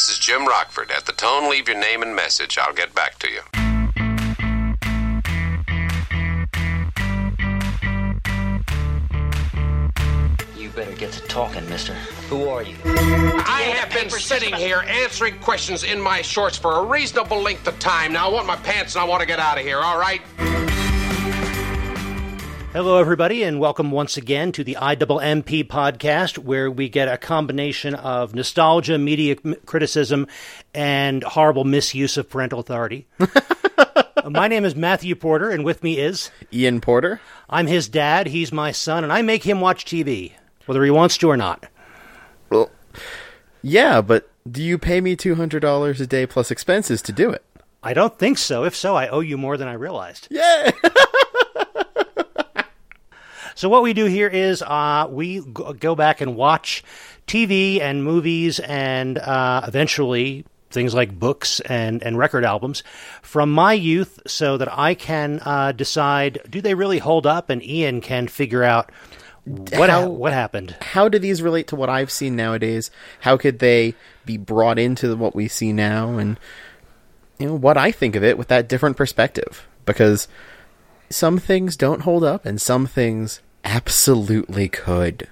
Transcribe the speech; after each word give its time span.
This 0.00 0.12
is 0.12 0.18
Jim 0.18 0.46
Rockford. 0.46 0.90
At 0.92 1.04
the 1.04 1.12
tone, 1.12 1.50
leave 1.50 1.68
your 1.68 1.78
name 1.78 2.00
and 2.00 2.16
message. 2.16 2.56
I'll 2.56 2.72
get 2.72 2.94
back 2.94 3.18
to 3.18 3.28
you. 3.28 3.42
You 10.56 10.70
better 10.70 10.94
get 10.94 11.12
to 11.12 11.20
talking, 11.28 11.68
mister. 11.68 11.92
Who 12.30 12.48
are 12.48 12.62
you? 12.62 12.76
I 12.86 13.74
have 13.76 13.92
been 13.92 14.08
sitting 14.08 14.54
here 14.54 14.82
answering 14.88 15.38
questions 15.40 15.84
in 15.84 16.00
my 16.00 16.22
shorts 16.22 16.56
for 16.56 16.78
a 16.78 16.84
reasonable 16.86 17.42
length 17.42 17.68
of 17.68 17.78
time. 17.78 18.14
Now 18.14 18.30
I 18.30 18.32
want 18.32 18.46
my 18.46 18.56
pants 18.56 18.94
and 18.94 19.02
I 19.02 19.04
want 19.04 19.20
to 19.20 19.26
get 19.26 19.38
out 19.38 19.58
of 19.58 19.64
here, 19.64 19.80
all 19.80 19.98
right? 19.98 20.22
Hello, 22.72 22.98
everybody, 22.98 23.42
and 23.42 23.58
welcome 23.58 23.90
once 23.90 24.16
again 24.16 24.52
to 24.52 24.62
the 24.62 24.76
IMMP 24.80 25.64
podcast, 25.64 26.38
where 26.38 26.70
we 26.70 26.88
get 26.88 27.08
a 27.08 27.18
combination 27.18 27.96
of 27.96 28.32
nostalgia, 28.32 28.96
media 28.96 29.34
criticism, 29.66 30.28
and 30.72 31.24
horrible 31.24 31.64
misuse 31.64 32.16
of 32.16 32.30
parental 32.30 32.60
authority. 32.60 33.08
My 34.24 34.46
name 34.46 34.64
is 34.64 34.76
Matthew 34.76 35.16
Porter, 35.16 35.50
and 35.50 35.64
with 35.64 35.82
me 35.82 35.98
is 35.98 36.30
Ian 36.52 36.80
Porter. 36.80 37.20
I'm 37.48 37.66
his 37.66 37.88
dad, 37.88 38.28
he's 38.28 38.52
my 38.52 38.70
son, 38.70 39.02
and 39.02 39.12
I 39.12 39.22
make 39.22 39.42
him 39.42 39.60
watch 39.60 39.84
TV, 39.84 40.34
whether 40.66 40.84
he 40.84 40.90
wants 40.92 41.18
to 41.18 41.28
or 41.28 41.36
not. 41.36 41.66
Well, 42.50 42.70
yeah, 43.62 44.00
but 44.00 44.30
do 44.48 44.62
you 44.62 44.78
pay 44.78 45.00
me 45.00 45.16
two 45.16 45.34
hundred 45.34 45.60
dollars 45.60 46.00
a 46.00 46.06
day 46.06 46.24
plus 46.24 46.52
expenses 46.52 47.02
to 47.02 47.12
do 47.12 47.30
it? 47.30 47.44
I 47.82 47.94
don't 47.94 48.16
think 48.16 48.38
so. 48.38 48.62
If 48.62 48.76
so, 48.76 48.94
I 48.94 49.08
owe 49.08 49.20
you 49.20 49.36
more 49.36 49.56
than 49.56 49.66
I 49.66 49.72
realized. 49.72 50.28
Yeah. 50.30 50.70
So 53.60 53.68
what 53.68 53.82
we 53.82 53.92
do 53.92 54.06
here 54.06 54.26
is 54.26 54.62
uh, 54.62 55.06
we 55.10 55.40
go 55.40 55.94
back 55.94 56.22
and 56.22 56.34
watch 56.34 56.82
TV 57.26 57.78
and 57.78 58.02
movies 58.02 58.58
and 58.58 59.18
uh, 59.18 59.60
eventually 59.68 60.46
things 60.70 60.94
like 60.94 61.18
books 61.18 61.60
and, 61.60 62.02
and 62.02 62.16
record 62.16 62.46
albums 62.46 62.82
from 63.20 63.52
my 63.52 63.74
youth 63.74 64.18
so 64.26 64.56
that 64.56 64.72
I 64.72 64.94
can 64.94 65.42
uh, 65.44 65.72
decide 65.72 66.40
do 66.48 66.62
they 66.62 66.72
really 66.72 66.96
hold 66.96 67.26
up 67.26 67.50
and 67.50 67.62
Ian 67.62 68.00
can 68.00 68.28
figure 68.28 68.64
out 68.64 68.90
what, 69.44 69.90
ha- 69.90 70.06
what 70.06 70.32
happened. 70.32 70.74
How 70.80 71.10
do 71.10 71.18
these 71.18 71.42
relate 71.42 71.66
to 71.66 71.76
what 71.76 71.90
I've 71.90 72.10
seen 72.10 72.36
nowadays? 72.36 72.90
How 73.20 73.36
could 73.36 73.58
they 73.58 73.94
be 74.24 74.38
brought 74.38 74.78
into 74.78 75.14
what 75.16 75.34
we 75.34 75.48
see 75.48 75.74
now, 75.74 76.16
and 76.16 76.40
you 77.38 77.48
know 77.48 77.54
what 77.56 77.76
I 77.76 77.92
think 77.92 78.16
of 78.16 78.24
it 78.24 78.38
with 78.38 78.48
that 78.48 78.70
different 78.70 78.96
perspective? 78.96 79.68
Because 79.84 80.28
some 81.10 81.36
things 81.36 81.76
don't 81.76 82.02
hold 82.02 82.24
up, 82.24 82.46
and 82.46 82.58
some 82.58 82.86
things 82.86 83.42
absolutely 83.64 84.68
could. 84.68 85.28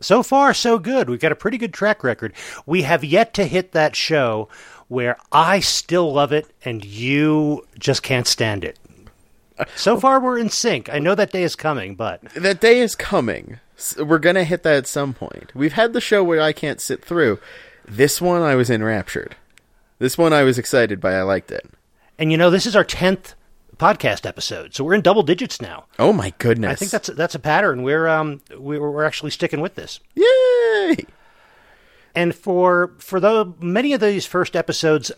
So 0.00 0.22
far, 0.22 0.52
so 0.52 0.78
good. 0.78 1.08
We've 1.08 1.20
got 1.20 1.32
a 1.32 1.36
pretty 1.36 1.58
good 1.58 1.72
track 1.72 2.04
record. 2.04 2.32
We 2.66 2.82
have 2.82 3.02
yet 3.02 3.32
to 3.34 3.46
hit 3.46 3.72
that 3.72 3.96
show 3.96 4.48
where 4.88 5.16
I 5.32 5.60
still 5.60 6.12
love 6.12 6.32
it 6.32 6.46
and 6.64 6.84
you 6.84 7.66
just 7.78 8.02
can't 8.02 8.26
stand 8.26 8.62
it. 8.62 8.78
So 9.74 9.96
uh, 9.96 10.00
far, 10.00 10.20
we're 10.20 10.38
in 10.38 10.50
sync. 10.50 10.90
I 10.92 10.98
know 10.98 11.14
that 11.14 11.32
day 11.32 11.42
is 11.42 11.56
coming, 11.56 11.94
but 11.94 12.22
that 12.34 12.60
day 12.60 12.80
is 12.80 12.94
coming. 12.94 13.58
We're 13.98 14.18
gonna 14.18 14.44
hit 14.44 14.62
that 14.64 14.76
at 14.76 14.86
some 14.86 15.14
point. 15.14 15.52
We've 15.54 15.72
had 15.72 15.92
the 15.92 16.00
show 16.00 16.22
where 16.22 16.40
I 16.40 16.52
can't 16.52 16.80
sit 16.80 17.04
through. 17.04 17.40
This 17.86 18.20
one 18.20 18.42
I 18.42 18.54
was 18.54 18.68
enraptured. 18.68 19.36
This 19.98 20.18
one 20.18 20.32
I 20.32 20.42
was 20.42 20.58
excited 20.58 21.00
by. 21.00 21.14
I 21.14 21.22
liked 21.22 21.50
it. 21.50 21.66
And 22.18 22.30
you 22.30 22.36
know, 22.38 22.50
this 22.50 22.66
is 22.66 22.76
our 22.76 22.84
tenth 22.84 23.34
podcast 23.78 24.26
episode, 24.26 24.74
so 24.74 24.84
we're 24.84 24.94
in 24.94 25.00
double 25.02 25.22
digits 25.22 25.60
now. 25.60 25.86
Oh 25.98 26.12
my 26.12 26.32
goodness! 26.38 26.72
I 26.72 26.74
think 26.74 26.90
that's 26.90 27.08
that's 27.08 27.34
a 27.34 27.38
pattern. 27.38 27.82
We're 27.82 28.06
um 28.08 28.40
we're, 28.56 28.90
we're 28.90 29.04
actually 29.04 29.30
sticking 29.30 29.60
with 29.60 29.74
this. 29.74 30.00
yay. 30.14 30.96
And 32.14 32.34
for 32.34 32.92
for 32.98 33.20
the 33.20 33.52
many 33.60 33.92
of 33.92 34.00
these 34.00 34.24
first 34.26 34.56
episodes 34.56 35.12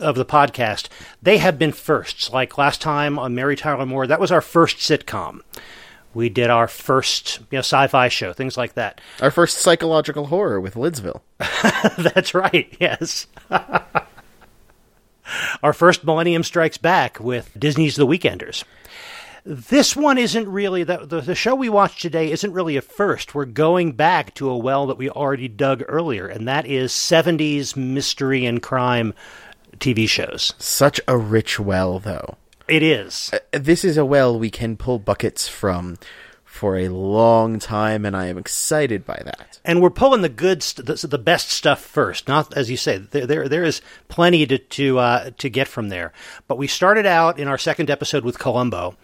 of 0.00 0.16
the 0.16 0.24
podcast, 0.24 0.88
they 1.22 1.38
have 1.38 1.58
been 1.58 1.72
firsts. 1.72 2.32
Like 2.32 2.58
last 2.58 2.80
time 2.80 3.18
on 3.18 3.34
Mary 3.34 3.54
Tyler 3.56 3.86
Moore, 3.86 4.06
that 4.08 4.20
was 4.20 4.32
our 4.32 4.40
first 4.40 4.78
sitcom. 4.78 5.40
We 6.12 6.28
did 6.28 6.50
our 6.50 6.68
first 6.68 7.38
you 7.50 7.58
know 7.58 7.60
sci-fi 7.60 8.08
show, 8.08 8.32
things 8.32 8.56
like 8.56 8.74
that. 8.74 9.00
Our 9.20 9.30
first 9.30 9.58
psychological 9.58 10.26
horror 10.26 10.60
with 10.60 10.74
Lidsville. 10.74 11.20
That's 12.14 12.34
right. 12.34 12.74
Yes. 12.80 13.26
Our 15.64 15.72
first 15.72 16.04
Millennium 16.04 16.42
Strikes 16.42 16.76
Back 16.76 17.18
with 17.18 17.50
Disney's 17.58 17.96
The 17.96 18.06
Weekenders. 18.06 18.64
This 19.46 19.96
one 19.96 20.18
isn't 20.18 20.46
really 20.46 20.84
the, 20.84 20.98
the 20.98 21.22
the 21.22 21.34
show 21.34 21.54
we 21.54 21.70
watched 21.70 22.02
today 22.02 22.30
isn't 22.30 22.52
really 22.52 22.76
a 22.76 22.82
first. 22.82 23.34
We're 23.34 23.46
going 23.46 23.92
back 23.92 24.34
to 24.34 24.50
a 24.50 24.58
well 24.58 24.86
that 24.88 24.98
we 24.98 25.08
already 25.08 25.48
dug 25.48 25.82
earlier, 25.88 26.26
and 26.26 26.46
that 26.46 26.66
is 26.66 26.92
70s 26.92 27.76
mystery 27.76 28.44
and 28.44 28.62
crime 28.62 29.14
TV 29.78 30.06
shows. 30.06 30.52
Such 30.58 31.00
a 31.08 31.16
rich 31.16 31.58
well, 31.58 31.98
though. 31.98 32.36
It 32.68 32.82
is. 32.82 33.30
Uh, 33.32 33.38
this 33.52 33.86
is 33.86 33.96
a 33.96 34.04
well 34.04 34.38
we 34.38 34.50
can 34.50 34.76
pull 34.76 34.98
buckets 34.98 35.48
from 35.48 35.96
for 36.54 36.76
a 36.78 36.88
long 36.88 37.58
time, 37.58 38.06
and 38.06 38.16
I 38.16 38.26
am 38.26 38.38
excited 38.38 39.04
by 39.04 39.20
that. 39.24 39.58
and 39.64 39.82
we're 39.82 39.90
pulling 39.90 40.22
the 40.22 40.28
good, 40.28 40.62
st- 40.62 40.86
the, 40.86 41.06
the 41.08 41.18
best 41.18 41.50
stuff 41.50 41.80
first. 41.80 42.28
Not 42.28 42.56
as 42.56 42.70
you 42.70 42.76
say, 42.76 42.98
there 42.98 43.26
there, 43.26 43.48
there 43.48 43.64
is 43.64 43.82
plenty 44.08 44.46
to 44.46 44.58
to 44.58 44.98
uh, 45.00 45.30
to 45.38 45.48
get 45.50 45.66
from 45.66 45.88
there. 45.88 46.12
But 46.46 46.56
we 46.58 46.68
started 46.68 47.06
out 47.06 47.40
in 47.40 47.48
our 47.48 47.58
second 47.58 47.90
episode 47.90 48.24
with 48.24 48.38
Columbo, 48.38 48.94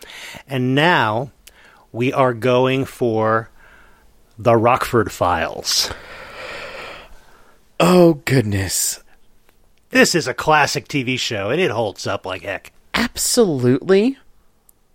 and 0.47 0.75
now 0.77 1.33
we 1.91 2.13
are 2.13 2.35
going 2.35 2.85
for 2.85 3.51
the 4.39 4.57
Rockford 4.57 5.11
Files. 5.11 5.91
Oh 7.81 8.15
goodness, 8.27 9.01
This 9.91 10.15
is 10.15 10.29
a 10.29 10.35
classic 10.35 10.87
TV 10.87 11.19
show, 11.19 11.51
and 11.51 11.61
it 11.61 11.71
holds 11.71 12.07
up 12.07 12.25
like 12.25 12.43
heck. 12.43 12.73
absolutely. 12.95 14.19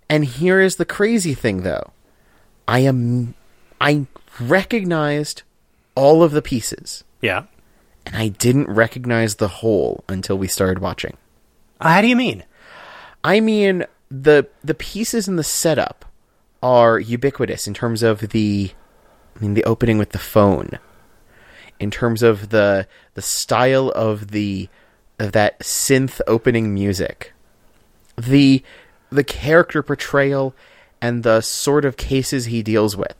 And 0.07 0.23
here 0.23 0.61
is 0.61 0.75
the 0.75 0.85
crazy 0.85 1.33
thing, 1.33 1.63
though. 1.63 1.91
I 2.67 2.79
am, 2.79 3.35
I 3.79 4.05
recognized 4.39 5.43
all 5.95 6.23
of 6.23 6.31
the 6.31 6.41
pieces, 6.41 7.03
Yeah. 7.21 7.43
and 8.05 8.15
I 8.15 8.29
didn't 8.29 8.67
recognize 8.69 9.35
the 9.35 9.47
whole 9.47 10.03
until 10.09 10.37
we 10.37 10.47
started 10.47 10.79
watching. 10.79 11.15
Uh, 11.79 11.89
How 11.89 12.01
do 12.01 12.07
you 12.07 12.15
mean? 12.15 12.43
I 13.23 13.39
mean 13.39 13.85
the 14.11 14.47
the 14.63 14.75
pieces 14.75 15.27
in 15.27 15.35
the 15.35 15.43
setup 15.43 16.05
are 16.61 16.99
ubiquitous 16.99 17.67
in 17.67 17.73
terms 17.73 18.03
of 18.03 18.19
the 18.29 18.71
I 19.35 19.39
mean 19.39 19.55
the 19.55 19.63
opening 19.63 19.97
with 19.97 20.11
the 20.11 20.19
phone. 20.19 20.77
In 21.79 21.89
terms 21.91 22.21
of 22.23 22.49
the 22.49 22.87
the 23.15 23.21
style 23.23 23.89
of 23.95 24.29
the 24.31 24.69
of 25.19 25.31
that 25.31 25.59
synth 25.59 26.21
opening 26.27 26.73
music. 26.73 27.33
The 28.17 28.63
the 29.11 29.23
character 29.23 29.81
portrayal 29.81 30.53
and 31.01 31.23
the 31.23 31.41
sort 31.41 31.85
of 31.85 31.97
cases 31.97 32.45
he 32.45 32.63
deals 32.63 32.95
with. 32.95 33.15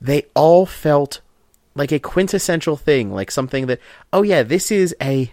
They 0.00 0.26
all 0.34 0.66
felt 0.66 1.20
like 1.74 1.92
a 1.92 1.98
quintessential 1.98 2.76
thing, 2.76 3.12
like 3.12 3.30
something 3.30 3.66
that 3.66 3.80
oh 4.12 4.22
yeah, 4.22 4.42
this 4.42 4.70
is 4.70 4.94
a 5.00 5.32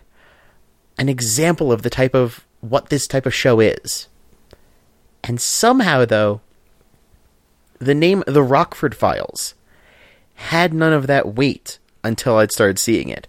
an 0.98 1.10
example 1.10 1.72
of 1.72 1.84
the 1.84 1.90
type 1.90 2.16
of 2.16 2.46
what 2.62 2.90
this 2.90 3.08
type 3.08 3.26
of 3.26 3.34
show 3.34 3.60
is. 3.60 4.08
And 5.24 5.40
somehow, 5.42 6.06
though, 6.06 6.42
the 7.80 7.96
name 7.96 8.24
The 8.28 8.44
Rockford 8.44 8.96
Files 8.96 9.54
had 10.36 10.74
none 10.74 10.94
of 10.94 11.08
that 11.08 11.36
weight 11.36 11.80
until 12.04 12.38
I'd 12.38 12.52
started 12.52 12.80
seeing 12.80 13.10
it. 13.10 13.28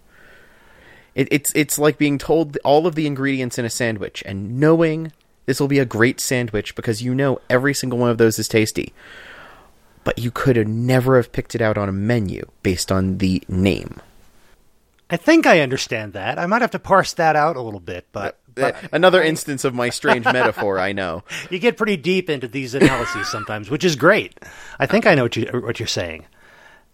it. 1.14 1.28
It's 1.30 1.52
it's 1.54 1.78
like 1.78 1.98
being 1.98 2.18
told 2.18 2.56
all 2.64 2.86
of 2.86 2.94
the 2.94 3.06
ingredients 3.06 3.58
in 3.58 3.64
a 3.64 3.70
sandwich 3.70 4.22
and 4.26 4.58
knowing 4.60 5.12
this 5.48 5.58
will 5.60 5.66
be 5.66 5.78
a 5.78 5.86
great 5.86 6.20
sandwich 6.20 6.74
because 6.74 7.00
you 7.02 7.14
know 7.14 7.40
every 7.48 7.72
single 7.72 7.98
one 7.98 8.10
of 8.10 8.18
those 8.18 8.38
is 8.38 8.48
tasty. 8.48 8.92
But 10.04 10.18
you 10.18 10.30
could 10.30 10.56
have 10.56 10.68
never 10.68 11.16
have 11.16 11.32
picked 11.32 11.54
it 11.54 11.62
out 11.62 11.78
on 11.78 11.88
a 11.88 11.92
menu 11.92 12.44
based 12.62 12.92
on 12.92 13.16
the 13.16 13.42
name. 13.48 13.98
I 15.08 15.16
think 15.16 15.46
I 15.46 15.60
understand 15.60 16.12
that. 16.12 16.38
I 16.38 16.44
might 16.44 16.60
have 16.60 16.72
to 16.72 16.78
parse 16.78 17.14
that 17.14 17.34
out 17.34 17.56
a 17.56 17.62
little 17.62 17.80
bit, 17.80 18.06
but, 18.12 18.36
but 18.54 18.74
Uh, 18.74 18.88
Another 18.92 19.22
instance 19.22 19.64
of 19.64 19.72
my 19.72 19.88
strange 19.88 20.24
metaphor, 20.32 20.78
I 20.78 20.92
know. 20.92 21.24
you 21.48 21.58
get 21.58 21.78
pretty 21.78 21.96
deep 21.96 22.28
into 22.28 22.46
these 22.46 22.74
analyses 22.74 23.26
sometimes, 23.28 23.70
which 23.70 23.84
is 23.84 23.96
great. 23.96 24.38
I 24.78 24.84
think 24.84 25.06
I 25.06 25.14
know 25.14 25.22
what 25.22 25.34
you 25.36 25.46
what 25.62 25.80
you're 25.80 25.86
saying. 25.86 26.26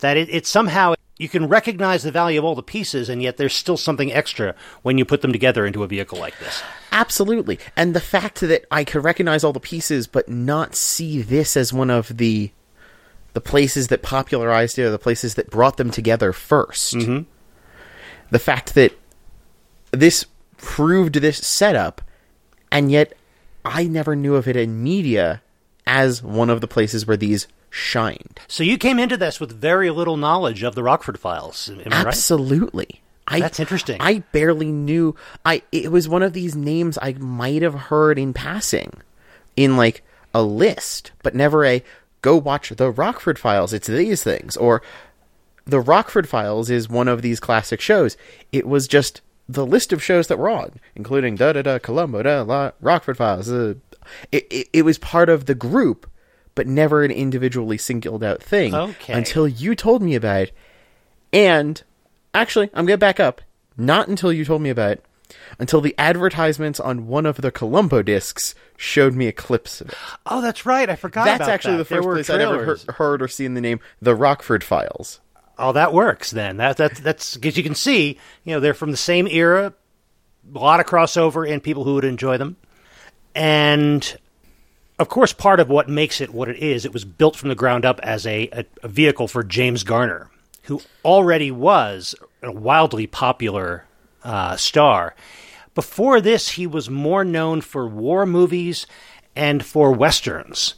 That 0.05 0.19
it, 0.19 0.29
it 0.29 0.47
somehow 0.47 0.97
you 1.17 1.31
can 1.31 1.49
recognize 1.49 2.03
the 2.03 2.11
value 2.11 2.39
of 2.39 2.45
all 2.45 2.55
the 2.55 2.63
pieces, 2.63 3.09
and 3.09 3.23
yet 3.23 3.39
there's 3.39 3.55
still 3.55 3.79
something 3.79 4.13
extra 4.13 4.55
when 4.83 4.99
you 4.99 5.07
put 5.07 5.23
them 5.23 5.33
together 5.33 5.65
into 5.65 5.83
a 5.83 5.87
vehicle 5.87 6.19
like 6.19 6.39
this. 6.41 6.63
Absolutely. 6.93 7.59
And 7.75 7.95
the 7.95 8.03
fact 8.03 8.41
that 8.41 8.67
I 8.71 8.85
could 8.85 9.03
recognize 9.03 9.45
all 9.45 9.55
the 9.55 9.61
pieces 9.61 10.07
but 10.07 10.29
not 10.29 10.75
see 10.75 11.23
this 11.23 11.57
as 11.57 11.73
one 11.73 11.89
of 11.89 12.19
the 12.19 12.51
the 13.33 13.41
places 13.41 13.89
that 13.89 14.03
popularized 14.03 14.79
it 14.79 14.83
or 14.83 14.91
the 14.91 14.99
places 14.99 15.37
that 15.37 15.49
brought 15.49 15.79
them 15.79 15.91
together 15.91 16.33
1st 16.33 16.95
mm-hmm. 16.95 17.23
The 18.31 18.39
fact 18.39 18.75
that 18.75 18.93
this 19.91 20.27
proved 20.59 21.15
this 21.15 21.39
setup 21.39 22.03
and 22.71 22.93
yet 22.93 23.15
I 23.65 23.85
never 23.85 24.15
knew 24.15 24.35
of 24.35 24.47
it 24.49 24.57
in 24.57 24.83
media 24.83 25.41
as 25.87 26.23
one 26.23 26.51
of 26.51 26.61
the 26.61 26.69
places 26.69 27.07
where 27.07 27.17
these 27.17 27.49
shined. 27.75 28.39
So 28.47 28.63
you 28.63 28.79
came 28.79 28.99
into 28.99 29.17
this 29.17 29.41
with 29.41 29.61
very 29.61 29.91
little 29.91 30.17
knowledge 30.17 30.63
of 30.63 30.75
the 30.75 30.83
Rockford 30.83 31.19
Files. 31.19 31.69
Am 31.69 31.93
I 31.93 31.97
right? 31.99 32.07
Absolutely. 32.07 33.03
I, 33.27 33.41
That's 33.41 33.59
interesting. 33.59 33.97
I 34.01 34.19
barely 34.33 34.71
knew. 34.71 35.17
I 35.45 35.63
it 35.73 35.91
was 35.91 36.09
one 36.09 36.23
of 36.23 36.35
these 36.35 36.55
names 36.55 36.99
I 37.01 37.15
might 37.15 37.63
have 37.63 37.75
heard 37.75 38.19
in 38.19 38.33
passing, 38.33 39.01
in 39.57 39.77
like 39.77 40.05
a 40.33 40.43
list, 40.43 41.13
but 41.23 41.35
never 41.35 41.65
a 41.65 41.83
go 42.23 42.37
watch 42.37 42.71
the 42.71 42.91
Rockford 42.91 43.39
Files. 43.39 43.73
It's 43.73 43.89
these 43.89 44.23
things 44.23 44.57
or 44.57 44.83
the 45.65 45.81
Rockford 45.81 46.29
Files 46.29 46.71
is 46.71 46.89
one 46.89 47.09
of 47.09 47.23
these 47.23 47.41
classic 47.41 47.81
shows. 47.81 48.17
It 48.53 48.67
was 48.69 48.87
just 48.87 49.21
the 49.49 49.67
list 49.67 49.93
of 49.93 50.03
shows 50.03 50.29
that 50.29 50.39
were 50.39 50.51
on, 50.51 50.79
including 50.95 51.37
da 51.37 51.55
da 51.55 51.63
da 51.63 51.79
Columbo 51.79 52.23
da 52.23 52.43
la 52.43 52.73
Rockford 52.81 53.17
Files. 53.17 53.51
Uh, 53.51 53.75
it, 54.31 54.47
it 54.51 54.69
it 54.73 54.83
was 54.83 54.99
part 54.99 55.29
of 55.29 55.47
the 55.47 55.55
group, 55.55 56.09
but 56.55 56.67
never 56.67 57.03
an 57.05 57.11
individually 57.11 57.79
singled 57.79 58.23
out 58.25 58.43
thing 58.43 58.75
Okay. 58.75 59.13
until 59.13 59.47
you 59.49 59.75
told 59.75 60.03
me 60.03 60.15
about 60.15 60.43
it. 60.43 60.53
And 61.33 61.83
actually, 62.33 62.71
I'm 62.75 62.87
gonna 62.87 62.99
back 62.99 63.19
up. 63.21 63.41
Not 63.77 64.09
until 64.09 64.33
you 64.33 64.45
told 64.45 64.63
me 64.63 64.71
about 64.71 64.93
it. 64.93 65.05
Until 65.59 65.81
the 65.81 65.95
advertisements 65.99 66.79
on 66.79 67.07
one 67.09 67.27
of 67.27 67.39
the 67.41 67.51
Columbo 67.51 68.03
discs 68.03 68.55
showed 68.77 69.15
me 69.15 69.27
a 69.27 69.33
clips 69.33 69.81
of 69.81 69.89
it. 69.89 69.95
oh, 70.27 70.41
that's 70.41 70.65
right. 70.67 70.89
I 70.89 70.95
forgot 70.97 71.25
That's 71.25 71.49
actually 71.49 71.79
that. 71.79 71.89
the 71.89 71.95
first 71.97 72.09
place 72.09 72.31
I'd 72.31 72.41
ever 72.41 72.59
trailers. 72.59 72.83
heard, 72.85 72.95
heard 72.97 73.23
or 73.23 73.29
seen 73.29 73.55
the 73.55 73.61
name 73.61 73.81
The 74.01 74.15
Rockford 74.15 74.63
Files. 74.63 75.21
Oh, 75.59 75.73
that 75.73 75.93
works 75.93 76.31
then. 76.31 76.57
That 76.59 76.77
that 76.77 76.97
that's 76.97 77.37
because 77.37 77.57
you 77.57 77.63
can 77.63 77.75
see, 77.75 78.19
you 78.45 78.55
know, 78.55 78.61
they're 78.61 78.75
from 78.75 78.91
the 78.91 78.97
same 78.97 79.27
era. 79.29 79.73
A 80.55 80.59
lot 80.59 80.79
of 80.81 80.87
crossover 80.87 81.51
and 81.51 81.63
people 81.63 81.85
who 81.85 81.95
would 81.95 82.05
enjoy 82.05 82.37
them, 82.37 82.57
and 83.35 84.17
of 84.99 85.09
course, 85.09 85.33
part 85.33 85.61
of 85.61 85.69
what 85.69 85.89
makes 85.89 86.21
it 86.21 86.33
what 86.33 86.49
it 86.49 86.59
is, 86.59 86.85
it 86.85 86.93
was 86.93 87.05
built 87.05 87.37
from 87.37 87.49
the 87.49 87.55
ground 87.55 87.85
up 87.85 88.01
as 88.03 88.27
a, 88.27 88.49
a, 88.53 88.65
a 88.83 88.89
vehicle 88.89 89.27
for 89.27 89.43
James 89.43 89.83
Garner, 89.83 90.31
who 90.63 90.81
already 91.05 91.51
was 91.51 92.15
a 92.43 92.53
wildly 92.53 93.07
popular 93.07 93.85
uh, 94.23 94.57
star. 94.57 95.15
Before 95.75 96.21
this, 96.21 96.51
he 96.51 96.67
was 96.67 96.89
more 96.89 97.25
known 97.25 97.61
for 97.61 97.89
war 97.89 98.25
movies 98.25 98.87
and 99.35 99.65
for 99.65 99.93
westerns. 99.93 100.77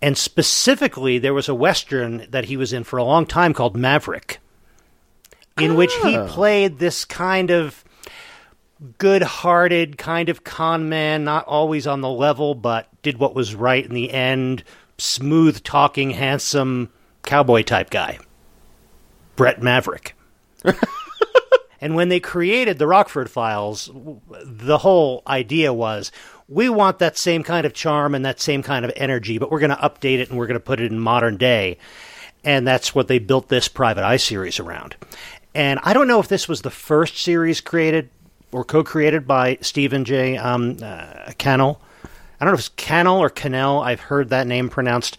And 0.00 0.16
specifically, 0.16 1.18
there 1.18 1.34
was 1.34 1.48
a 1.48 1.54
Western 1.54 2.26
that 2.30 2.46
he 2.46 2.56
was 2.56 2.72
in 2.72 2.84
for 2.84 2.96
a 2.96 3.04
long 3.04 3.26
time 3.26 3.52
called 3.52 3.76
Maverick, 3.76 4.38
in 5.58 5.74
which 5.74 5.92
he 5.96 6.16
played 6.28 6.78
this 6.78 7.04
kind 7.04 7.50
of 7.50 7.84
good 8.96 9.22
hearted, 9.22 9.98
kind 9.98 10.28
of 10.28 10.42
con 10.44 10.88
man, 10.88 11.24
not 11.24 11.44
always 11.46 11.86
on 11.86 12.00
the 12.00 12.08
level, 12.08 12.54
but 12.54 12.89
did 13.02 13.18
what 13.18 13.34
was 13.34 13.54
right 13.54 13.84
in 13.84 13.94
the 13.94 14.12
end, 14.12 14.64
smooth 14.98 15.62
talking, 15.62 16.10
handsome 16.10 16.90
cowboy 17.22 17.62
type 17.62 17.90
guy. 17.90 18.18
Brett 19.36 19.62
Maverick. 19.62 20.14
And 21.80 21.94
when 21.94 22.10
they 22.10 22.20
created 22.20 22.78
the 22.78 22.86
Rockford 22.86 23.30
Files, 23.30 23.90
the 24.42 24.78
whole 24.78 25.22
idea 25.26 25.72
was 25.72 26.12
we 26.48 26.68
want 26.68 26.98
that 26.98 27.16
same 27.16 27.42
kind 27.42 27.64
of 27.64 27.72
charm 27.72 28.14
and 28.14 28.24
that 28.24 28.40
same 28.40 28.62
kind 28.62 28.84
of 28.84 28.92
energy, 28.96 29.38
but 29.38 29.50
we're 29.50 29.60
going 29.60 29.70
to 29.70 29.76
update 29.76 30.18
it 30.18 30.28
and 30.28 30.38
we're 30.38 30.46
going 30.46 30.60
to 30.60 30.64
put 30.64 30.80
it 30.80 30.92
in 30.92 30.98
modern 30.98 31.36
day. 31.36 31.78
And 32.44 32.66
that's 32.66 32.94
what 32.94 33.08
they 33.08 33.18
built 33.18 33.48
this 33.48 33.68
Private 33.68 34.04
Eye 34.04 34.18
series 34.18 34.60
around. 34.60 34.96
And 35.54 35.80
I 35.82 35.92
don't 35.92 36.08
know 36.08 36.20
if 36.20 36.28
this 36.28 36.48
was 36.48 36.62
the 36.62 36.70
first 36.70 37.16
series 37.18 37.60
created 37.60 38.10
or 38.52 38.64
co 38.64 38.84
created 38.84 39.26
by 39.26 39.58
Stephen 39.60 40.04
J. 40.04 40.36
Um, 40.36 40.76
uh, 40.82 41.32
Cannell. 41.38 41.80
I 42.40 42.44
don't 42.44 42.52
know 42.52 42.54
if 42.54 42.60
it's 42.60 42.68
Cannell 42.70 43.18
or 43.18 43.28
Cannell. 43.28 43.80
I've 43.80 44.00
heard 44.00 44.30
that 44.30 44.46
name 44.46 44.70
pronounced 44.70 45.18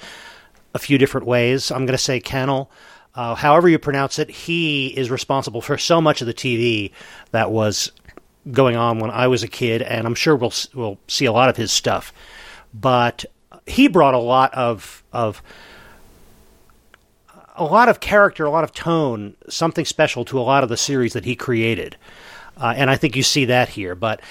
a 0.73 0.79
few 0.79 0.97
different 0.97 1.27
ways. 1.27 1.71
I'm 1.71 1.85
going 1.85 1.97
to 1.97 1.97
say 1.97 2.19
Cannell. 2.19 2.71
Uh, 3.13 3.35
however 3.35 3.67
you 3.69 3.77
pronounce 3.77 4.19
it, 4.19 4.29
he 4.29 4.87
is 4.87 5.11
responsible 5.11 5.61
for 5.61 5.77
so 5.77 6.01
much 6.01 6.21
of 6.21 6.27
the 6.27 6.33
TV 6.33 6.91
that 7.31 7.51
was 7.51 7.91
going 8.51 8.75
on 8.75 8.99
when 8.99 9.11
I 9.11 9.27
was 9.27 9.43
a 9.43 9.47
kid, 9.47 9.81
and 9.81 10.07
I'm 10.07 10.15
sure 10.15 10.35
we'll 10.35 10.53
we'll 10.73 10.97
see 11.07 11.25
a 11.25 11.31
lot 11.31 11.49
of 11.49 11.57
his 11.57 11.71
stuff. 11.71 12.13
But 12.73 13.25
he 13.67 13.87
brought 13.87 14.13
a 14.13 14.19
lot 14.19 14.53
of 14.53 15.03
of 15.11 15.43
a 17.55 17.65
lot 17.65 17.89
of 17.89 17.99
character, 17.99 18.45
a 18.45 18.49
lot 18.49 18.63
of 18.63 18.73
tone, 18.73 19.35
something 19.49 19.85
special 19.85 20.25
to 20.25 20.39
a 20.39 20.41
lot 20.41 20.63
of 20.63 20.69
the 20.69 20.77
series 20.77 21.13
that 21.13 21.25
he 21.25 21.35
created, 21.35 21.97
uh, 22.57 22.73
and 22.75 22.89
I 22.89 22.95
think 22.95 23.15
you 23.15 23.23
see 23.23 23.45
that 23.45 23.69
here. 23.69 23.93
But 23.93 24.21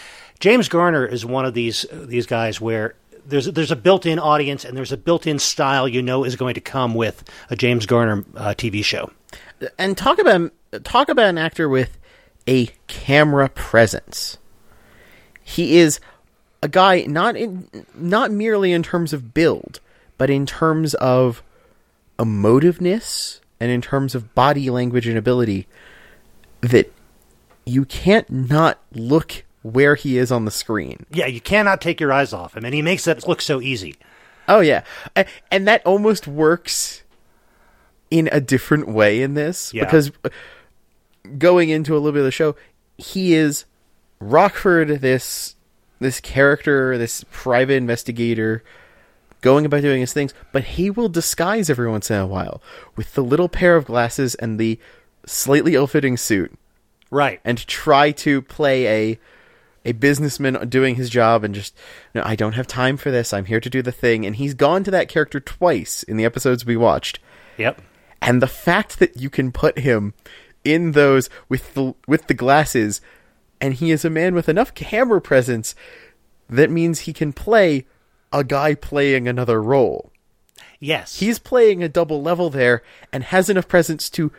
James 0.40 0.68
Garner 0.68 1.04
is 1.04 1.24
one 1.24 1.44
of 1.44 1.54
these 1.54 1.86
these 1.92 2.26
guys 2.26 2.60
where 2.60 2.94
there's 3.26 3.46
there's 3.46 3.70
a 3.70 3.76
built-in 3.76 4.18
audience 4.18 4.64
and 4.64 4.76
there's 4.76 4.92
a 4.92 4.96
built-in 4.96 5.38
style 5.38 5.86
you 5.86 6.02
know 6.02 6.24
is 6.24 6.34
going 6.36 6.54
to 6.54 6.60
come 6.60 6.94
with 6.94 7.22
a 7.50 7.56
James 7.56 7.86
Garner 7.86 8.24
uh, 8.34 8.54
TV 8.56 8.82
show. 8.82 9.10
and 9.78 9.96
talk 9.96 10.18
about 10.18 10.50
talk 10.82 11.08
about 11.08 11.26
an 11.26 11.38
actor 11.38 11.68
with 11.68 11.98
a 12.48 12.70
camera 12.86 13.48
presence. 13.50 14.38
He 15.42 15.76
is 15.78 16.00
a 16.62 16.68
guy 16.68 17.02
not 17.02 17.36
in 17.36 17.68
not 17.94 18.30
merely 18.30 18.72
in 18.72 18.82
terms 18.82 19.12
of 19.12 19.34
build, 19.34 19.80
but 20.16 20.30
in 20.30 20.46
terms 20.46 20.94
of 20.94 21.42
emotiveness 22.18 23.40
and 23.58 23.70
in 23.70 23.82
terms 23.82 24.14
of 24.14 24.34
body 24.34 24.70
language 24.70 25.06
and 25.06 25.18
ability 25.18 25.66
that 26.62 26.92
you 27.66 27.84
can't 27.84 28.30
not 28.30 28.78
look 28.92 29.44
where 29.62 29.94
he 29.94 30.16
is 30.18 30.32
on 30.32 30.44
the 30.44 30.50
screen. 30.50 31.04
Yeah, 31.10 31.26
you 31.26 31.40
cannot 31.40 31.80
take 31.80 32.00
your 32.00 32.12
eyes 32.12 32.32
off 32.32 32.56
him, 32.56 32.64
and 32.64 32.74
he 32.74 32.82
makes 32.82 33.04
that 33.04 33.26
look 33.28 33.40
so 33.42 33.60
easy. 33.60 33.96
Oh 34.48 34.60
yeah, 34.60 34.82
and 35.50 35.68
that 35.68 35.84
almost 35.86 36.26
works 36.26 37.02
in 38.10 38.28
a 38.32 38.40
different 38.40 38.88
way 38.88 39.22
in 39.22 39.34
this 39.34 39.72
Yeah. 39.72 39.84
because 39.84 40.10
uh, 40.24 40.30
going 41.38 41.68
into 41.68 41.94
a 41.94 41.98
little 41.98 42.12
bit 42.12 42.20
of 42.20 42.24
the 42.24 42.30
show, 42.32 42.56
he 42.98 43.34
is 43.34 43.64
Rockford, 44.20 45.00
this 45.00 45.54
this 46.00 46.18
character, 46.20 46.96
this 46.96 47.24
private 47.30 47.74
investigator, 47.74 48.64
going 49.42 49.66
about 49.66 49.82
doing 49.82 50.00
his 50.00 50.12
things, 50.14 50.32
but 50.50 50.64
he 50.64 50.88
will 50.90 51.10
disguise 51.10 51.68
every 51.68 51.88
once 51.90 52.10
in 52.10 52.16
a 52.18 52.26
while 52.26 52.62
with 52.96 53.14
the 53.14 53.22
little 53.22 53.50
pair 53.50 53.76
of 53.76 53.84
glasses 53.84 54.34
and 54.36 54.58
the 54.58 54.78
slightly 55.26 55.74
ill-fitting 55.74 56.16
suit, 56.16 56.52
Right. 57.10 57.38
and 57.44 57.58
try 57.66 58.12
to 58.12 58.40
play 58.40 58.86
a 59.12 59.18
a 59.90 59.94
businessman 59.94 60.68
doing 60.68 60.94
his 60.94 61.10
job 61.10 61.44
and 61.44 61.54
just 61.54 61.76
no 62.14 62.22
I 62.24 62.36
don't 62.36 62.54
have 62.54 62.66
time 62.66 62.96
for 62.96 63.10
this. 63.10 63.32
I'm 63.32 63.44
here 63.44 63.60
to 63.60 63.68
do 63.68 63.82
the 63.82 63.92
thing 63.92 64.24
and 64.24 64.36
he's 64.36 64.54
gone 64.54 64.84
to 64.84 64.90
that 64.92 65.08
character 65.08 65.40
twice 65.40 66.02
in 66.04 66.16
the 66.16 66.24
episodes 66.24 66.64
we 66.64 66.76
watched. 66.76 67.18
Yep. 67.58 67.82
And 68.22 68.40
the 68.40 68.46
fact 68.46 68.98
that 69.00 69.16
you 69.16 69.28
can 69.28 69.52
put 69.52 69.80
him 69.80 70.14
in 70.64 70.92
those 70.92 71.28
with 71.48 71.74
the 71.74 71.94
with 72.06 72.28
the 72.28 72.34
glasses 72.34 73.00
and 73.60 73.74
he 73.74 73.90
is 73.90 74.04
a 74.04 74.10
man 74.10 74.34
with 74.34 74.48
enough 74.48 74.74
camera 74.74 75.20
presence 75.20 75.74
that 76.48 76.70
means 76.70 77.00
he 77.00 77.12
can 77.12 77.32
play 77.32 77.86
a 78.32 78.44
guy 78.44 78.74
playing 78.74 79.26
another 79.26 79.62
role. 79.62 80.12
Yes. 80.78 81.18
He's 81.18 81.38
playing 81.38 81.82
a 81.82 81.88
double 81.88 82.22
level 82.22 82.48
there 82.48 82.82
and 83.12 83.24
has 83.24 83.50
enough 83.50 83.68
presence 83.68 84.08
to 84.10 84.32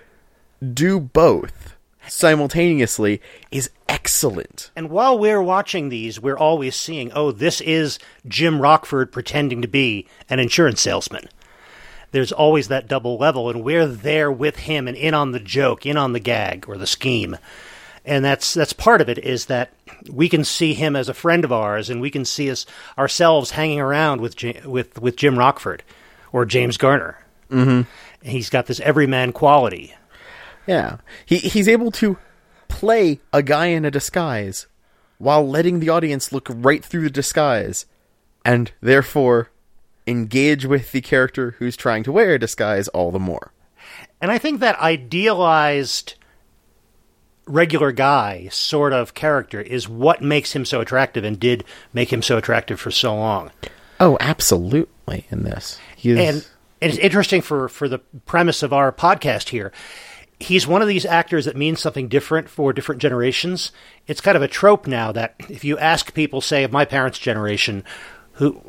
do 0.74 1.00
both 1.00 1.76
simultaneously 2.08 3.22
is 3.52 3.70
excellent. 3.88 4.72
And 4.76 4.90
while 4.90 5.18
we're 5.18 5.42
watching 5.42 5.90
these, 5.90 6.20
we're 6.20 6.38
always 6.38 6.76
seeing, 6.76 7.12
oh, 7.14 7.32
this 7.32 7.62
is 7.62 8.00
Jim 8.28 8.62
Rockford 8.62 9.12
pretending 9.12 9.62
to 9.62 9.68
be 9.68 10.08
an 10.30 10.40
insurance 10.40 10.82
salesman. 10.82 11.28
There's 12.12 12.32
always 12.32 12.68
that 12.68 12.88
double 12.88 13.18
level, 13.18 13.50
and 13.50 13.64
we're 13.64 13.88
there 13.88 14.32
with 14.32 14.58
him 14.58 14.88
and 14.88 14.98
in 14.98 15.14
on 15.14 15.32
the 15.32 15.40
joke, 15.40 15.86
in 15.86 15.98
on 15.98 16.14
the 16.14 16.20
gag 16.20 16.68
or 16.68 16.78
the 16.78 16.88
scheme. 16.88 17.38
And 18.04 18.26
that's 18.26 18.54
that's 18.54 18.74
part 18.74 19.00
of 19.00 19.10
it 19.10 19.20
is 19.20 19.46
that 19.46 19.72
we 20.10 20.28
can 20.28 20.44
see 20.44 20.74
him 20.74 20.96
as 20.96 21.08
a 21.08 21.14
friend 21.14 21.46
of 21.46 21.52
ours, 21.52 21.90
and 21.90 22.02
we 22.02 22.10
can 22.10 22.26
see 22.26 22.50
us 22.50 22.66
ourselves 22.98 23.52
hanging 23.52 23.80
around 23.80 24.20
with 24.20 24.36
J- 24.36 24.62
with 24.66 25.00
with 25.00 25.16
Jim 25.16 25.38
Rockford 25.38 25.84
or 26.34 26.44
James 26.46 26.78
Garner. 26.78 27.20
Mm-hmm. 27.50 27.82
He's 28.28 28.50
got 28.50 28.66
this 28.66 28.80
everyman 28.80 29.32
quality. 29.32 29.94
Yeah. 30.68 30.98
He 31.26 31.38
he's 31.38 31.68
able 31.68 31.92
to 31.92 32.18
play 32.68 33.20
a 33.34 33.44
guy 33.44 33.68
in 33.68 33.86
a 33.86 33.92
disguise 33.92 34.68
while 35.18 35.48
letting 35.48 35.80
the 35.80 35.90
audience 35.90 36.32
look 36.32 36.48
right 36.50 36.84
through 36.84 37.04
the 37.04 37.10
disguise 37.10 37.86
and 38.44 38.72
therefore 38.82 39.52
engage 40.08 40.66
with 40.66 40.92
the 40.92 41.02
character 41.02 41.56
who's 41.60 41.78
trying 41.78 42.04
to 42.04 42.12
wear 42.12 42.34
a 42.34 42.40
disguise 42.40 42.88
all 42.90 43.12
the 43.12 43.20
more. 43.20 43.52
And 44.20 44.32
I 44.32 44.38
think 44.38 44.60
that 44.60 44.80
idealized 44.80 46.16
regular 47.46 47.92
guy 47.92 48.48
sort 48.52 48.94
of 48.94 49.14
character 49.14 49.62
is 49.62 49.90
what 49.90 50.22
makes 50.22 50.54
him 50.54 50.66
so 50.66 50.82
attractive 50.82 51.24
and 51.24 51.40
did 51.40 51.64
make 51.94 52.12
him 52.12 52.22
so 52.22 52.38
attractive 52.38 52.80
for 52.80 52.92
so 52.92 53.16
long. 53.16 53.52
Oh, 54.00 54.18
absolutely 54.20 55.26
in 55.30 55.44
this. 55.44 55.80
He 55.96 56.12
is, 56.12 56.20
And 56.20 56.48
it's 56.82 56.98
interesting 56.98 57.42
for, 57.42 57.70
for 57.70 57.88
the 57.88 58.00
premise 58.26 58.64
of 58.64 58.74
our 58.74 58.92
podcast 58.92 59.50
here. 59.50 59.72
He's 60.42 60.66
one 60.66 60.82
of 60.82 60.88
these 60.88 61.06
actors 61.06 61.46
that 61.46 61.56
means 61.56 61.80
something 61.80 62.08
different 62.08 62.50
for 62.50 62.74
different 62.74 63.02
generations. 63.02 63.72
It's 64.08 64.22
kind 64.22 64.36
of 64.36 64.42
a 64.42 64.48
trope 64.48 64.88
now 64.88 65.12
that 65.12 65.36
if 65.50 65.64
you 65.64 65.78
ask 65.78 66.14
people, 66.14 66.42
say, 66.42 66.64
of 66.64 66.72
my 66.72 66.84
parents' 66.84 67.20
generation, 67.20 67.84
who 68.34 68.60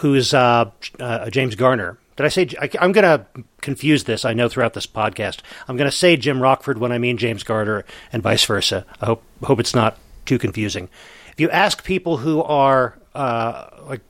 who's 0.00 0.32
uh, 0.34 0.70
uh, 1.00 1.30
James 1.30 1.54
Garner, 1.54 1.98
Did 2.16 2.26
I 2.26 2.28
say? 2.28 2.48
I, 2.60 2.70
am 2.84 2.92
going 2.92 3.04
to 3.04 3.26
confuse 3.60 4.04
this. 4.04 4.24
I 4.24 4.34
know 4.34 4.48
throughout 4.48 4.74
this 4.74 4.86
podcast, 4.86 5.40
I'm 5.68 5.76
going 5.76 5.90
to 5.90 5.96
say 5.96 6.16
Jim 6.16 6.40
Rockford 6.40 6.78
when 6.78 6.92
I 6.92 6.98
mean 6.98 7.16
James 7.16 7.42
Garner, 7.42 7.84
and 8.12 8.22
vice 8.22 8.44
versa. 8.44 8.86
I 9.00 9.06
hope 9.06 9.22
hope 9.42 9.60
it's 9.60 9.74
not 9.74 9.98
too 10.26 10.38
confusing. 10.38 10.88
If 11.32 11.40
you 11.40 11.50
ask 11.50 11.84
people 11.84 12.18
who 12.18 12.42
are 12.42 12.98
uh, 13.14 13.68
like 13.82 14.02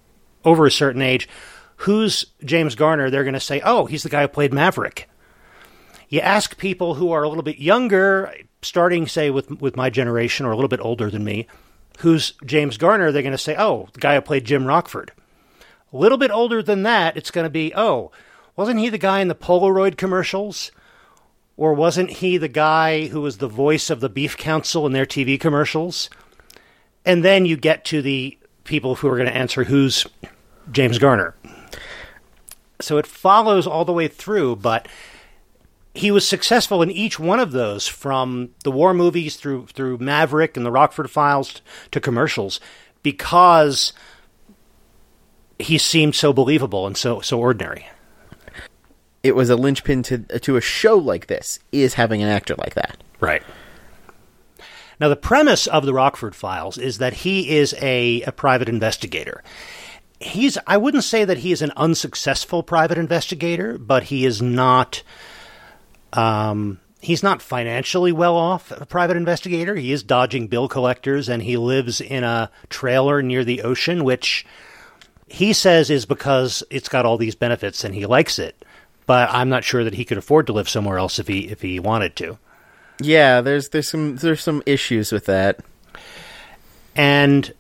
over 0.45 0.67
a 0.67 0.71
certain 0.71 1.03
age, 1.03 1.29
who's 1.77 2.27
James 2.45 2.75
Garner, 2.75 3.11
they're 3.11 3.25
going 3.25 3.35
to 3.35 3.41
say, 3.41 3.61
"Oh, 3.65 3.87
he's 3.87 4.03
the 4.03 4.09
guy 4.09 4.23
who 4.23 4.29
played 4.29 4.53
Maverick." 4.53 5.09
You 6.09 6.21
ask 6.21 6.57
people 6.57 6.95
who 6.95 7.11
are 7.13 7.23
a 7.23 7.29
little 7.29 7.43
bit 7.43 7.59
younger, 7.59 8.33
starting 8.63 9.07
say 9.09 9.31
with 9.31 9.61
with 9.61 9.77
my 9.77 9.91
generation 9.91 10.47
or 10.47 10.53
a 10.53 10.55
little 10.55 10.69
bit 10.69 10.81
older 10.81 11.11
than 11.11 11.25
me, 11.25 11.47
who's 11.99 12.33
James 12.45 12.77
Garner, 12.77 13.11
they're 13.11 13.23
going 13.23 13.33
to 13.33 13.39
say, 13.39 13.57
"Oh, 13.59 13.89
the 13.93 14.01
guy 14.01 14.15
who 14.15 14.21
played 14.21 14.45
Jim 14.45 14.67
Rockford." 14.67 15.13
A 15.93 15.97
little 15.97 16.19
bit 16.19 16.31
older 16.31 16.63
than 16.63 16.83
that, 16.83 17.17
it's 17.17 17.31
going 17.31 17.45
to 17.45 17.51
be, 17.51 17.73
oh, 17.75 18.11
wasn't 18.57 18.81
he 18.81 18.89
the 18.89 18.99
guy 18.99 19.21
in 19.21 19.29
the 19.29 19.35
Polaroid 19.35 19.97
commercials? 19.97 20.73
Or 21.57 21.73
wasn't 21.73 22.11
he 22.11 22.37
the 22.37 22.49
guy 22.49 23.07
who 23.07 23.21
was 23.21 23.39
the 23.39 23.49
voice 23.49 23.89
of 23.89 24.01
the 24.01 24.09
Beef 24.09 24.37
Council 24.37 24.85
in 24.85 24.93
their 24.93 25.07
TV 25.07 25.41
commercials? 25.41 26.11
And 27.05 27.25
then 27.25 27.47
you 27.47 27.57
get 27.57 27.85
to 27.87 28.03
the 28.03 28.37
people 28.65 28.97
who 28.97 29.09
are 29.09 29.17
going 29.17 29.29
to 29.29 29.37
answer 29.37 29.65
who's 29.65 30.07
James 30.71 30.99
Garner. 30.99 31.35
So 32.81 32.99
it 32.99 33.07
follows 33.07 33.67
all 33.67 33.85
the 33.85 33.93
way 33.93 34.09
through, 34.09 34.57
but 34.57 34.89
he 35.97 36.11
was 36.11 36.29
successful 36.29 36.83
in 36.83 36.91
each 36.91 37.19
one 37.19 37.41
of 37.41 37.53
those 37.53 37.89
from 37.89 38.51
the 38.65 38.71
war 38.71 38.93
movies 38.93 39.37
through 39.37 39.67
through 39.69 39.99
Maverick 39.99 40.57
and 40.57 40.67
the 40.67 40.71
Rockford 40.71 41.11
Files 41.11 41.63
to 41.91 42.01
commercials 42.01 42.61
because 43.03 43.95
he 45.59 45.79
seemed 45.79 46.15
so 46.15 46.33
believable 46.33 46.87
and 46.87 46.97
so 46.97 47.21
so 47.21 47.41
ordinary. 47.41 47.87
It 49.23 49.35
was 49.35 49.49
a 49.49 49.57
linchpin 49.57 50.03
to 50.05 50.19
to 50.19 50.57
a 50.57 50.61
show 50.61 50.97
like 50.97 51.29
this 51.29 51.59
is 51.73 51.95
having 51.95 52.23
an 52.23 52.29
actor 52.29 52.55
like 52.59 52.75
that. 52.75 53.03
Right. 53.19 53.43
Now 55.01 55.09
the 55.09 55.17
premise 55.17 55.67
of 55.67 55.87
the 55.87 55.95
Rockford 55.95 56.37
Files 56.37 56.77
is 56.77 56.99
that 56.99 57.15
he 57.15 57.57
is 57.57 57.75
a, 57.81 58.23
a 58.23 58.33
private 58.33 58.69
investigator. 58.69 59.43
He's 60.21 60.59
I 60.67 60.77
wouldn't 60.77 61.05
say 61.05 61.25
that 61.25 61.39
he 61.39 61.53
is 61.53 61.63
an 61.63 61.73
unsuccessful 61.75 62.63
private 62.63 62.99
investigator, 62.99 63.79
but 63.79 64.05
he 64.05 64.27
is 64.27 64.43
not 64.43 65.03
um 66.13 66.81
he's 67.01 67.23
not 67.23 67.43
financially 67.43 68.13
well 68.13 68.37
off 68.37 68.71
a 68.73 68.87
private 68.87 69.17
investigator. 69.17 69.75
He 69.77 69.93
is 69.93 70.03
dodging 70.03 70.49
bill 70.49 70.69
collectors 70.69 71.29
and 71.29 71.43
he 71.43 71.57
lives 71.57 72.01
in 72.01 72.25
a 72.25 72.51
trailer 72.69 73.23
near 73.23 73.45
the 73.45 73.63
ocean 73.63 74.05
which 74.05 74.45
he 75.29 75.53
says 75.53 75.91
is 75.91 76.07
because 76.07 76.63
it's 76.71 76.89
got 76.89 77.05
all 77.07 77.19
these 77.19 77.35
benefits 77.35 77.85
and 77.85 77.95
he 77.95 78.07
likes 78.07 78.39
it. 78.39 78.65
But 79.07 79.29
I'm 79.33 79.49
not 79.49 79.65
sure 79.65 79.85
that 79.85 79.95
he 79.95 80.05
could 80.05 80.19
afford 80.19 80.47
to 80.49 80.53
live 80.53 80.69
somewhere 80.69 80.99
else 80.99 81.19
if 81.19 81.29
he 81.29 81.49
if 81.49 81.63
he 81.63 81.79
wanted 81.79 82.17
to. 82.17 82.39
Yeah, 83.01 83.41
there's 83.41 83.69
there's 83.69 83.89
some 83.89 84.17
there's 84.17 84.43
some 84.43 84.63
issues 84.67 85.13
with 85.13 85.27
that. 85.27 85.61
And 86.95 87.53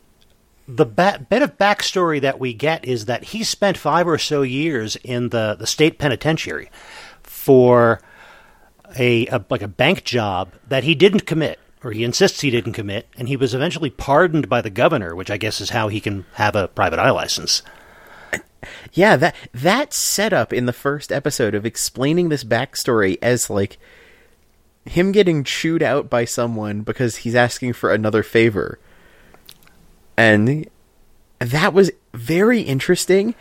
the 0.66 0.86
ba- 0.86 1.24
bit 1.28 1.42
of 1.42 1.58
backstory 1.58 2.20
that 2.20 2.40
we 2.40 2.52
get 2.52 2.84
is 2.84 3.04
that 3.04 3.24
he 3.24 3.44
spent 3.44 3.76
five 3.76 4.08
or 4.08 4.18
so 4.18 4.42
years 4.42 4.96
in 4.96 5.28
the, 5.28 5.56
the 5.58 5.66
state 5.66 5.98
penitentiary 5.98 6.70
for 7.22 8.00
a, 8.98 9.26
a 9.26 9.44
like 9.50 9.62
a 9.62 9.68
bank 9.68 10.04
job 10.04 10.52
that 10.68 10.84
he 10.84 10.94
didn't 10.94 11.26
commit 11.26 11.58
or 11.84 11.92
he 11.92 12.02
insists 12.02 12.40
he 12.40 12.50
didn't 12.50 12.72
commit, 12.72 13.06
and 13.16 13.28
he 13.28 13.36
was 13.36 13.54
eventually 13.54 13.90
pardoned 13.90 14.48
by 14.48 14.60
the 14.60 14.70
governor, 14.70 15.14
which 15.14 15.30
I 15.30 15.36
guess 15.36 15.60
is 15.60 15.70
how 15.70 15.86
he 15.86 16.00
can 16.00 16.26
have 16.32 16.56
a 16.56 16.66
private 16.66 16.98
eye 16.98 17.10
license. 17.10 17.62
Yeah, 18.92 19.16
that 19.16 19.36
that 19.52 19.92
setup 19.92 20.52
in 20.52 20.66
the 20.66 20.72
first 20.72 21.12
episode 21.12 21.54
of 21.54 21.64
explaining 21.64 22.28
this 22.28 22.42
backstory 22.42 23.18
as 23.22 23.48
like 23.48 23.78
him 24.84 25.12
getting 25.12 25.44
chewed 25.44 25.82
out 25.82 26.10
by 26.10 26.24
someone 26.24 26.80
because 26.80 27.16
he's 27.16 27.34
asking 27.34 27.74
for 27.74 27.92
another 27.92 28.24
favor. 28.24 28.80
And 30.16 30.68
that 31.38 31.72
was 31.72 31.92
very 32.14 32.62
interesting. 32.62 33.34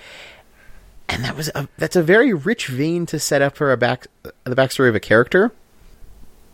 And 1.08 1.24
that 1.24 1.36
was 1.36 1.50
a 1.56 1.68
that's 1.78 1.96
a 1.96 2.04
very 2.04 2.34
rich 2.34 2.68
vein 2.68 3.06
to 3.08 3.20
set 3.20 3.42
up 3.42 3.56
for 3.56 3.72
a 3.72 3.78
back 3.78 4.08
the 4.44 4.56
backstory 4.56 4.90
of 4.90 4.96
a 4.96 5.00
character. 5.00 5.52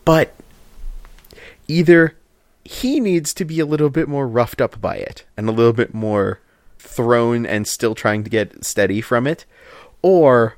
But 0.03 0.35
either 1.67 2.15
he 2.63 2.99
needs 2.99 3.33
to 3.35 3.45
be 3.45 3.59
a 3.59 3.65
little 3.65 3.89
bit 3.89 4.07
more 4.07 4.27
roughed 4.27 4.61
up 4.61 4.79
by 4.79 4.97
it 4.97 5.25
and 5.35 5.47
a 5.47 5.51
little 5.51 5.73
bit 5.73 5.93
more 5.93 6.39
thrown 6.77 7.45
and 7.45 7.67
still 7.67 7.95
trying 7.95 8.23
to 8.23 8.29
get 8.29 8.65
steady 8.65 9.01
from 9.01 9.25
it, 9.25 9.45
or 10.01 10.57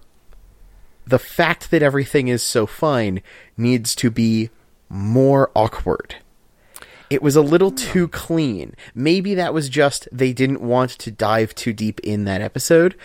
the 1.06 1.20
fact 1.20 1.70
that 1.72 1.84
everything 1.84 2.28
is 2.28 2.42
so 2.42 2.66
fine 2.66 3.22
needs 3.58 3.94
to 3.96 4.10
be 4.10 4.50
more 4.90 5.52
awkward. 5.56 6.16
It 7.10 7.22
was 7.22 7.36
a 7.36 7.42
little 7.42 7.72
too 7.72 8.08
clean. 8.08 8.74
Maybe 8.96 9.36
that 9.36 9.54
was 9.54 9.70
just 9.70 10.08
they 10.12 10.34
didn't 10.34 10.62
want 10.62 10.92
to 10.92 11.12
dive 11.12 11.54
too 11.54 11.74
deep 11.74 12.00
in 12.00 12.24
that 12.26 12.42
episode, 12.42 12.96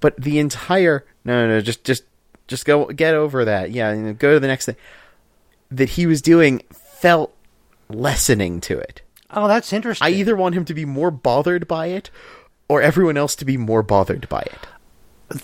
but 0.00 0.16
the 0.16 0.38
entire 0.38 1.04
no, 1.24 1.46
no, 1.46 1.54
no 1.54 1.60
just 1.60 1.84
just 1.84 2.04
just 2.46 2.64
go 2.64 2.86
get 2.86 3.14
over 3.14 3.44
that. 3.44 3.70
Yeah, 3.70 3.92
you 3.92 4.02
know, 4.02 4.12
go 4.12 4.34
to 4.34 4.40
the 4.40 4.46
next 4.46 4.66
thing 4.66 4.76
that 5.70 5.90
he 5.90 6.06
was 6.06 6.22
doing 6.22 6.62
felt 6.70 7.34
lessening 7.88 8.60
to 8.62 8.78
it. 8.78 9.02
Oh, 9.30 9.48
that's 9.48 9.72
interesting. 9.72 10.06
I 10.06 10.10
either 10.10 10.36
want 10.36 10.54
him 10.54 10.64
to 10.66 10.74
be 10.74 10.84
more 10.84 11.10
bothered 11.10 11.66
by 11.66 11.86
it 11.86 12.10
or 12.68 12.82
everyone 12.82 13.16
else 13.16 13.34
to 13.36 13.44
be 13.44 13.56
more 13.56 13.82
bothered 13.82 14.28
by 14.28 14.40
it. 14.40 15.40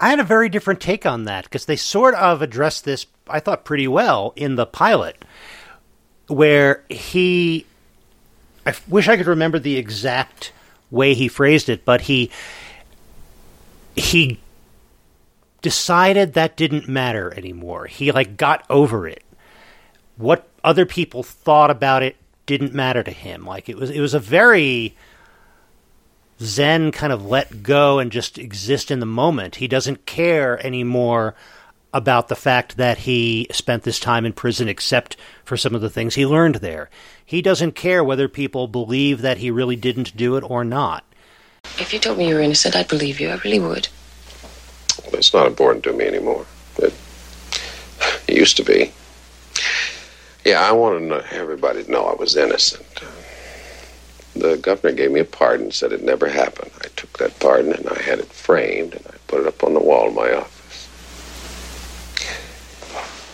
I 0.00 0.10
had 0.10 0.18
a 0.18 0.24
very 0.24 0.48
different 0.48 0.80
take 0.80 1.06
on 1.06 1.24
that 1.24 1.44
because 1.44 1.66
they 1.66 1.76
sort 1.76 2.14
of 2.14 2.42
addressed 2.42 2.84
this, 2.84 3.06
I 3.28 3.38
thought, 3.38 3.64
pretty 3.64 3.86
well 3.86 4.32
in 4.34 4.56
the 4.56 4.66
pilot, 4.66 5.24
where 6.26 6.84
he. 6.88 7.66
I 8.66 8.74
wish 8.88 9.08
I 9.08 9.16
could 9.16 9.28
remember 9.28 9.60
the 9.60 9.76
exact 9.76 10.52
way 10.90 11.14
he 11.14 11.28
phrased 11.28 11.68
it, 11.68 11.84
but 11.84 12.02
he. 12.02 12.30
He 13.94 14.40
decided 15.60 16.34
that 16.34 16.56
didn't 16.56 16.88
matter 16.88 17.32
anymore. 17.36 17.86
He, 17.86 18.10
like, 18.12 18.36
got 18.36 18.64
over 18.68 19.06
it. 19.06 19.22
What 20.16 20.48
other 20.64 20.86
people 20.86 21.22
thought 21.22 21.70
about 21.70 22.02
it 22.02 22.16
didn't 22.46 22.74
matter 22.74 23.02
to 23.02 23.10
him. 23.10 23.46
Like 23.46 23.68
it 23.68 23.76
was 23.76 23.90
it 23.90 24.00
was 24.00 24.14
a 24.14 24.18
very 24.18 24.94
zen 26.40 26.90
kind 26.90 27.12
of 27.12 27.24
let 27.24 27.62
go 27.62 27.98
and 27.98 28.10
just 28.10 28.38
exist 28.38 28.90
in 28.90 29.00
the 29.00 29.06
moment. 29.06 29.56
He 29.56 29.68
doesn't 29.68 30.06
care 30.06 30.64
anymore 30.64 31.34
about 31.94 32.28
the 32.28 32.36
fact 32.36 32.78
that 32.78 32.98
he 32.98 33.46
spent 33.52 33.82
this 33.82 34.00
time 34.00 34.24
in 34.24 34.32
prison 34.32 34.66
except 34.66 35.16
for 35.44 35.56
some 35.56 35.74
of 35.74 35.82
the 35.82 35.90
things 35.90 36.14
he 36.14 36.26
learned 36.26 36.56
there. 36.56 36.88
He 37.24 37.42
doesn't 37.42 37.72
care 37.72 38.02
whether 38.02 38.28
people 38.28 38.66
believe 38.66 39.20
that 39.20 39.38
he 39.38 39.50
really 39.50 39.76
didn't 39.76 40.16
do 40.16 40.36
it 40.36 40.42
or 40.42 40.64
not. 40.64 41.04
If 41.82 41.92
you 41.92 41.98
told 41.98 42.18
me 42.18 42.28
you 42.28 42.36
were 42.36 42.40
innocent, 42.40 42.76
I'd 42.76 42.88
believe 42.88 43.18
you. 43.18 43.28
I 43.28 43.36
really 43.44 43.58
would. 43.58 43.88
Well, 45.04 45.14
it's 45.14 45.34
not 45.34 45.46
important 45.46 45.84
to 45.84 45.92
me 45.92 46.06
anymore. 46.06 46.46
It, 46.78 46.94
it 48.28 48.36
used 48.36 48.56
to 48.58 48.64
be. 48.64 48.92
Yeah, 50.44 50.60
I 50.62 50.72
wanted 50.72 51.12
everybody 51.32 51.84
to 51.84 51.90
know 51.90 52.04
I 52.04 52.14
was 52.14 52.36
innocent. 52.36 53.02
The 54.34 54.56
governor 54.58 54.94
gave 54.94 55.10
me 55.10 55.20
a 55.20 55.24
pardon, 55.24 55.70
said 55.70 55.92
it 55.92 56.02
never 56.02 56.28
happened. 56.28 56.70
I 56.82 56.88
took 56.96 57.18
that 57.18 57.38
pardon 57.40 57.72
and 57.72 57.88
I 57.88 58.00
had 58.00 58.20
it 58.20 58.32
framed 58.32 58.94
and 58.94 59.06
I 59.06 59.16
put 59.26 59.40
it 59.40 59.46
up 59.46 59.62
on 59.64 59.74
the 59.74 59.80
wall 59.80 60.08
in 60.08 60.14
my 60.14 60.32
office. 60.32 60.88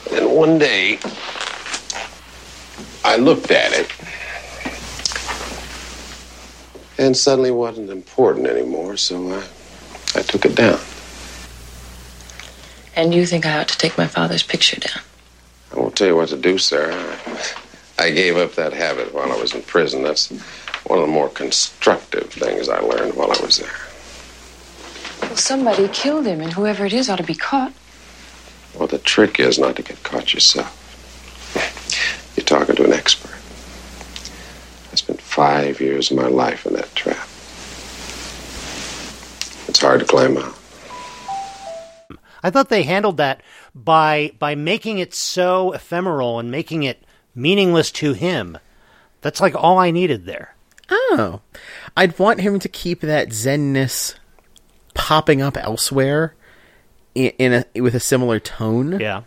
And 0.09 0.19
then 0.19 0.31
one 0.35 0.59
day, 0.59 0.99
I 3.05 3.17
looked 3.17 3.51
at 3.51 3.73
it 3.73 3.93
and 6.99 7.17
suddenly 7.17 7.51
wasn't 7.51 7.91
important 7.91 8.47
anymore, 8.49 8.97
so 8.97 9.33
I, 9.33 9.43
I 10.17 10.23
took 10.23 10.45
it 10.45 10.57
down. 10.57 10.81
And 12.97 13.15
you 13.15 13.25
think 13.25 13.47
I 13.47 13.61
ought 13.61 13.69
to 13.69 13.79
take 13.79 13.97
my 13.97 14.09
father's 14.09 14.43
picture 14.43 14.81
down? 14.81 15.03
I 15.73 15.77
won't 15.79 15.97
tell 15.97 16.09
you 16.09 16.17
what 16.17 16.31
to 16.31 16.37
do, 16.37 16.59
Sarah. 16.59 17.17
I 17.99 18.11
gave 18.11 18.37
up 18.37 18.55
that 18.57 18.73
habit 18.73 19.15
while 19.15 19.31
I 19.31 19.37
was 19.37 19.55
in 19.55 19.63
prison. 19.63 20.03
That's 20.03 20.31
one 20.87 20.99
of 20.99 21.07
the 21.07 21.13
more 21.13 21.29
constructive 21.29 22.33
things 22.33 22.69
I 22.69 22.81
learned 22.81 23.15
while 23.15 23.31
I 23.31 23.41
was 23.41 23.59
there. 23.59 23.69
Well, 25.23 25.37
somebody 25.37 25.89
killed 25.89 26.27
him, 26.27 26.41
and 26.41 26.53
whoever 26.53 26.85
it 26.87 26.93
is 26.93 27.09
ought 27.09 27.17
to 27.17 27.23
be 27.23 27.35
caught. 27.35 27.73
Well, 28.75 28.89
the 28.89 28.99
trick 28.99 29.39
is 29.39 29.59
not 29.59 29.77
to 29.77 29.83
get 29.83 30.03
caught 30.03 30.35
yourself. 30.35 30.75
You're 32.37 32.45
talking 32.45 32.77
to 32.77 32.85
an 32.85 32.93
expert. 32.93 33.38
I 35.39 35.63
spent 35.63 35.77
five 35.77 35.81
years 35.81 36.11
of 36.11 36.17
my 36.17 36.27
life 36.29 36.67
in 36.67 36.75
that 36.75 36.95
trap. 36.95 37.29
It's 39.69 39.81
hard 39.81 40.01
to 40.01 40.07
climb 40.07 40.37
out. 40.37 40.55
I 42.43 42.51
thought 42.51 42.69
they 42.69 42.83
handled 42.85 43.17
that 43.19 43.43
by 43.75 44.33
by 44.39 44.55
making 44.55 44.99
it 44.99 45.13
so 45.15 45.73
ephemeral 45.73 46.39
and 46.39 46.51
making 46.51 46.85
it 46.85 47.05
meaningless 47.35 47.91
to 47.93 48.13
him. 48.13 48.59
That's 49.21 49.41
like 49.41 49.55
all 49.55 49.79
I 49.79 49.91
needed 49.91 50.25
there. 50.25 50.55
Oh. 50.91 51.41
I'd 51.97 52.19
want 52.19 52.41
him 52.41 52.59
to 52.61 52.69
keep 52.69 53.01
that 53.01 53.29
zenness 53.31 54.15
popping 54.95 55.43
up 55.43 55.57
elsewhere 55.57 56.35
in, 57.15 57.31
in 57.39 57.65
a 57.75 57.81
with 57.81 57.95
a 57.95 58.01
similar 58.01 58.39
tone 58.41 58.99
Yeah. 59.01 59.23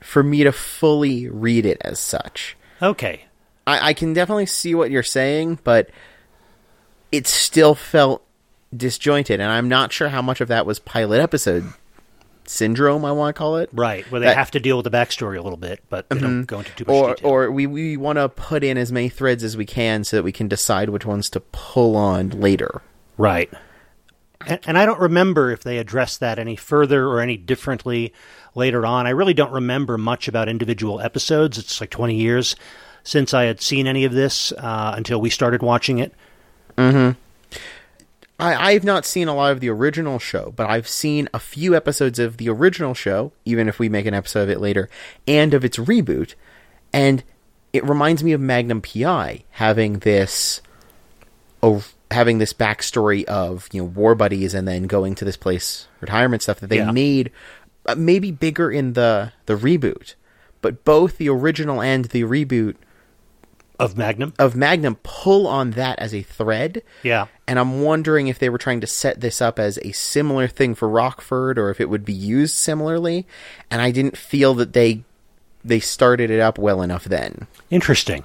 for 0.00 0.22
me 0.22 0.42
to 0.44 0.52
fully 0.52 1.28
read 1.28 1.64
it 1.64 1.78
as 1.80 1.98
such. 2.00 2.56
Okay. 2.82 3.24
I, 3.68 3.88
I 3.88 3.92
can 3.92 4.14
definitely 4.14 4.46
see 4.46 4.74
what 4.74 4.90
you're 4.90 5.02
saying, 5.02 5.58
but 5.62 5.90
it 7.12 7.26
still 7.26 7.74
felt 7.74 8.24
disjointed, 8.74 9.40
and 9.40 9.50
I'm 9.50 9.68
not 9.68 9.92
sure 9.92 10.08
how 10.08 10.22
much 10.22 10.40
of 10.40 10.48
that 10.48 10.64
was 10.64 10.78
pilot 10.78 11.20
episode 11.20 11.64
syndrome. 12.46 13.04
I 13.04 13.12
want 13.12 13.36
to 13.36 13.38
call 13.38 13.58
it, 13.58 13.68
Right. 13.72 14.10
Where 14.10 14.20
they 14.20 14.26
That- 14.26 14.36
have 14.38 14.50
to 14.52 14.60
deal 14.60 14.78
with 14.78 14.84
the 14.84 14.90
backstory 14.90 15.38
a 15.38 15.42
little 15.42 15.58
bit, 15.58 15.82
but 15.90 16.08
they 16.08 16.18
don't 16.18 16.30
mm-hmm. 16.30 16.42
go 16.44 16.58
into 16.58 16.72
too 16.72 16.84
much 16.86 16.94
or 16.94 17.14
detail. 17.14 17.30
or 17.30 17.50
we 17.50 17.66
we 17.66 17.98
want 17.98 18.16
to 18.16 18.30
put 18.30 18.64
in 18.64 18.78
as 18.78 18.90
many 18.90 19.10
threads 19.10 19.44
as 19.44 19.54
we 19.54 19.66
can 19.66 20.02
so 20.02 20.16
that 20.16 20.22
we 20.22 20.32
can 20.32 20.48
decide 20.48 20.88
which 20.88 21.04
ones 21.04 21.28
to 21.30 21.40
pull 21.40 21.94
on 21.94 22.30
later. 22.30 22.80
Right. 23.18 23.50
And, 24.46 24.60
and 24.66 24.78
I 24.78 24.86
don't 24.86 25.00
remember 25.00 25.50
if 25.50 25.62
they 25.62 25.76
addressed 25.76 26.20
that 26.20 26.38
any 26.38 26.56
further 26.56 27.06
or 27.06 27.20
any 27.20 27.36
differently 27.36 28.14
later 28.54 28.86
on. 28.86 29.06
I 29.06 29.10
really 29.10 29.34
don't 29.34 29.52
remember 29.52 29.98
much 29.98 30.26
about 30.26 30.48
individual 30.48 31.00
episodes. 31.00 31.58
It's 31.58 31.80
like 31.82 31.90
20 31.90 32.14
years 32.14 32.56
since 33.08 33.32
I 33.32 33.44
had 33.44 33.62
seen 33.62 33.86
any 33.86 34.04
of 34.04 34.12
this 34.12 34.52
uh, 34.52 34.92
until 34.94 35.18
we 35.18 35.30
started 35.30 35.62
watching 35.62 35.98
it. 35.98 36.12
I, 36.78 37.14
I've 38.38 38.84
not 38.84 39.06
seen 39.06 39.28
a 39.28 39.34
lot 39.34 39.50
of 39.52 39.60
the 39.60 39.70
original 39.70 40.18
show, 40.18 40.52
but 40.54 40.68
I've 40.68 40.86
seen 40.86 41.26
a 41.32 41.38
few 41.38 41.74
episodes 41.74 42.18
of 42.18 42.36
the 42.36 42.50
original 42.50 42.92
show, 42.92 43.32
even 43.46 43.66
if 43.66 43.78
we 43.78 43.88
make 43.88 44.04
an 44.04 44.12
episode 44.12 44.42
of 44.42 44.50
it 44.50 44.60
later, 44.60 44.90
and 45.26 45.54
of 45.54 45.64
its 45.64 45.78
reboot. 45.78 46.34
And 46.92 47.24
it 47.72 47.82
reminds 47.84 48.22
me 48.22 48.32
of 48.32 48.40
Magnum 48.42 48.82
PI 48.82 49.42
having 49.52 50.00
this, 50.00 50.60
having 52.10 52.38
this 52.38 52.52
backstory 52.52 53.24
of 53.24 53.68
you 53.72 53.80
know 53.80 53.86
war 53.88 54.14
buddies 54.14 54.52
and 54.54 54.68
then 54.68 54.82
going 54.84 55.14
to 55.16 55.24
this 55.24 55.36
place 55.38 55.88
retirement 56.00 56.42
stuff 56.42 56.60
that 56.60 56.68
they 56.68 56.76
Yeah. 56.76 56.90
made 56.92 57.32
uh, 57.86 57.94
maybe 57.96 58.30
bigger 58.30 58.70
in 58.70 58.92
the 58.92 59.32
the 59.46 59.56
reboot, 59.56 60.14
but 60.62 60.84
both 60.84 61.16
the 61.18 61.28
original 61.30 61.80
and 61.82 62.04
the 62.06 62.22
reboot 62.24 62.76
Of 63.78 63.96
Magnum? 63.96 64.34
of 64.38 64.56
Magnum 64.56 64.96
pull 65.04 65.46
on 65.46 65.72
that 65.72 65.98
as 66.00 66.12
a 66.12 66.22
thread. 66.22 66.82
Yeah. 67.02 67.26
And 67.46 67.58
I'm 67.58 67.82
wondering 67.82 68.26
if 68.26 68.38
they 68.38 68.48
were 68.48 68.58
trying 68.58 68.80
to 68.80 68.86
set 68.86 69.20
this 69.20 69.40
up 69.40 69.58
as 69.58 69.78
a 69.82 69.92
similar 69.92 70.48
thing 70.48 70.74
for 70.74 70.88
Rockford 70.88 71.58
or 71.58 71.70
if 71.70 71.80
it 71.80 71.88
would 71.88 72.04
be 72.04 72.12
used 72.12 72.56
similarly. 72.56 73.26
And 73.70 73.80
I 73.80 73.92
didn't 73.92 74.16
feel 74.16 74.54
that 74.54 74.72
they 74.72 75.04
they 75.64 75.80
started 75.80 76.30
it 76.30 76.40
up 76.40 76.58
well 76.58 76.82
enough 76.82 77.04
then. 77.04 77.46
Interesting. 77.70 78.24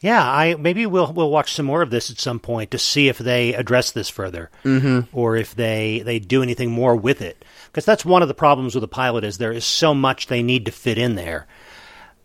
Yeah, 0.00 0.22
I 0.22 0.54
maybe 0.56 0.84
we'll 0.84 1.12
we'll 1.12 1.30
watch 1.30 1.54
some 1.54 1.64
more 1.64 1.80
of 1.80 1.90
this 1.90 2.10
at 2.10 2.18
some 2.18 2.38
point 2.38 2.70
to 2.72 2.78
see 2.78 3.08
if 3.08 3.16
they 3.16 3.54
address 3.54 3.90
this 3.90 4.10
further, 4.10 4.50
mm-hmm. 4.62 5.16
or 5.16 5.34
if 5.36 5.54
they 5.54 6.02
they 6.04 6.18
do 6.18 6.42
anything 6.42 6.70
more 6.70 6.94
with 6.94 7.22
it. 7.22 7.42
Because 7.66 7.86
that's 7.86 8.04
one 8.04 8.20
of 8.20 8.28
the 8.28 8.34
problems 8.34 8.74
with 8.74 8.82
the 8.82 8.88
pilot 8.88 9.24
is 9.24 9.38
there 9.38 9.50
is 9.50 9.64
so 9.64 9.94
much 9.94 10.26
they 10.26 10.42
need 10.42 10.66
to 10.66 10.72
fit 10.72 10.98
in 10.98 11.14
there, 11.14 11.46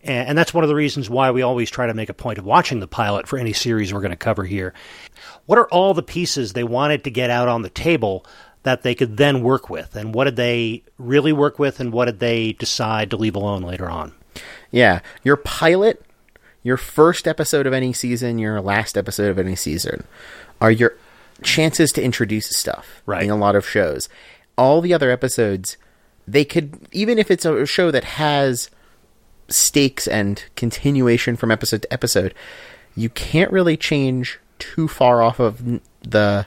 and, 0.03 0.29
and 0.29 0.37
that's 0.37 0.53
one 0.53 0.63
of 0.63 0.67
the 0.69 0.75
reasons 0.75 1.09
why 1.09 1.31
we 1.31 1.41
always 1.41 1.69
try 1.69 1.87
to 1.87 1.93
make 1.93 2.09
a 2.09 2.13
point 2.13 2.37
of 2.37 2.45
watching 2.45 2.79
the 2.79 2.87
pilot 2.87 3.27
for 3.27 3.37
any 3.37 3.53
series 3.53 3.93
we're 3.93 4.01
going 4.01 4.11
to 4.11 4.17
cover 4.17 4.43
here. 4.45 4.73
What 5.45 5.57
are 5.59 5.67
all 5.67 5.93
the 5.93 6.03
pieces 6.03 6.53
they 6.53 6.63
wanted 6.63 7.03
to 7.03 7.11
get 7.11 7.29
out 7.29 7.47
on 7.47 7.61
the 7.61 7.69
table 7.69 8.25
that 8.63 8.83
they 8.83 8.93
could 8.93 9.17
then 9.17 9.41
work 9.41 9.69
with, 9.69 9.95
and 9.95 10.13
what 10.13 10.25
did 10.25 10.35
they 10.35 10.83
really 10.97 11.31
work 11.31 11.59
with, 11.59 11.79
and 11.79 11.93
what 11.93 12.05
did 12.05 12.19
they 12.19 12.53
decide 12.53 13.09
to 13.09 13.17
leave 13.17 13.35
alone 13.35 13.61
later 13.63 13.89
on? 13.89 14.13
Yeah, 14.69 14.99
your 15.23 15.37
pilot, 15.37 16.03
your 16.61 16.77
first 16.77 17.27
episode 17.27 17.65
of 17.65 17.73
any 17.73 17.93
season, 17.93 18.37
your 18.37 18.59
last 18.61 18.97
episode 18.97 19.29
of 19.31 19.39
any 19.39 19.55
season 19.55 20.03
are 20.59 20.71
your 20.71 20.95
chances 21.41 21.91
to 21.93 22.03
introduce 22.03 22.49
stuff 22.49 23.01
Right. 23.05 23.23
in 23.23 23.29
a 23.29 23.37
lot 23.37 23.55
of 23.55 23.65
shows. 23.67 24.09
All 24.57 24.81
the 24.81 24.93
other 24.93 25.09
episodes, 25.09 25.77
they 26.27 26.43
could 26.43 26.85
even 26.91 27.17
if 27.17 27.31
it's 27.31 27.45
a 27.45 27.65
show 27.65 27.91
that 27.91 28.03
has 28.03 28.69
stakes 29.49 30.07
and 30.07 30.43
continuation 30.55 31.35
from 31.35 31.51
episode 31.51 31.81
to 31.83 31.93
episode, 31.93 32.33
you 32.95 33.09
can't 33.09 33.51
really 33.51 33.77
change 33.77 34.39
too 34.59 34.87
far 34.87 35.21
off 35.21 35.39
of 35.39 35.79
the 36.01 36.45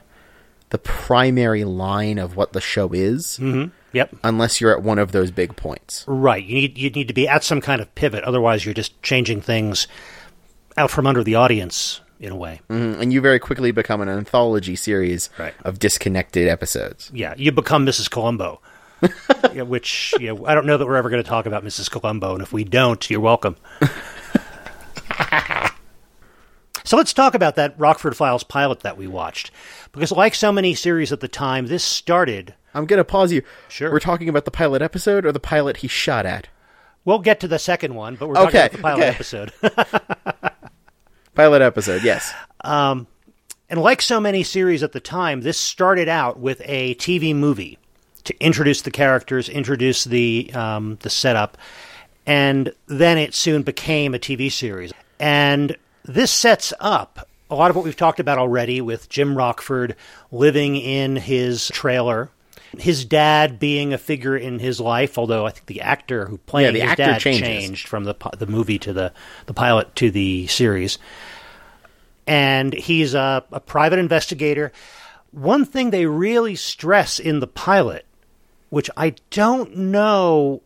the 0.69 0.77
primary 0.79 1.63
line 1.63 2.17
of 2.17 2.35
what 2.35 2.53
the 2.53 2.61
show 2.61 2.89
is 2.93 3.39
Yep. 3.93 4.15
unless 4.23 4.59
you're 4.59 4.71
at 4.75 4.81
one 4.81 4.97
of 4.97 5.11
those 5.11 5.29
big 5.29 5.55
points. 5.55 6.03
Right. 6.07 6.43
You 6.43 6.55
need 6.55 6.77
you 6.79 6.89
need 6.89 7.07
to 7.09 7.13
be 7.13 7.27
at 7.27 7.43
some 7.43 7.61
kind 7.61 7.79
of 7.81 7.93
pivot. 7.95 8.23
Otherwise, 8.23 8.65
you're 8.65 8.73
just 8.73 8.99
changing 9.03 9.41
things 9.41 9.87
out 10.77 10.89
from 10.89 11.05
under 11.05 11.23
the 11.23 11.35
audience 11.35 12.01
in 12.19 12.31
a 12.31 12.35
way. 12.35 12.61
Mm, 12.69 12.99
and 12.99 13.13
you 13.13 13.21
very 13.21 13.37
quickly 13.37 13.69
become 13.71 14.01
an 14.01 14.09
anthology 14.09 14.75
series 14.75 15.29
Right. 15.37 15.53
of 15.63 15.77
disconnected 15.77 16.47
episodes. 16.47 17.11
Yeah, 17.13 17.35
you 17.37 17.51
become 17.51 17.85
Mrs. 17.85 18.09
Columbo. 18.09 18.59
yeah, 19.53 19.63
which 19.63 20.13
you 20.19 20.27
know, 20.27 20.45
I 20.45 20.55
don't 20.55 20.65
know 20.65 20.77
that 20.77 20.85
we're 20.85 20.95
ever 20.95 21.09
going 21.09 21.23
to 21.23 21.29
talk 21.29 21.45
about 21.45 21.63
Mrs. 21.63 21.89
Columbo, 21.89 22.33
and 22.33 22.41
if 22.41 22.53
we 22.53 22.63
don't, 22.63 23.09
you're 23.09 23.19
welcome. 23.19 23.55
so 26.83 26.97
let's 26.97 27.13
talk 27.13 27.33
about 27.33 27.55
that 27.55 27.75
Rockford 27.79 28.15
Files 28.17 28.43
pilot 28.43 28.81
that 28.81 28.97
we 28.97 29.07
watched, 29.07 29.51
because 29.91 30.11
like 30.11 30.35
so 30.35 30.51
many 30.51 30.73
series 30.75 31.11
at 31.11 31.19
the 31.19 31.27
time, 31.27 31.67
this 31.67 31.83
started. 31.83 32.53
I'm 32.73 32.85
going 32.85 32.97
to 32.97 33.03
pause 33.05 33.31
you. 33.31 33.43
Sure. 33.69 33.91
We're 33.91 33.99
talking 33.99 34.29
about 34.29 34.45
the 34.45 34.51
pilot 34.51 34.81
episode 34.81 35.25
or 35.25 35.31
the 35.31 35.39
pilot 35.39 35.77
he 35.77 35.87
shot 35.87 36.25
at? 36.25 36.47
We'll 37.05 37.19
get 37.19 37.39
to 37.41 37.47
the 37.47 37.59
second 37.59 37.93
one, 37.95 38.15
but 38.15 38.27
we're 38.27 38.35
talking 38.35 38.47
Okay, 38.49 38.65
about 38.65 38.71
the 38.71 38.81
pilot 38.81 38.99
okay. 38.99 39.09
episode. 39.09 39.53
Pilot 41.35 41.63
episode, 41.63 42.03
yes. 42.03 42.31
Um, 42.61 43.07
and 43.67 43.81
like 43.81 44.03
so 44.03 44.19
many 44.19 44.43
series 44.43 44.83
at 44.83 44.91
the 44.91 44.99
time, 44.99 45.41
this 45.41 45.59
started 45.59 46.07
out 46.07 46.39
with 46.39 46.61
a 46.63 46.93
TV 46.95 47.35
movie 47.35 47.79
to 48.25 48.37
introduce 48.43 48.81
the 48.81 48.91
characters, 48.91 49.49
introduce 49.49 50.03
the 50.03 50.51
um, 50.53 50.97
the 51.01 51.09
setup, 51.09 51.57
and 52.25 52.73
then 52.87 53.17
it 53.17 53.33
soon 53.33 53.63
became 53.63 54.13
a 54.13 54.19
TV 54.19 54.51
series. 54.51 54.93
And 55.19 55.77
this 56.03 56.31
sets 56.31 56.73
up 56.79 57.27
a 57.49 57.55
lot 57.55 57.69
of 57.69 57.75
what 57.75 57.85
we've 57.85 57.95
talked 57.95 58.19
about 58.19 58.37
already 58.37 58.81
with 58.81 59.09
Jim 59.09 59.37
Rockford 59.37 59.95
living 60.31 60.75
in 60.75 61.15
his 61.15 61.67
trailer. 61.69 62.29
His 62.79 63.05
dad 63.05 63.59
being 63.59 63.93
a 63.93 63.99
figure 63.99 64.35
in 64.35 64.57
his 64.57 64.79
life, 64.79 65.19
although 65.19 65.45
I 65.45 65.51
think 65.51 65.67
the 65.67 65.81
actor 65.81 66.25
who 66.25 66.39
played 66.39 66.63
Yeah, 66.65 66.71
the 66.71 66.79
his 66.81 66.89
actor 66.89 67.03
dad 67.03 67.19
changes. 67.21 67.41
changed 67.47 67.87
from 67.87 68.05
the 68.05 68.15
the 68.39 68.47
movie 68.47 68.79
to 68.79 68.93
the 68.93 69.13
the 69.45 69.53
pilot 69.53 69.95
to 69.97 70.09
the 70.09 70.47
series 70.47 70.97
and 72.25 72.73
he's 72.73 73.13
a, 73.13 73.43
a 73.51 73.59
private 73.59 73.99
investigator. 73.99 74.71
One 75.31 75.65
thing 75.65 75.89
they 75.89 76.05
really 76.05 76.55
stress 76.55 77.19
in 77.19 77.39
the 77.39 77.47
pilot, 77.47 78.05
which 78.73 78.89
I 78.97 79.13
don't 79.29 79.77
know, 79.77 80.63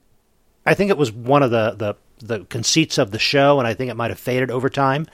I 0.66 0.76
think 0.76 0.92
it 0.92 0.98
was 0.98 1.12
one 1.12 1.44
of 1.44 1.52
the, 1.52 1.72
the, 1.72 1.96
the 2.26 2.46
conceits 2.46 2.98
of 2.98 3.12
the 3.12 3.20
show, 3.20 3.60
and 3.60 3.68
I 3.68 3.74
think 3.74 3.92
it 3.92 3.98
might 3.98 4.12
have 4.12 4.20
faded 4.20 4.50
over 4.50 4.70
time, 4.70 5.08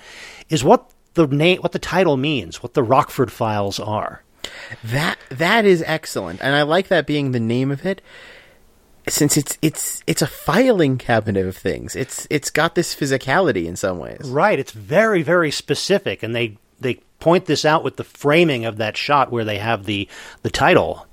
is 0.47 0.63
what 0.63 0.91
the 1.15 1.25
name, 1.25 1.59
what 1.61 1.71
the 1.71 1.79
title 1.79 2.17
means, 2.17 2.61
what 2.61 2.75
the 2.75 2.83
Rockford 2.83 3.31
Files 3.31 3.79
are. 3.79 4.21
That 4.83 5.17
that 5.29 5.65
is 5.65 5.83
excellent. 5.87 6.39
And 6.43 6.53
I 6.53 6.61
like 6.61 6.89
that 6.89 7.07
being 7.07 7.31
the 7.31 7.39
name 7.39 7.71
of 7.71 7.83
it 7.83 7.99
since 9.07 9.37
it's 9.37 9.57
it's 9.63 10.03
it's 10.05 10.21
a 10.21 10.27
filing 10.27 10.99
cabinet 10.99 11.47
of 11.47 11.57
things. 11.57 11.95
It's 11.95 12.27
it's 12.29 12.51
got 12.51 12.75
this 12.75 12.93
physicality 12.93 13.65
in 13.65 13.75
some 13.75 13.97
ways. 13.97 14.21
Right. 14.29 14.59
It's 14.59 14.71
very, 14.71 15.23
very 15.23 15.49
specific, 15.49 16.21
and 16.21 16.35
they 16.35 16.59
they 16.79 16.95
point 17.19 17.45
this 17.45 17.65
out 17.65 17.83
with 17.83 17.97
the 17.97 18.03
framing 18.03 18.65
of 18.65 18.77
that 18.77 18.97
shot 18.97 19.31
where 19.31 19.45
they 19.45 19.57
have 19.57 19.85
the 19.85 20.07
the 20.43 20.51
title, 20.51 21.07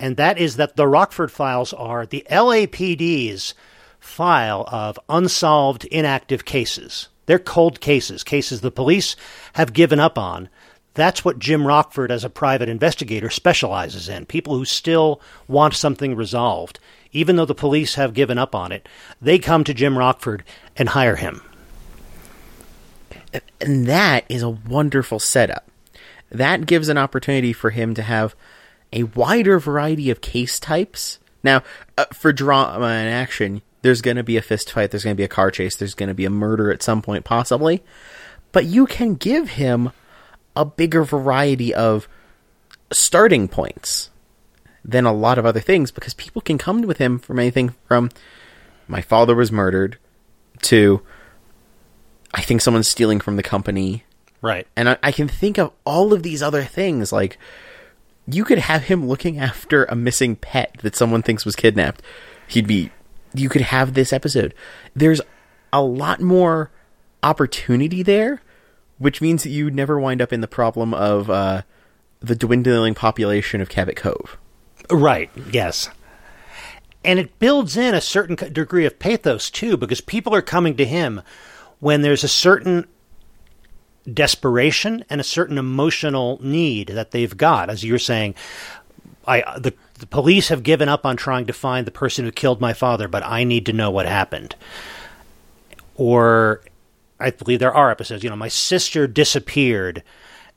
and 0.00 0.16
that 0.16 0.38
is 0.38 0.56
that 0.56 0.76
the 0.76 0.86
Rockford 0.86 1.32
Files 1.32 1.72
are 1.72 2.06
the 2.06 2.26
LAPD's 2.30 3.54
file 3.98 4.64
of 4.70 4.98
unsolved 5.08 5.84
inactive 5.86 6.44
cases. 6.44 7.08
They're 7.26 7.38
cold 7.38 7.80
cases, 7.80 8.24
cases 8.24 8.60
the 8.60 8.70
police 8.70 9.16
have 9.54 9.72
given 9.72 10.00
up 10.00 10.16
on. 10.16 10.48
That's 10.94 11.24
what 11.24 11.38
Jim 11.38 11.66
Rockford, 11.66 12.10
as 12.10 12.24
a 12.24 12.30
private 12.30 12.68
investigator, 12.68 13.30
specializes 13.30 14.08
in. 14.08 14.26
People 14.26 14.56
who 14.56 14.64
still 14.64 15.20
want 15.46 15.74
something 15.74 16.16
resolved, 16.16 16.80
even 17.12 17.36
though 17.36 17.44
the 17.44 17.54
police 17.54 17.94
have 17.96 18.14
given 18.14 18.38
up 18.38 18.54
on 18.54 18.72
it, 18.72 18.88
they 19.20 19.38
come 19.38 19.62
to 19.64 19.74
Jim 19.74 19.98
Rockford 19.98 20.42
and 20.76 20.88
hire 20.88 21.16
him. 21.16 21.42
And 23.60 23.86
that 23.86 24.24
is 24.28 24.42
a 24.42 24.48
wonderful 24.48 25.18
setup. 25.18 25.68
That 26.30 26.66
gives 26.66 26.88
an 26.88 26.98
opportunity 26.98 27.52
for 27.52 27.70
him 27.70 27.94
to 27.94 28.02
have 28.02 28.34
a 28.92 29.04
wider 29.04 29.58
variety 29.58 30.10
of 30.10 30.20
case 30.20 30.58
types. 30.58 31.18
Now, 31.42 31.62
uh, 31.96 32.06
for 32.12 32.32
drama 32.32 32.86
and 32.86 33.08
action, 33.08 33.62
there's 33.82 34.02
going 34.02 34.16
to 34.16 34.22
be 34.24 34.36
a 34.36 34.42
fist 34.42 34.72
fight, 34.72 34.90
there's 34.90 35.04
going 35.04 35.14
to 35.16 35.20
be 35.20 35.24
a 35.24 35.28
car 35.28 35.50
chase, 35.50 35.76
there's 35.76 35.94
going 35.94 36.08
to 36.08 36.14
be 36.14 36.24
a 36.24 36.30
murder 36.30 36.72
at 36.72 36.82
some 36.82 37.02
point, 37.02 37.24
possibly. 37.24 37.82
But 38.52 38.64
you 38.64 38.86
can 38.86 39.14
give 39.14 39.50
him 39.50 39.92
a 40.56 40.64
bigger 40.64 41.04
variety 41.04 41.72
of 41.74 42.08
starting 42.90 43.46
points 43.48 44.10
than 44.84 45.04
a 45.04 45.12
lot 45.12 45.38
of 45.38 45.44
other 45.46 45.60
things 45.60 45.90
because 45.90 46.14
people 46.14 46.40
can 46.40 46.58
come 46.58 46.82
with 46.82 46.98
him 46.98 47.18
from 47.18 47.38
anything 47.38 47.74
from 47.86 48.10
my 48.88 49.02
father 49.02 49.34
was 49.34 49.52
murdered 49.52 49.98
to 50.62 51.02
I 52.32 52.40
think 52.40 52.62
someone's 52.62 52.88
stealing 52.88 53.20
from 53.20 53.36
the 53.36 53.42
company 53.42 54.04
Right. 54.40 54.66
and 54.74 54.88
I, 54.88 54.96
I 55.02 55.12
can 55.12 55.28
think 55.28 55.58
of 55.58 55.72
all 55.84 56.12
of 56.14 56.22
these 56.22 56.42
other 56.42 56.62
things 56.64 57.12
like 57.12 57.38
you 58.30 58.44
could 58.44 58.58
have 58.58 58.84
him 58.84 59.06
looking 59.06 59.38
after 59.38 59.84
a 59.84 59.96
missing 59.96 60.36
pet 60.36 60.76
that 60.82 60.94
someone 60.94 61.22
thinks 61.22 61.44
was 61.44 61.56
kidnapped. 61.56 62.02
He'd 62.46 62.66
be. 62.66 62.90
You 63.34 63.48
could 63.48 63.62
have 63.62 63.94
this 63.94 64.12
episode. 64.12 64.54
There's 64.94 65.20
a 65.72 65.82
lot 65.82 66.20
more 66.20 66.70
opportunity 67.22 68.02
there, 68.02 68.40
which 68.98 69.20
means 69.20 69.42
that 69.42 69.50
you 69.50 69.70
never 69.70 69.98
wind 69.98 70.22
up 70.22 70.32
in 70.32 70.40
the 70.40 70.48
problem 70.48 70.94
of 70.94 71.28
uh, 71.28 71.62
the 72.20 72.34
dwindling 72.34 72.94
population 72.94 73.60
of 73.60 73.68
Cabot 73.68 73.96
Cove. 73.96 74.38
Right, 74.90 75.30
yes. 75.52 75.90
And 77.04 77.18
it 77.18 77.38
builds 77.38 77.76
in 77.76 77.94
a 77.94 78.00
certain 78.00 78.36
degree 78.36 78.86
of 78.86 78.98
pathos, 78.98 79.50
too, 79.50 79.76
because 79.76 80.00
people 80.00 80.34
are 80.34 80.42
coming 80.42 80.76
to 80.76 80.84
him 80.84 81.22
when 81.80 82.02
there's 82.02 82.24
a 82.24 82.28
certain 82.28 82.86
desperation 84.14 85.04
and 85.10 85.20
a 85.20 85.24
certain 85.24 85.58
emotional 85.58 86.38
need 86.42 86.88
that 86.88 87.10
they've 87.10 87.36
got. 87.36 87.70
As 87.70 87.84
you're 87.84 87.98
saying, 87.98 88.34
I, 89.26 89.58
the, 89.58 89.74
the 89.94 90.06
police 90.06 90.48
have 90.48 90.62
given 90.62 90.88
up 90.88 91.04
on 91.04 91.16
trying 91.16 91.46
to 91.46 91.52
find 91.52 91.86
the 91.86 91.92
person 91.92 92.24
who 92.24 92.32
killed 92.32 92.60
my 92.60 92.72
father, 92.72 93.08
but 93.08 93.24
I 93.24 93.44
need 93.44 93.66
to 93.66 93.72
know 93.72 93.90
what 93.90 94.06
happened. 94.06 94.54
Or 95.94 96.62
I 97.20 97.30
believe 97.30 97.58
there 97.58 97.74
are 97.74 97.90
episodes, 97.90 98.22
you 98.22 98.30
know, 98.30 98.36
my 98.36 98.48
sister 98.48 99.06
disappeared 99.06 100.02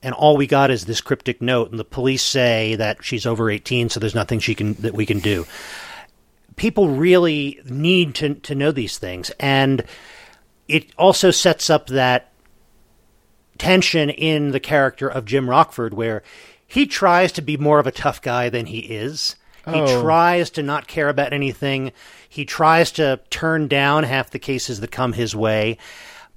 and 0.04 0.16
all 0.16 0.36
we 0.36 0.48
got 0.48 0.72
is 0.72 0.86
this 0.86 1.02
cryptic 1.02 1.42
note 1.42 1.72
and 1.72 1.80
the 1.80 1.86
police 1.86 2.24
say 2.24 2.76
that 2.76 3.04
she's 3.04 3.26
over 3.26 3.50
18 3.50 3.90
so 3.90 4.00
there's 4.00 4.16
nothing 4.16 4.40
she 4.40 4.56
can 4.56 4.74
that 4.76 4.94
we 4.94 5.06
can 5.06 5.20
do 5.20 5.46
people 6.56 6.90
really 6.90 7.60
need 7.66 8.16
to 8.16 8.36
to 8.36 8.56
know 8.56 8.72
these 8.72 8.98
things 8.98 9.30
and 9.40 9.84
it 10.68 10.92
also 10.98 11.32
sets 11.32 11.70
up 11.70 11.88
that 11.88 12.31
tension 13.62 14.10
in 14.10 14.52
the 14.52 14.60
character 14.60 15.08
of 15.08 15.24
Jim 15.26 15.48
Rockford 15.50 15.94
where 15.94 16.24
he 16.68 16.88
tries 16.88 17.32
to 17.34 17.42
be 17.44 17.58
more 17.58 17.78
of 17.80 17.86
a 17.86 17.92
tough 17.92 18.20
guy 18.22 18.50
than 18.50 18.66
he 18.66 18.80
is. 18.80 19.36
He 19.72 19.80
Oh. 19.80 20.02
tries 20.02 20.50
to 20.52 20.64
not 20.64 20.88
care 20.88 21.10
about 21.10 21.32
anything. 21.34 21.92
He 22.28 22.44
tries 22.46 22.92
to 22.94 23.20
turn 23.30 23.68
down 23.68 24.04
half 24.04 24.32
the 24.32 24.40
cases 24.40 24.80
that 24.80 24.90
come 24.92 25.14
his 25.14 25.36
way 25.36 25.78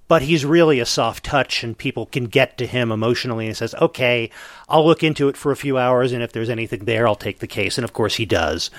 but 0.06 0.20
he's 0.20 0.44
really 0.44 0.80
a 0.80 0.84
soft 0.86 1.24
touch 1.24 1.64
and 1.64 1.78
people 1.78 2.04
can 2.04 2.24
get 2.26 2.58
to 2.58 2.66
him 2.66 2.92
emotionally 2.92 3.46
and 3.46 3.52
he 3.52 3.54
says 3.54 3.74
okay 3.80 4.28
i'll 4.68 4.84
look 4.84 5.02
into 5.02 5.28
it 5.30 5.36
for 5.36 5.50
a 5.50 5.56
few 5.56 5.78
hours 5.78 6.12
and 6.12 6.22
if 6.22 6.30
there's 6.30 6.50
anything 6.50 6.84
there 6.84 7.08
i'll 7.08 7.14
take 7.16 7.38
the 7.38 7.46
case. 7.46 7.78
And 7.78 7.84
of 7.86 7.94
course 7.94 8.16
he 8.16 8.26
does. 8.26 8.70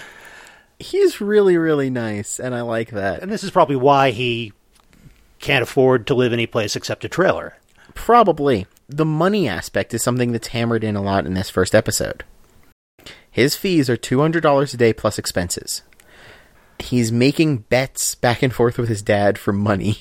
He's 0.77 1.19
really, 1.21 1.57
really 1.57 1.89
nice, 1.89 2.37
and 2.39 2.53
I 2.53 2.61
like 2.61 2.91
that. 2.91 3.23
and 3.23 3.31
this 3.31 3.43
is 3.43 3.49
probably 3.49 3.75
why 3.77 4.11
he 4.11 4.53
can't 5.39 5.63
afford 5.63 6.05
to 6.07 6.13
live 6.13 6.31
any 6.33 6.45
place 6.45 6.75
except 6.75 7.03
a 7.05 7.09
trailer 7.09 7.55
Probably. 7.95 8.67
The 8.87 9.05
money 9.05 9.47
aspect 9.47 9.93
is 9.93 10.03
something 10.03 10.31
that's 10.31 10.49
hammered 10.49 10.83
in 10.83 10.95
a 10.95 11.01
lot 11.01 11.25
in 11.25 11.33
this 11.33 11.49
first 11.49 11.73
episode. 11.73 12.23
His 13.31 13.55
fees 13.55 13.89
are 13.89 13.97
$200 13.97 14.73
a 14.73 14.77
day 14.77 14.93
plus 14.93 15.17
expenses. 15.17 15.81
He's 16.79 17.11
making 17.11 17.59
bets 17.69 18.13
back 18.13 18.43
and 18.43 18.53
forth 18.53 18.77
with 18.77 18.89
his 18.89 19.01
dad 19.01 19.37
for 19.37 19.51
money 19.51 19.99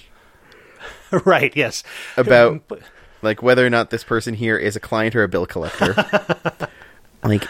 right 1.25 1.55
yes 1.57 1.83
about 2.17 2.63
like 3.23 3.43
whether 3.43 3.65
or 3.65 3.71
not 3.71 3.91
this 3.91 4.05
person 4.05 4.35
here 4.35 4.57
is 4.57 4.77
a 4.77 4.81
client 4.81 5.15
or 5.15 5.23
a 5.23 5.29
bill 5.29 5.47
collector. 5.47 5.95
like 7.25 7.47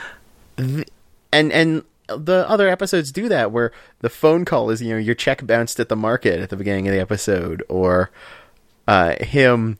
th- 0.57 0.89
and 1.33 1.53
and 1.53 1.83
the 2.09 2.49
other 2.49 2.69
episodes 2.69 3.11
do 3.11 3.29
that 3.29 3.51
where 3.51 3.73
the 4.01 4.11
phone 4.11 4.45
call 4.45 4.71
is 4.71 4.83
you 4.83 4.91
know 4.91 4.99
your 4.99 5.15
check 5.15 5.47
bounced 5.47 5.81
at 5.81 5.89
the 5.89 5.97
market 5.97 6.41
at 6.41 6.51
the 6.51 6.57
beginning 6.57 6.87
of 6.87 6.95
the 6.95 7.01
episode 7.01 7.63
or 7.69 8.11
uh, 8.87 9.17
him 9.25 9.79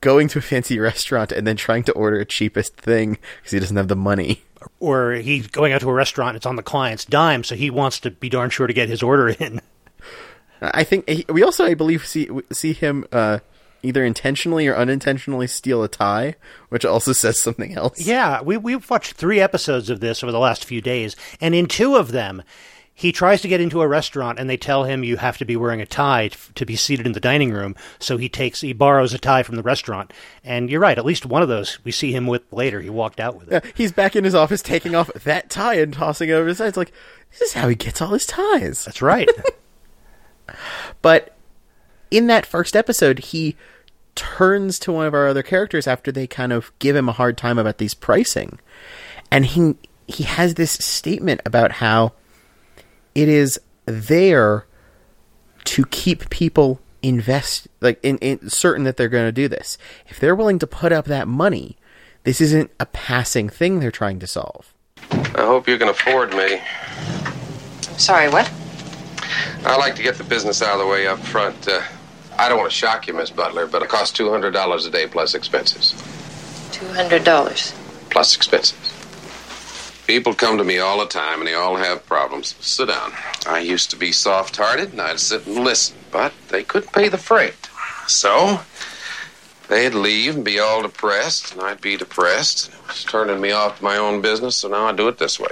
going 0.00 0.28
to 0.28 0.38
a 0.38 0.42
fancy 0.42 0.78
restaurant 0.78 1.32
and 1.32 1.46
then 1.46 1.56
trying 1.56 1.82
to 1.84 1.92
order 1.92 2.18
a 2.20 2.24
cheapest 2.24 2.76
thing 2.76 3.18
because 3.38 3.52
he 3.52 3.58
doesn't 3.58 3.76
have 3.76 3.88
the 3.88 3.96
money. 3.96 4.42
or 4.80 5.12
he's 5.12 5.46
going 5.46 5.72
out 5.72 5.80
to 5.80 5.88
a 5.88 5.92
restaurant 5.92 6.36
it's 6.36 6.46
on 6.46 6.56
the 6.56 6.62
client's 6.62 7.04
dime 7.04 7.44
so 7.44 7.54
he 7.54 7.70
wants 7.70 8.00
to 8.00 8.10
be 8.10 8.28
darn 8.28 8.50
sure 8.50 8.66
to 8.66 8.72
get 8.72 8.88
his 8.88 9.02
order 9.02 9.28
in 9.28 9.60
I 10.60 10.82
think 10.82 11.08
he- 11.08 11.24
we 11.28 11.44
also, 11.44 11.64
I 11.64 11.74
believe, 11.74 12.04
see 12.04 12.28
see 12.50 12.72
him 12.72 13.04
uh, 13.12 13.38
either 13.84 14.04
intentionally 14.04 14.66
or 14.66 14.74
unintentionally 14.74 15.46
steal 15.46 15.84
a 15.84 15.88
tie, 15.88 16.34
which 16.68 16.84
also 16.84 17.12
says 17.22 17.38
something 17.38 17.76
else. 17.76 18.04
Yeah, 18.04 18.42
we 18.42 18.56
we've 18.56 18.88
watched 18.90 19.12
three 19.12 19.38
episodes 19.40 19.88
of 19.88 20.00
this 20.00 20.24
over 20.24 20.32
the 20.32 20.40
last 20.40 20.64
few 20.64 20.80
days, 20.80 21.14
and 21.40 21.54
in 21.54 21.66
two 21.66 21.94
of 21.94 22.10
them, 22.10 22.42
he 22.98 23.12
tries 23.12 23.42
to 23.42 23.48
get 23.48 23.60
into 23.60 23.80
a 23.80 23.86
restaurant, 23.86 24.40
and 24.40 24.50
they 24.50 24.56
tell 24.56 24.82
him 24.82 25.04
you 25.04 25.18
have 25.18 25.38
to 25.38 25.44
be 25.44 25.54
wearing 25.54 25.80
a 25.80 25.86
tie 25.86 26.30
to 26.56 26.66
be 26.66 26.74
seated 26.74 27.06
in 27.06 27.12
the 27.12 27.20
dining 27.20 27.52
room. 27.52 27.76
So 28.00 28.16
he 28.16 28.28
takes 28.28 28.60
he 28.60 28.72
borrows 28.72 29.14
a 29.14 29.18
tie 29.18 29.44
from 29.44 29.54
the 29.54 29.62
restaurant, 29.62 30.12
and 30.42 30.68
you're 30.68 30.80
right. 30.80 30.98
At 30.98 31.04
least 31.04 31.24
one 31.24 31.40
of 31.40 31.48
those 31.48 31.78
we 31.84 31.92
see 31.92 32.10
him 32.10 32.26
with 32.26 32.42
later. 32.52 32.80
He 32.80 32.90
walked 32.90 33.20
out 33.20 33.36
with 33.36 33.52
it. 33.52 33.64
Yeah, 33.64 33.70
he's 33.76 33.92
back 33.92 34.16
in 34.16 34.24
his 34.24 34.34
office 34.34 34.62
taking 34.62 34.96
off 34.96 35.12
that 35.12 35.48
tie 35.48 35.74
and 35.74 35.94
tossing 35.94 36.28
it 36.28 36.32
over 36.32 36.48
his 36.48 36.58
head. 36.58 36.66
It's 36.66 36.76
like, 36.76 36.92
this 37.30 37.42
is 37.42 37.52
how 37.52 37.68
he 37.68 37.76
gets 37.76 38.02
all 38.02 38.08
his 38.08 38.26
ties. 38.26 38.84
That's 38.84 39.00
right. 39.00 39.28
But 41.02 41.36
in 42.10 42.26
that 42.28 42.46
first 42.46 42.74
episode, 42.74 43.18
he 43.18 43.54
turns 44.14 44.78
to 44.80 44.90
one 44.90 45.06
of 45.06 45.12
our 45.12 45.28
other 45.28 45.42
characters 45.42 45.86
after 45.86 46.10
they 46.10 46.26
kind 46.26 46.52
of 46.52 46.72
give 46.78 46.96
him 46.96 47.08
a 47.08 47.12
hard 47.12 47.36
time 47.36 47.58
about 47.58 47.76
these 47.76 47.92
pricing. 47.92 48.58
And 49.30 49.44
he 49.44 49.76
he 50.06 50.24
has 50.24 50.54
this 50.54 50.72
statement 50.72 51.42
about 51.44 51.72
how 51.72 52.14
it 53.18 53.28
is 53.28 53.60
there 53.84 54.64
to 55.64 55.84
keep 55.86 56.30
people 56.30 56.80
invest 57.02 57.66
like 57.80 57.98
in, 58.04 58.16
in 58.18 58.48
certain 58.48 58.84
that 58.84 58.96
they're 58.96 59.08
going 59.08 59.26
to 59.26 59.32
do 59.32 59.48
this. 59.48 59.76
If 60.06 60.20
they're 60.20 60.36
willing 60.36 60.60
to 60.60 60.68
put 60.68 60.92
up 60.92 61.06
that 61.06 61.26
money, 61.26 61.76
this 62.22 62.40
isn't 62.40 62.70
a 62.78 62.86
passing 62.86 63.48
thing 63.48 63.80
they're 63.80 63.90
trying 63.90 64.20
to 64.20 64.28
solve. 64.28 64.72
I 65.10 65.42
hope 65.42 65.66
you 65.66 65.78
can 65.78 65.88
afford 65.88 66.32
me. 66.32 66.60
Sorry, 67.98 68.28
what? 68.28 68.48
I 69.64 69.76
like 69.76 69.96
to 69.96 70.02
get 70.04 70.14
the 70.14 70.24
business 70.24 70.62
out 70.62 70.74
of 70.74 70.78
the 70.78 70.86
way 70.86 71.08
up 71.08 71.18
front. 71.18 71.66
Uh, 71.66 71.82
I 72.38 72.48
don't 72.48 72.58
want 72.58 72.70
to 72.70 72.76
shock 72.76 73.08
you, 73.08 73.14
Miss 73.14 73.30
Butler, 73.30 73.66
but 73.66 73.82
it 73.82 73.88
costs 73.88 74.16
$200 74.16 74.86
a 74.86 74.90
day 74.90 75.08
plus 75.08 75.34
expenses. 75.34 75.92
$200. 76.70 78.10
Plus 78.10 78.36
expenses. 78.36 78.97
People 80.08 80.32
come 80.32 80.56
to 80.56 80.64
me 80.64 80.78
all 80.78 80.98
the 80.98 81.06
time 81.06 81.40
and 81.40 81.46
they 81.46 81.52
all 81.52 81.76
have 81.76 82.06
problems. 82.06 82.56
Sit 82.60 82.88
down. 82.88 83.12
I 83.46 83.58
used 83.58 83.90
to 83.90 83.96
be 83.96 84.10
soft 84.10 84.56
hearted 84.56 84.92
and 84.92 85.02
I'd 85.02 85.20
sit 85.20 85.46
and 85.46 85.56
listen, 85.56 85.96
but 86.10 86.32
they 86.48 86.64
couldn't 86.64 86.92
pay 86.94 87.08
the 87.10 87.18
freight. 87.18 87.68
So 88.06 88.60
they'd 89.68 89.92
leave 89.92 90.34
and 90.34 90.44
be 90.46 90.58
all 90.58 90.80
depressed, 90.80 91.52
and 91.52 91.60
I'd 91.60 91.82
be 91.82 91.98
depressed. 91.98 92.70
It 92.70 92.88
was 92.88 93.04
turning 93.04 93.38
me 93.38 93.50
off 93.52 93.78
to 93.78 93.84
my 93.84 93.98
own 93.98 94.22
business, 94.22 94.56
so 94.56 94.68
now 94.68 94.86
I 94.86 94.92
do 94.92 95.08
it 95.08 95.18
this 95.18 95.38
way. 95.38 95.50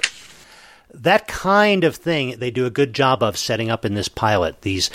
that 0.95 1.29
kind 1.29 1.85
of 1.85 1.95
thing 1.95 2.39
they 2.39 2.51
do 2.51 2.65
a 2.65 2.71
good 2.71 2.95
job 2.95 3.23
of 3.23 3.37
setting 3.37 3.69
up 3.71 3.85
in 3.85 3.93
this 3.93 4.09
pilot. 4.09 4.63
These 4.63 4.89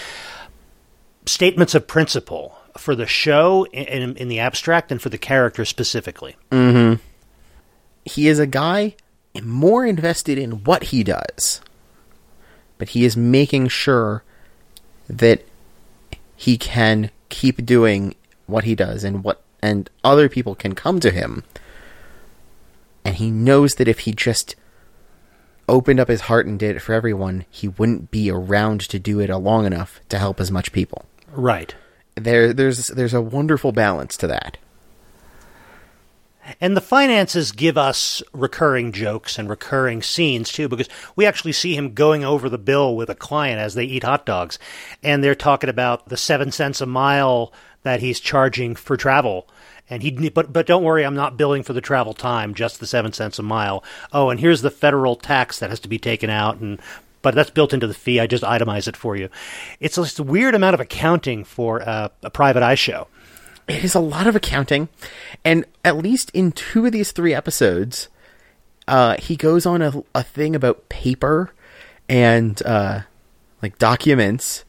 statements 1.27 1.75
of 1.75 1.85
principle 1.85 2.57
for 2.79 2.95
the 2.95 3.05
show 3.05 3.65
in, 3.65 3.85
in, 3.85 4.17
in 4.17 4.27
the 4.27 4.39
abstract 4.39 4.91
and 4.91 4.99
for 4.99 5.09
the 5.09 5.19
character 5.19 5.65
specifically. 5.65 6.35
Mm-hmm. 6.49 6.99
he 8.05 8.27
is 8.27 8.39
a 8.39 8.47
guy 8.47 8.95
more 9.41 9.85
invested 9.85 10.37
in 10.37 10.63
what 10.63 10.85
he 10.85 11.03
does, 11.03 11.61
but 12.77 12.89
he 12.89 13.05
is 13.05 13.15
making 13.15 13.67
sure 13.69 14.23
that 15.07 15.43
he 16.35 16.57
can 16.57 17.11
keep 17.29 17.65
doing 17.65 18.15
what 18.47 18.63
he 18.63 18.75
does 18.75 19.03
and 19.03 19.23
what 19.23 19.41
and 19.61 19.89
other 20.03 20.27
people 20.27 20.55
can 20.55 20.73
come 20.73 20.99
to 20.99 21.11
him. 21.11 21.43
And 23.05 23.15
he 23.15 23.29
knows 23.29 23.75
that 23.75 23.87
if 23.87 23.99
he 23.99 24.11
just 24.11 24.55
opened 25.69 25.99
up 25.99 26.07
his 26.07 26.21
heart 26.21 26.45
and 26.45 26.59
did 26.59 26.75
it 26.75 26.81
for 26.81 26.93
everyone, 26.93 27.45
he 27.49 27.67
wouldn't 27.67 28.11
be 28.11 28.29
around 28.29 28.81
to 28.81 28.99
do 28.99 29.19
it 29.19 29.29
long 29.29 29.65
enough 29.65 30.01
to 30.09 30.19
help 30.19 30.39
as 30.39 30.51
much 30.51 30.71
people. 30.71 31.05
Right. 31.31 31.73
There 32.15 32.53
there's 32.53 32.87
there's 32.87 33.13
a 33.13 33.21
wonderful 33.21 33.71
balance 33.71 34.17
to 34.17 34.27
that. 34.27 34.57
And 36.59 36.75
the 36.75 36.81
finances 36.81 37.51
give 37.51 37.77
us 37.77 38.21
recurring 38.33 38.91
jokes 38.91 39.39
and 39.39 39.49
recurring 39.49 40.01
scenes 40.01 40.51
too, 40.51 40.67
because 40.67 40.89
we 41.15 41.25
actually 41.25 41.53
see 41.53 41.75
him 41.75 41.93
going 41.93 42.23
over 42.23 42.49
the 42.49 42.57
bill 42.57 42.95
with 42.95 43.09
a 43.09 43.15
client 43.15 43.59
as 43.59 43.75
they 43.75 43.85
eat 43.85 44.03
hot 44.03 44.25
dogs. 44.25 44.59
And 45.03 45.23
they're 45.23 45.35
talking 45.35 45.69
about 45.69 46.09
the 46.09 46.17
seven 46.17 46.51
cents 46.51 46.81
a 46.81 46.85
mile 46.85 47.53
that 47.83 47.99
he's 47.99 48.19
charging 48.19 48.75
for 48.75 48.97
travel. 48.97 49.47
And 49.89 50.03
he, 50.03 50.29
but, 50.29 50.53
but 50.53 50.67
don't 50.67 50.83
worry, 50.83 51.05
I'm 51.05 51.15
not 51.15 51.37
billing 51.37 51.63
for 51.63 51.73
the 51.73 51.81
travel 51.81 52.13
time, 52.13 52.53
just 52.53 52.79
the 52.79 52.87
seven 52.87 53.11
cents 53.11 53.39
a 53.39 53.43
mile. 53.43 53.83
Oh, 54.13 54.29
and 54.29 54.39
here's 54.39 54.61
the 54.61 54.71
federal 54.71 55.15
tax 55.15 55.59
that 55.59 55.69
has 55.69 55.79
to 55.81 55.89
be 55.89 55.99
taken 55.99 56.29
out. 56.29 56.57
And, 56.59 56.79
but 57.21 57.35
that's 57.35 57.49
built 57.49 57.73
into 57.73 57.87
the 57.87 57.93
fee. 57.93 58.19
I 58.19 58.27
just 58.27 58.43
itemize 58.43 58.87
it 58.87 58.95
for 58.95 59.15
you. 59.15 59.29
It's 59.79 59.95
just 59.95 60.19
a 60.19 60.23
weird 60.23 60.55
amount 60.55 60.75
of 60.75 60.79
accounting 60.79 61.43
for 61.43 61.79
a, 61.79 62.11
a 62.23 62.29
private 62.29 62.63
eye 62.63 62.75
show. 62.75 63.07
It 63.67 63.83
is 63.83 63.95
a 63.95 63.99
lot 63.99 64.27
of 64.27 64.35
accounting. 64.35 64.89
And 65.43 65.65
at 65.83 65.97
least 65.97 66.29
in 66.31 66.51
two 66.51 66.85
of 66.85 66.91
these 66.91 67.11
three 67.11 67.33
episodes 67.33 68.09
uh, 68.87 69.15
he 69.17 69.35
goes 69.35 69.65
on 69.65 69.81
a, 69.81 70.03
a 70.13 70.23
thing 70.23 70.55
about 70.55 70.89
paper 70.89 71.53
and 72.09 72.61
uh, 72.65 73.01
like 73.61 73.77
documents. 73.77 74.65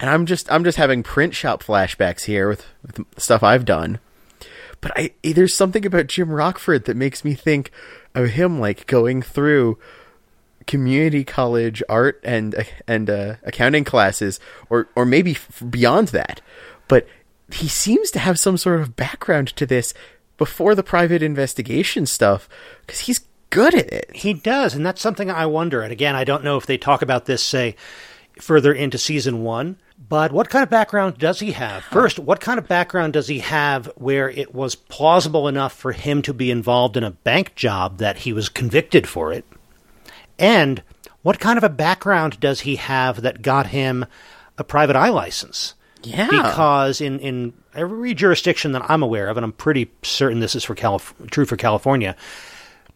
And 0.00 0.10
i'm 0.10 0.26
just 0.26 0.50
i'm 0.50 0.64
just 0.64 0.76
having 0.76 1.02
print 1.04 1.34
shop 1.34 1.62
flashbacks 1.62 2.24
here 2.24 2.48
with, 2.48 2.66
with 2.82 3.06
stuff 3.16 3.42
i've 3.42 3.64
done. 3.64 4.00
But 4.80 4.92
I, 4.96 5.12
there's 5.22 5.54
something 5.54 5.86
about 5.86 6.08
jim 6.08 6.30
rockford 6.30 6.84
that 6.86 6.96
makes 6.96 7.24
me 7.24 7.34
think 7.34 7.70
of 8.14 8.30
him 8.30 8.60
like 8.60 8.86
going 8.86 9.22
through 9.22 9.78
community 10.66 11.24
college 11.24 11.82
art 11.88 12.20
and 12.24 12.66
and 12.86 13.08
uh, 13.08 13.36
accounting 13.44 13.84
classes, 13.84 14.40
or 14.68 14.88
or 14.96 15.04
maybe 15.04 15.32
f- 15.32 15.62
beyond 15.70 16.08
that. 16.08 16.40
But 16.88 17.06
he 17.52 17.68
seems 17.68 18.10
to 18.12 18.18
have 18.18 18.38
some 18.38 18.56
sort 18.56 18.80
of 18.80 18.96
background 18.96 19.48
to 19.56 19.66
this 19.66 19.94
before 20.36 20.74
the 20.74 20.82
private 20.82 21.22
investigation 21.22 22.06
stuff 22.06 22.48
because 22.80 23.00
he's 23.00 23.26
good 23.50 23.74
at 23.74 23.92
it. 23.92 24.10
He 24.14 24.34
does, 24.34 24.74
and 24.74 24.84
that's 24.84 25.00
something 25.00 25.30
I 25.30 25.46
wonder. 25.46 25.82
And 25.82 25.92
again, 25.92 26.16
I 26.16 26.24
don't 26.24 26.44
know 26.44 26.56
if 26.56 26.66
they 26.66 26.78
talk 26.78 27.02
about 27.02 27.26
this, 27.26 27.42
say, 27.42 27.76
further 28.40 28.72
into 28.72 28.98
season 28.98 29.42
one. 29.42 29.76
But 30.08 30.32
what 30.32 30.50
kind 30.50 30.62
of 30.62 30.70
background 30.70 31.18
does 31.18 31.38
he 31.40 31.52
have? 31.52 31.84
First, 31.84 32.18
what 32.18 32.40
kind 32.40 32.58
of 32.58 32.66
background 32.66 33.12
does 33.12 33.28
he 33.28 33.38
have 33.38 33.86
where 33.94 34.28
it 34.28 34.54
was 34.54 34.74
plausible 34.74 35.46
enough 35.46 35.72
for 35.72 35.92
him 35.92 36.20
to 36.22 36.34
be 36.34 36.50
involved 36.50 36.96
in 36.96 37.04
a 37.04 37.12
bank 37.12 37.54
job 37.54 37.98
that 37.98 38.18
he 38.18 38.32
was 38.32 38.48
convicted 38.48 39.08
for 39.08 39.32
it? 39.32 39.44
And 40.38 40.82
what 41.22 41.38
kind 41.38 41.56
of 41.56 41.64
a 41.64 41.68
background 41.68 42.40
does 42.40 42.60
he 42.60 42.76
have 42.76 43.22
that 43.22 43.40
got 43.40 43.68
him 43.68 44.04
a 44.58 44.64
private 44.64 44.96
eye 44.96 45.10
license? 45.10 45.74
Yeah. 46.04 46.26
Because 46.26 47.00
in, 47.00 47.18
in 47.20 47.52
every 47.74 48.14
jurisdiction 48.14 48.72
that 48.72 48.88
I'm 48.90 49.02
aware 49.02 49.28
of, 49.28 49.36
and 49.36 49.44
I'm 49.44 49.52
pretty 49.52 49.90
certain 50.02 50.40
this 50.40 50.54
is 50.54 50.64
for 50.64 50.74
Calif- 50.74 51.14
true 51.30 51.44
for 51.44 51.56
California, 51.56 52.16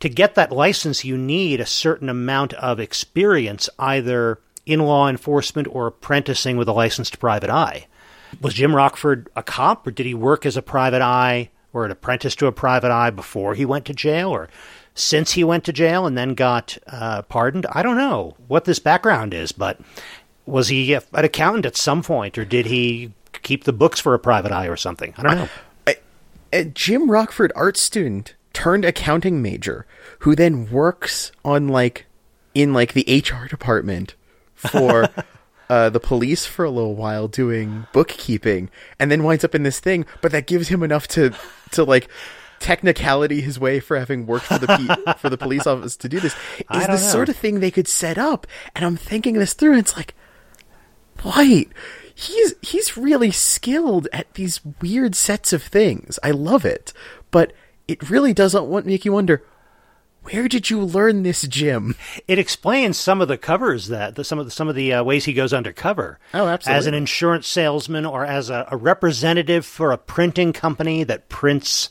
to 0.00 0.08
get 0.08 0.34
that 0.36 0.52
license, 0.52 1.04
you 1.04 1.16
need 1.16 1.60
a 1.60 1.66
certain 1.66 2.08
amount 2.08 2.54
of 2.54 2.78
experience, 2.78 3.68
either 3.78 4.38
in 4.64 4.80
law 4.80 5.08
enforcement 5.08 5.66
or 5.70 5.86
apprenticing 5.86 6.56
with 6.56 6.68
a 6.68 6.72
licensed 6.72 7.18
private 7.18 7.50
eye. 7.50 7.86
Was 8.40 8.54
Jim 8.54 8.76
Rockford 8.76 9.28
a 9.34 9.42
cop, 9.42 9.86
or 9.86 9.90
did 9.90 10.06
he 10.06 10.14
work 10.14 10.44
as 10.44 10.56
a 10.56 10.62
private 10.62 11.02
eye 11.02 11.50
or 11.72 11.84
an 11.84 11.90
apprentice 11.90 12.36
to 12.36 12.46
a 12.46 12.52
private 12.52 12.90
eye 12.90 13.10
before 13.10 13.54
he 13.54 13.64
went 13.64 13.86
to 13.86 13.94
jail, 13.94 14.28
or 14.28 14.48
since 14.94 15.32
he 15.32 15.44
went 15.44 15.64
to 15.64 15.72
jail 15.72 16.06
and 16.06 16.16
then 16.16 16.34
got 16.34 16.76
uh, 16.86 17.22
pardoned? 17.22 17.66
I 17.72 17.82
don't 17.82 17.96
know 17.96 18.36
what 18.46 18.66
this 18.66 18.78
background 18.78 19.32
is, 19.32 19.50
but 19.52 19.80
was 20.48 20.68
he 20.68 20.94
an 20.94 21.02
accountant 21.12 21.66
at 21.66 21.76
some 21.76 22.02
point, 22.02 22.38
or 22.38 22.44
did 22.44 22.66
he 22.66 23.12
keep 23.42 23.64
the 23.64 23.72
books 23.72 24.00
for 24.00 24.14
a 24.14 24.18
private 24.18 24.52
eye 24.52 24.66
or 24.66 24.76
something? 24.76 25.14
I 25.16 25.22
don't 25.22 25.36
know. 25.36 25.48
a 26.52 26.64
Jim 26.64 27.10
Rockford 27.10 27.52
art 27.54 27.76
student 27.76 28.34
turned 28.52 28.84
accounting 28.84 29.42
major 29.42 29.86
who 30.20 30.34
then 30.34 30.70
works 30.70 31.30
on 31.44 31.68
like 31.68 32.06
in 32.54 32.72
like 32.72 32.92
the 32.92 33.04
HR 33.24 33.46
department 33.46 34.14
for 34.54 35.08
uh, 35.70 35.90
the 35.90 36.00
police 36.00 36.46
for 36.46 36.64
a 36.64 36.70
little 36.70 36.96
while 36.96 37.28
doing 37.28 37.86
bookkeeping 37.92 38.70
and 38.98 39.10
then 39.10 39.22
winds 39.22 39.44
up 39.44 39.54
in 39.54 39.62
this 39.62 39.78
thing 39.78 40.04
but 40.22 40.32
that 40.32 40.46
gives 40.46 40.68
him 40.68 40.82
enough 40.82 41.06
to 41.06 41.32
to 41.70 41.84
like 41.84 42.08
technicality 42.58 43.40
his 43.40 43.60
way 43.60 43.78
for 43.78 43.96
having 43.96 44.26
worked 44.26 44.46
for 44.46 44.58
the 44.58 44.66
P- 44.66 45.12
for 45.18 45.28
the 45.28 45.38
police 45.38 45.66
office 45.66 45.96
to 45.96 46.08
do 46.08 46.18
this 46.18 46.34
is 46.74 46.86
the 46.86 46.88
know. 46.88 46.96
sort 46.96 47.28
of 47.28 47.36
thing 47.36 47.60
they 47.60 47.70
could 47.70 47.86
set 47.86 48.18
up 48.18 48.46
and 48.74 48.84
I'm 48.84 48.96
thinking 48.96 49.34
this 49.34 49.54
through 49.54 49.72
and 49.72 49.80
it's 49.80 49.96
like 49.96 50.14
White. 51.22 51.70
He's 52.14 52.54
he's 52.62 52.96
really 52.96 53.30
skilled 53.30 54.08
at 54.12 54.34
these 54.34 54.60
weird 54.80 55.14
sets 55.14 55.52
of 55.52 55.62
things. 55.62 56.18
I 56.22 56.32
love 56.32 56.64
it, 56.64 56.92
but 57.30 57.52
it 57.86 58.10
really 58.10 58.34
doesn't 58.34 58.66
want 58.66 58.86
make 58.86 59.04
you 59.04 59.12
wonder 59.12 59.44
where 60.30 60.48
did 60.48 60.68
you 60.68 60.80
learn 60.80 61.22
this, 61.22 61.42
Jim? 61.42 61.94
It 62.26 62.38
explains 62.38 62.98
some 62.98 63.20
of 63.20 63.28
the 63.28 63.38
covers 63.38 63.88
that 63.88 64.14
the, 64.14 64.24
some 64.24 64.38
of 64.38 64.44
the, 64.44 64.50
some 64.50 64.68
of 64.68 64.74
the 64.74 64.92
uh, 64.92 65.02
ways 65.02 65.24
he 65.24 65.32
goes 65.32 65.52
undercover. 65.54 66.18
Oh, 66.34 66.46
absolutely. 66.46 66.78
As 66.78 66.86
an 66.86 66.94
insurance 66.94 67.46
salesman 67.46 68.04
or 68.04 68.24
as 68.26 68.50
a, 68.50 68.66
a 68.70 68.76
representative 68.76 69.64
for 69.64 69.90
a 69.90 69.98
printing 69.98 70.52
company 70.52 71.04
that 71.04 71.28
prints 71.28 71.88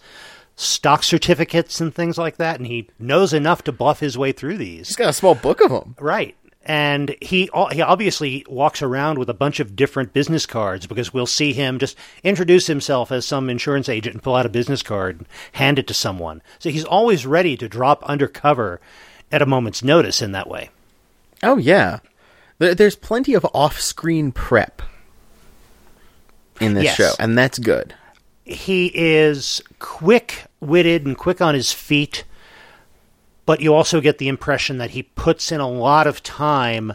stock 0.55 1.03
certificates 1.03 1.81
and 1.81 1.93
things 1.93 2.17
like 2.17 2.37
that, 2.37 2.57
and 2.57 2.67
he 2.67 2.89
knows 2.99 3.33
enough 3.33 3.63
to 3.63 3.71
bluff 3.71 3.99
his 3.99 4.17
way 4.17 4.31
through 4.31 4.57
these. 4.57 4.87
He's 4.87 4.95
got 4.95 5.09
a 5.09 5.13
small 5.13 5.35
book 5.35 5.61
of 5.61 5.71
them. 5.71 5.95
Right. 5.99 6.35
And 6.69 7.15
he 7.21 7.49
he 7.71 7.81
obviously 7.81 8.45
walks 8.49 8.81
around 8.81 9.17
with 9.19 9.29
a 9.29 9.33
bunch 9.33 9.61
of 9.61 9.73
different 9.73 10.11
business 10.11 10.45
cards 10.45 10.85
because 10.85 11.13
we'll 11.13 11.25
see 11.25 11.53
him 11.53 11.79
just 11.79 11.97
introduce 12.25 12.67
himself 12.67 13.09
as 13.09 13.25
some 13.25 13.49
insurance 13.49 13.87
agent 13.87 14.15
and 14.15 14.21
pull 14.21 14.35
out 14.35 14.45
a 14.45 14.49
business 14.49 14.83
card 14.83 15.19
and 15.19 15.27
hand 15.53 15.79
it 15.79 15.87
to 15.87 15.93
someone. 15.93 16.41
So 16.59 16.69
he's 16.69 16.83
always 16.83 17.25
ready 17.25 17.55
to 17.55 17.69
drop 17.69 18.03
undercover 18.03 18.81
at 19.31 19.41
a 19.41 19.45
moment's 19.45 19.81
notice 19.81 20.21
in 20.21 20.33
that 20.33 20.49
way. 20.49 20.69
Oh 21.41 21.55
yeah, 21.57 21.99
there's 22.57 22.97
plenty 22.97 23.33
of 23.33 23.45
off-screen 23.53 24.33
prep 24.33 24.81
in 26.59 26.73
this 26.73 26.83
Yes. 26.83 26.95
show, 26.97 27.11
and 27.17 27.37
that's 27.37 27.59
good. 27.59 27.93
He 28.43 28.91
is 28.93 29.61
quick 29.79 30.43
witted 30.59 31.05
and 31.05 31.17
quick 31.17 31.39
on 31.41 31.53
his 31.55 31.71
feet, 31.71 32.23
but 33.47 33.61
you 33.61 33.73
also 33.73 34.01
get 34.01 34.17
the 34.17 34.27
impression 34.27 34.77
that 34.77 34.91
he 34.91 35.01
puts 35.01 35.53
in 35.53 35.61
a 35.61 35.69
lot 35.69 36.05
of 36.05 36.21
time 36.21 36.93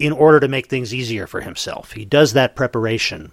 in 0.00 0.12
order 0.12 0.40
to 0.40 0.48
make 0.48 0.66
things 0.66 0.92
easier 0.92 1.28
for 1.28 1.42
himself. 1.42 1.92
He 1.92 2.04
does 2.04 2.32
that 2.32 2.56
preparation 2.56 3.30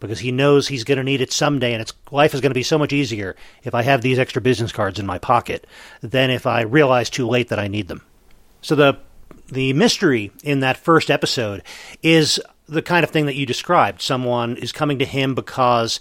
because 0.00 0.18
he 0.18 0.32
knows 0.32 0.66
he's 0.66 0.82
going 0.82 0.98
to 0.98 1.04
need 1.04 1.20
it 1.20 1.32
someday, 1.32 1.72
and 1.72 1.80
it's 1.80 1.92
life 2.10 2.34
is 2.34 2.40
going 2.40 2.50
to 2.50 2.58
be 2.58 2.64
so 2.64 2.76
much 2.76 2.92
easier 2.92 3.36
if 3.62 3.72
I 3.72 3.82
have 3.82 4.02
these 4.02 4.18
extra 4.18 4.42
business 4.42 4.72
cards 4.72 4.98
in 4.98 5.06
my 5.06 5.18
pocket 5.18 5.64
than 6.00 6.30
if 6.30 6.44
I 6.44 6.62
realize 6.62 7.08
too 7.08 7.28
late 7.28 7.48
that 7.50 7.60
I 7.60 7.68
need 7.68 7.86
them. 7.86 8.02
So 8.62 8.74
the 8.74 8.98
the 9.46 9.72
mystery 9.72 10.32
in 10.42 10.60
that 10.60 10.76
first 10.76 11.08
episode 11.08 11.62
is 12.02 12.40
the 12.68 12.82
kind 12.82 13.04
of 13.04 13.10
thing 13.10 13.26
that 13.26 13.36
you 13.36 13.46
described. 13.46 14.02
Someone 14.02 14.56
is 14.56 14.72
coming 14.72 14.98
to 14.98 15.04
him 15.04 15.36
because 15.36 16.00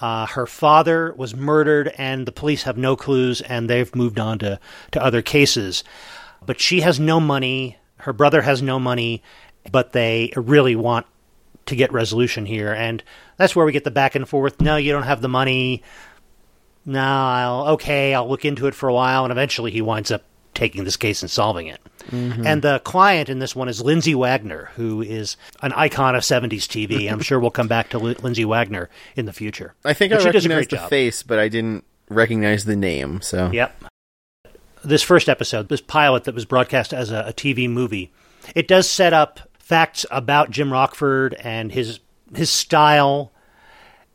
uh, 0.00 0.26
her 0.26 0.46
father 0.46 1.14
was 1.16 1.34
murdered, 1.34 1.92
and 1.96 2.26
the 2.26 2.32
police 2.32 2.64
have 2.64 2.76
no 2.76 2.96
clues, 2.96 3.40
and 3.40 3.68
they've 3.68 3.94
moved 3.94 4.18
on 4.18 4.38
to, 4.40 4.60
to 4.92 5.02
other 5.02 5.22
cases. 5.22 5.84
But 6.44 6.60
she 6.60 6.80
has 6.80 7.00
no 7.00 7.18
money. 7.20 7.78
Her 7.98 8.12
brother 8.12 8.42
has 8.42 8.62
no 8.62 8.78
money, 8.78 9.22
but 9.70 9.92
they 9.92 10.32
really 10.36 10.76
want 10.76 11.06
to 11.66 11.76
get 11.76 11.92
resolution 11.92 12.46
here. 12.46 12.72
And 12.72 13.02
that's 13.36 13.56
where 13.56 13.66
we 13.66 13.72
get 13.72 13.84
the 13.84 13.90
back 13.90 14.14
and 14.14 14.28
forth. 14.28 14.60
No, 14.60 14.76
you 14.76 14.92
don't 14.92 15.02
have 15.02 15.20
the 15.20 15.28
money. 15.28 15.82
No, 16.84 17.00
I'll, 17.00 17.68
okay, 17.74 18.14
I'll 18.14 18.28
look 18.28 18.44
into 18.44 18.66
it 18.66 18.74
for 18.74 18.88
a 18.88 18.94
while. 18.94 19.24
And 19.24 19.32
eventually 19.32 19.72
he 19.72 19.82
winds 19.82 20.10
up 20.10 20.22
taking 20.54 20.84
this 20.84 20.96
case 20.96 21.22
and 21.22 21.30
solving 21.30 21.66
it. 21.66 21.80
Mm-hmm. 22.10 22.46
And 22.46 22.62
the 22.62 22.78
client 22.80 23.28
in 23.28 23.38
this 23.38 23.56
one 23.56 23.68
is 23.68 23.80
Lindsay 23.82 24.14
Wagner, 24.14 24.70
who 24.76 25.02
is 25.02 25.36
an 25.62 25.72
icon 25.72 26.14
of 26.14 26.22
70s 26.22 26.64
TV. 26.68 27.10
I'm 27.12 27.20
sure 27.20 27.38
we'll 27.40 27.50
come 27.50 27.68
back 27.68 27.88
to 27.90 27.98
Li- 27.98 28.16
Lindsay 28.22 28.44
Wagner 28.44 28.88
in 29.16 29.26
the 29.26 29.32
future. 29.32 29.74
I 29.84 29.92
think 29.92 30.12
But 30.12 30.20
I 30.20 30.24
she 30.24 30.30
does 30.30 30.46
a 30.46 30.48
recognized 30.48 30.70
the 30.70 30.76
job. 30.76 30.90
face, 30.90 31.22
but 31.22 31.38
I 31.38 31.48
didn't 31.48 31.84
recognize 32.08 32.64
the 32.64 32.76
name. 32.76 33.20
So 33.22 33.50
Yep. 33.52 33.84
This 34.84 35.02
first 35.02 35.28
episode, 35.28 35.68
this 35.68 35.80
pilot 35.80 36.24
that 36.24 36.34
was 36.34 36.44
broadcast 36.44 36.92
as 36.94 37.10
a, 37.10 37.24
a 37.28 37.32
TV 37.32 37.68
movie, 37.68 38.12
it 38.54 38.68
does 38.68 38.88
set 38.88 39.12
up 39.12 39.40
facts 39.58 40.06
about 40.12 40.50
Jim 40.52 40.72
Rockford 40.72 41.34
and 41.34 41.72
his 41.72 41.98
his 42.34 42.50
style. 42.50 43.32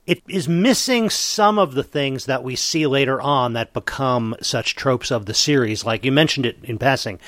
It 0.07 0.21
is 0.29 0.47
missing 0.49 1.09
some 1.09 1.59
of 1.59 1.73
the 1.73 1.83
things 1.83 2.25
that 2.25 2.43
we 2.43 2.55
see 2.55 2.87
later 2.87 3.21
on 3.21 3.53
that 3.53 3.73
become 3.73 4.35
such 4.41 4.75
tropes 4.75 5.11
of 5.11 5.25
the 5.25 5.33
series. 5.33 5.83
Like 5.85 6.03
you 6.05 6.11
mentioned 6.11 6.45
it 6.45 6.57
in 6.63 6.77
passing, 6.77 7.19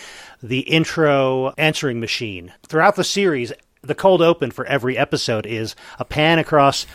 the 0.44 0.60
intro 0.60 1.54
answering 1.58 2.02
machine. 2.02 2.54
Throughout 2.68 2.98
the 2.98 3.04
series, 3.04 3.54
the 3.82 3.96
cold 3.96 4.22
open 4.22 4.52
for 4.52 4.66
every 4.66 4.98
episode 4.98 5.46
is 5.46 5.76
a 5.98 6.06
pan 6.06 6.38
across 6.38 6.86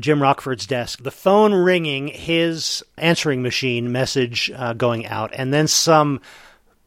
Jim 0.00 0.20
Rockford's 0.20 0.66
desk, 0.66 1.02
the 1.02 1.10
phone 1.10 1.52
ringing, 1.52 2.08
his 2.08 2.82
answering 2.96 3.42
machine 3.42 3.92
message 3.92 4.50
uh, 4.56 4.72
going 4.72 5.06
out, 5.06 5.30
and 5.34 5.52
then 5.52 5.68
some 5.68 6.20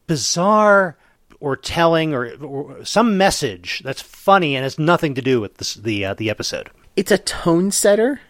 bizarre 0.06 0.98
or 1.40 1.56
telling 1.56 2.12
or, 2.12 2.34
or 2.42 2.84
some 2.84 3.16
message 3.16 3.80
that's 3.84 4.02
funny 4.02 4.56
and 4.56 4.64
has 4.64 4.78
nothing 4.78 5.14
to 5.14 5.22
do 5.22 5.40
with 5.40 5.56
the 5.56 6.04
uh, 6.04 6.14
the 6.14 6.28
episode. 6.28 6.68
it's 6.96 7.12
a 7.12 7.18
tone 7.18 7.70
setter, 7.70 8.20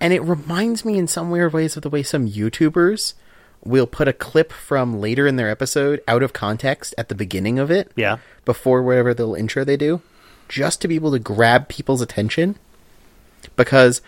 and 0.00 0.12
it 0.12 0.20
reminds 0.20 0.84
me 0.84 0.96
in 0.96 1.08
some 1.08 1.30
weird 1.30 1.52
ways 1.52 1.76
of 1.76 1.82
the 1.82 1.90
way 1.90 2.02
some 2.02 2.28
YouTubers 2.28 3.14
will 3.64 3.86
put 3.86 4.08
a 4.08 4.12
clip 4.12 4.52
from 4.52 5.00
later 5.00 5.26
in 5.26 5.36
their 5.36 5.48
episode 5.48 6.02
out 6.08 6.22
of 6.22 6.32
context 6.32 6.94
at 6.98 7.08
the 7.08 7.14
beginning 7.14 7.58
of 7.58 7.70
it. 7.70 7.92
Yeah. 7.96 8.18
Before 8.44 8.82
whatever 8.82 9.10
little 9.10 9.34
intro 9.34 9.64
they 9.64 9.76
do, 9.76 10.02
just 10.48 10.80
to 10.82 10.88
be 10.88 10.96
able 10.96 11.12
to 11.12 11.18
grab 11.18 11.68
people's 11.68 12.00
attention. 12.00 12.56
Because 13.56 14.02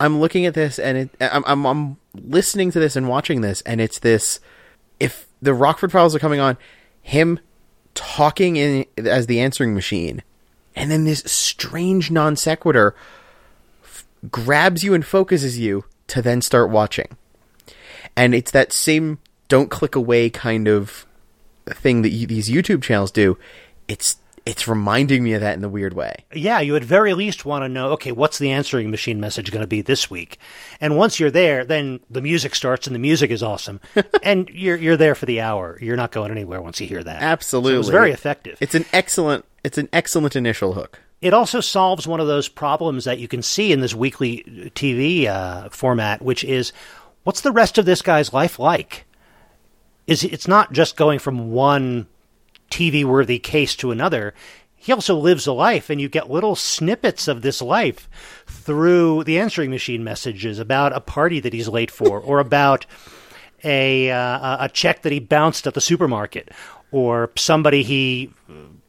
I'm 0.00 0.20
looking 0.20 0.46
at 0.46 0.54
this 0.54 0.78
and 0.78 0.98
it, 0.98 1.10
I'm, 1.20 1.44
I'm 1.46 1.66
I'm 1.66 1.96
listening 2.14 2.70
to 2.72 2.80
this 2.80 2.96
and 2.96 3.08
watching 3.08 3.40
this, 3.40 3.60
and 3.62 3.80
it's 3.80 3.98
this. 3.98 4.40
If 4.98 5.26
the 5.40 5.54
Rockford 5.54 5.92
Files 5.92 6.14
are 6.14 6.20
coming 6.20 6.40
on, 6.40 6.56
him 7.00 7.40
talking 7.94 8.56
in 8.56 8.86
as 8.96 9.26
the 9.26 9.40
answering 9.40 9.74
machine, 9.74 10.22
and 10.74 10.90
then 10.90 11.04
this 11.04 11.20
strange 11.24 12.10
non 12.10 12.36
sequitur 12.36 12.94
grabs 14.30 14.84
you 14.84 14.94
and 14.94 15.04
focuses 15.04 15.58
you 15.58 15.84
to 16.08 16.22
then 16.22 16.42
start 16.42 16.70
watching. 16.70 17.16
And 18.16 18.34
it's 18.34 18.50
that 18.50 18.72
same 18.72 19.18
don't 19.48 19.70
click 19.70 19.94
away 19.94 20.30
kind 20.30 20.68
of 20.68 21.06
thing 21.66 22.02
that 22.02 22.10
you, 22.10 22.26
these 22.26 22.48
YouTube 22.48 22.82
channels 22.82 23.10
do. 23.10 23.38
It's 23.88 24.16
it's 24.44 24.66
reminding 24.66 25.22
me 25.22 25.34
of 25.34 25.40
that 25.40 25.54
in 25.54 25.60
the 25.60 25.68
weird 25.68 25.92
way. 25.92 26.24
Yeah, 26.34 26.58
you 26.60 26.74
at 26.74 26.82
very 26.82 27.14
least 27.14 27.44
want 27.44 27.64
to 27.64 27.68
know, 27.68 27.90
okay, 27.92 28.10
what's 28.10 28.38
the 28.38 28.50
answering 28.50 28.90
machine 28.90 29.20
message 29.20 29.52
going 29.52 29.60
to 29.60 29.68
be 29.68 29.82
this 29.82 30.10
week? 30.10 30.38
And 30.80 30.96
once 30.96 31.20
you're 31.20 31.30
there, 31.30 31.64
then 31.64 32.00
the 32.10 32.20
music 32.20 32.56
starts 32.56 32.86
and 32.88 32.94
the 32.94 32.98
music 33.00 33.30
is 33.30 33.42
awesome. 33.42 33.80
and 34.22 34.48
you're 34.50 34.76
you're 34.76 34.96
there 34.96 35.14
for 35.14 35.26
the 35.26 35.40
hour. 35.40 35.78
You're 35.80 35.96
not 35.96 36.10
going 36.10 36.30
anywhere 36.30 36.60
once 36.60 36.80
you 36.80 36.86
hear 36.86 37.04
that. 37.04 37.22
Absolutely. 37.22 37.70
So 37.70 37.74
it 37.74 37.78
was 37.78 37.88
very 37.90 38.10
effective. 38.10 38.58
It's 38.60 38.74
an 38.74 38.84
excellent 38.92 39.44
it's 39.62 39.78
an 39.78 39.88
excellent 39.92 40.34
initial 40.34 40.72
hook. 40.72 41.00
It 41.20 41.32
also 41.32 41.60
solves 41.60 42.08
one 42.08 42.18
of 42.18 42.26
those 42.26 42.48
problems 42.48 43.04
that 43.04 43.20
you 43.20 43.28
can 43.28 43.42
see 43.42 43.70
in 43.70 43.78
this 43.78 43.94
weekly 43.94 44.42
TV 44.74 45.26
uh, 45.26 45.68
format, 45.68 46.20
which 46.20 46.42
is 46.42 46.72
what's 47.24 47.40
the 47.40 47.52
rest 47.52 47.78
of 47.78 47.84
this 47.84 48.02
guy's 48.02 48.32
life 48.32 48.58
like? 48.58 49.04
Is 50.06 50.24
it's 50.24 50.48
not 50.48 50.72
just 50.72 50.96
going 50.96 51.18
from 51.18 51.52
one 51.52 52.06
TV 52.72 53.04
worthy 53.04 53.38
case 53.38 53.76
to 53.76 53.90
another. 53.90 54.34
He 54.74 54.92
also 54.92 55.14
lives 55.14 55.46
a 55.46 55.52
life, 55.52 55.90
and 55.90 56.00
you 56.00 56.08
get 56.08 56.30
little 56.30 56.56
snippets 56.56 57.28
of 57.28 57.42
this 57.42 57.62
life 57.62 58.08
through 58.46 59.22
the 59.24 59.38
answering 59.38 59.70
machine 59.70 60.02
messages 60.02 60.58
about 60.58 60.92
a 60.92 61.00
party 61.00 61.38
that 61.38 61.52
he's 61.52 61.68
late 61.68 61.90
for, 61.90 62.18
or 62.18 62.40
about 62.40 62.84
a 63.62 64.10
uh, 64.10 64.64
a 64.64 64.68
check 64.68 65.02
that 65.02 65.12
he 65.12 65.20
bounced 65.20 65.68
at 65.68 65.74
the 65.74 65.80
supermarket, 65.80 66.50
or 66.90 67.30
somebody 67.36 67.84
he 67.84 68.32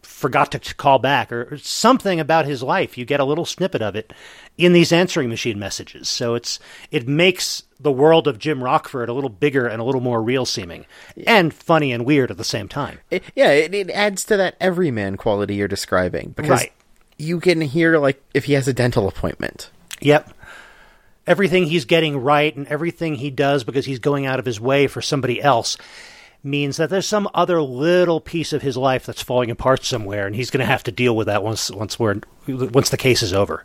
forgot 0.01 0.51
to 0.53 0.75
call 0.75 0.97
back, 0.97 1.31
or 1.31 1.57
something 1.59 2.19
about 2.19 2.45
his 2.45 2.63
life. 2.63 2.97
You 2.97 3.05
get 3.05 3.19
a 3.19 3.25
little 3.25 3.45
snippet 3.45 3.83
of 3.83 3.95
it 3.95 4.13
in 4.57 4.73
these 4.73 4.91
answering 4.91 5.29
machine 5.29 5.59
messages. 5.59 6.09
So 6.09 6.33
it's 6.33 6.57
it 6.89 7.07
makes 7.07 7.63
the 7.83 7.91
world 7.91 8.27
of 8.27 8.39
Jim 8.39 8.63
Rockford 8.63 9.09
a 9.09 9.13
little 9.13 9.29
bigger 9.29 9.67
and 9.67 9.79
a 9.81 9.83
little 9.83 10.01
more 10.01 10.21
real 10.21 10.45
seeming, 10.45 10.85
and 11.27 11.53
funny 11.53 11.91
and 11.91 12.05
weird 12.05 12.31
at 12.31 12.37
the 12.37 12.43
same 12.43 12.67
time. 12.67 12.99
It, 13.11 13.23
yeah, 13.35 13.51
it, 13.51 13.73
it 13.75 13.89
adds 13.91 14.23
to 14.25 14.37
that 14.37 14.55
everyman 14.59 15.17
quality 15.17 15.55
you're 15.55 15.67
describing 15.67 16.33
because 16.35 16.49
Right. 16.49 16.71
you 17.17 17.39
can 17.39 17.61
hear 17.61 17.97
like 17.99 18.21
if 18.33 18.45
he 18.45 18.53
has 18.53 18.67
a 18.67 18.73
dental 18.73 19.07
appointment. 19.07 19.69
Yep. 20.01 20.33
Everything 21.25 21.65
he's 21.67 21.85
getting 21.85 22.17
right 22.17 22.53
and 22.55 22.67
everything 22.67 23.15
he 23.15 23.29
does 23.29 23.63
because 23.63 23.85
he's 23.85 23.99
going 23.99 24.25
out 24.25 24.39
of 24.39 24.45
his 24.45 24.59
way 24.59 24.87
for 24.87 25.01
somebody 25.01 25.41
else 25.41 25.77
means 26.43 26.75
that 26.75 26.89
there's 26.89 27.07
some 27.07 27.29
other 27.33 27.61
little 27.61 28.19
piece 28.19 28.51
of 28.51 28.61
his 28.61 28.75
life 28.75 29.05
that's 29.05 29.21
falling 29.21 29.49
apart 29.49 29.85
somewhere 29.85 30.27
and 30.27 30.35
he's 30.35 30.49
going 30.49 30.59
to 30.59 30.65
have 30.65 30.83
to 30.83 30.91
deal 30.91 31.15
with 31.15 31.27
that 31.27 31.41
once 31.41 31.71
once 31.71 31.97
we're 31.97 32.19
once 32.47 32.89
the 32.89 32.97
case 32.97 33.23
is 33.23 33.31
over. 33.31 33.63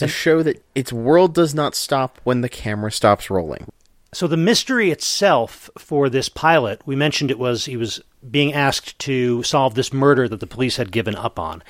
A 0.00 0.08
show 0.08 0.42
that 0.42 0.64
its 0.74 0.92
world 0.92 1.34
does 1.34 1.54
not 1.54 1.74
stop 1.74 2.20
when 2.24 2.40
the 2.40 2.48
camera 2.48 2.90
stops 2.90 3.28
rolling. 3.28 3.70
So 4.14 4.26
the 4.26 4.36
mystery 4.36 4.90
itself 4.90 5.70
for 5.78 6.08
this 6.08 6.28
pilot, 6.28 6.82
we 6.86 6.94
mentioned 6.94 7.30
it 7.30 7.38
was 7.38 7.64
he 7.64 7.76
was 7.76 8.00
being 8.30 8.52
asked 8.52 8.98
to 9.00 9.42
solve 9.42 9.74
this 9.74 9.92
murder 9.92 10.28
that 10.28 10.40
the 10.40 10.46
police 10.46 10.76
had 10.76 10.92
given 10.92 11.16
up 11.16 11.38
on. 11.38 11.62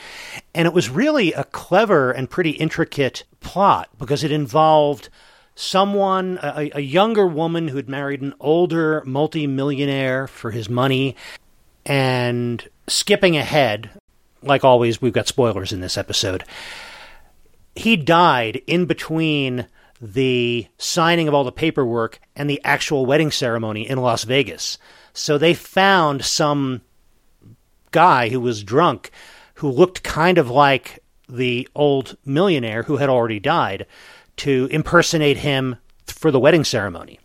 And 0.55 0.67
it 0.67 0.75
was 0.75 0.91
really 0.91 1.33
a 1.33 1.45
clever 1.45 2.11
and 2.11 2.29
pretty 2.29 2.51
intricate 2.51 3.25
plot 3.41 3.89
because 3.99 4.25
it 4.25 4.33
involved 4.33 5.09
someone, 5.55 6.39
a, 6.43 6.71
a 6.75 6.81
younger 6.81 7.27
woman 7.27 7.69
who 7.69 7.77
had 7.77 7.89
married 7.89 8.23
an 8.23 8.35
older 8.41 9.03
multimillionaire 9.07 10.27
for 10.27 10.51
his 10.51 10.69
money, 10.69 11.15
and 11.87 12.69
skipping 12.89 13.37
ahead, 13.37 13.91
like 14.43 14.65
always, 14.65 15.01
we've 15.01 15.13
got 15.13 15.29
spoilers 15.29 15.73
in 15.73 15.81
this 15.81 15.99
episode. 15.99 16.45
He 17.75 17.97
died 17.97 18.63
in 18.67 18.87
between 18.87 19.67
the 20.01 20.67
signing 20.79 21.29
of 21.29 21.35
all 21.35 21.45
the 21.45 21.53
paperwork 21.53 22.21
and 22.35 22.51
the 22.51 22.61
actual 22.65 23.07
wedding 23.07 23.31
ceremony 23.31 23.89
in 23.89 23.99
Las 23.99 24.25
Vegas. 24.25 24.79
So 25.13 25.39
they 25.39 25.55
found 25.55 26.25
some 26.25 26.83
guy 27.93 28.31
who 28.31 28.41
was 28.41 28.65
drunk 28.65 29.11
who 29.57 29.71
looked 29.71 30.03
kind 30.03 30.39
of 30.39 30.51
like 30.51 31.05
the 31.29 31.69
old 31.75 32.17
millionaire 32.25 32.83
who 32.83 32.97
had 32.97 33.09
already 33.09 33.39
died 33.39 33.87
to 34.39 34.67
impersonate 34.71 35.37
him 35.39 35.77
for 36.07 36.31
the 36.31 36.41
wedding 36.41 36.65
ceremony 36.65 37.21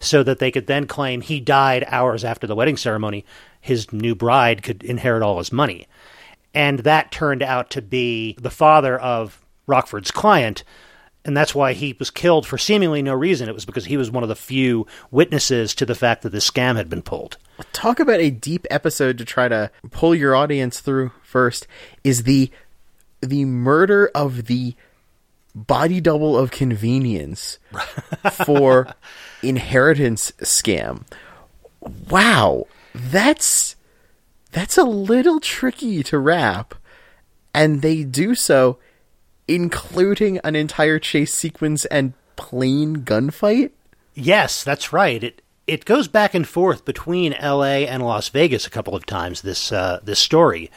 so 0.00 0.22
that 0.22 0.38
they 0.38 0.50
could 0.50 0.66
then 0.66 0.86
claim 0.86 1.20
he 1.20 1.40
died 1.40 1.84
hours 1.88 2.24
after 2.24 2.46
the 2.46 2.54
wedding 2.54 2.76
ceremony 2.76 3.24
his 3.60 3.92
new 3.92 4.14
bride 4.14 4.62
could 4.62 4.82
inherit 4.82 5.22
all 5.22 5.38
his 5.38 5.52
money 5.52 5.86
and 6.54 6.80
that 6.80 7.10
turned 7.10 7.42
out 7.42 7.70
to 7.70 7.82
be 7.82 8.36
the 8.40 8.50
father 8.50 8.98
of 8.98 9.43
Rockford's 9.66 10.10
client 10.10 10.64
and 11.24 11.36
that's 11.36 11.54
why 11.54 11.72
he 11.72 11.96
was 11.98 12.10
killed 12.10 12.46
for 12.46 12.58
seemingly 12.58 13.00
no 13.00 13.14
reason. 13.14 13.48
It 13.48 13.54
was 13.54 13.64
because 13.64 13.86
he 13.86 13.96
was 13.96 14.10
one 14.10 14.22
of 14.22 14.28
the 14.28 14.36
few 14.36 14.86
witnesses 15.10 15.74
to 15.76 15.86
the 15.86 15.94
fact 15.94 16.22
that 16.22 16.30
this 16.30 16.48
scam 16.50 16.76
had 16.76 16.90
been 16.90 17.02
pulled. 17.02 17.38
Talk 17.72 17.98
about 17.98 18.20
a 18.20 18.30
deep 18.30 18.66
episode 18.70 19.16
to 19.18 19.24
try 19.24 19.48
to 19.48 19.70
pull 19.90 20.14
your 20.14 20.36
audience 20.36 20.80
through 20.80 21.12
first 21.22 21.66
is 22.02 22.24
the 22.24 22.50
the 23.20 23.46
murder 23.46 24.10
of 24.14 24.46
the 24.46 24.74
body 25.54 26.00
double 26.00 26.36
of 26.36 26.50
convenience 26.50 27.58
for 28.44 28.94
inheritance 29.42 30.32
scam. 30.42 31.04
Wow, 32.10 32.66
that's 32.94 33.76
that's 34.52 34.76
a 34.76 34.84
little 34.84 35.40
tricky 35.40 36.02
to 36.02 36.18
wrap, 36.18 36.74
and 37.54 37.80
they 37.80 38.04
do 38.04 38.34
so, 38.34 38.78
including 39.46 40.38
an 40.38 40.56
entire 40.56 40.98
chase 40.98 41.34
sequence 41.34 41.84
and 41.86 42.14
plane 42.36 43.04
gunfight. 43.04 43.70
Yes, 44.14 44.64
that's 44.64 44.92
right. 44.92 45.22
It 45.22 45.42
it 45.66 45.84
goes 45.84 46.08
back 46.08 46.34
and 46.34 46.46
forth 46.46 46.84
between 46.84 47.32
L.A. 47.32 47.88
and 47.88 48.02
Las 48.02 48.28
Vegas 48.28 48.66
a 48.66 48.70
couple 48.70 48.94
of 48.94 49.06
times. 49.06 49.42
This 49.42 49.72
uh, 49.72 50.00
this 50.02 50.18
story, 50.18 50.70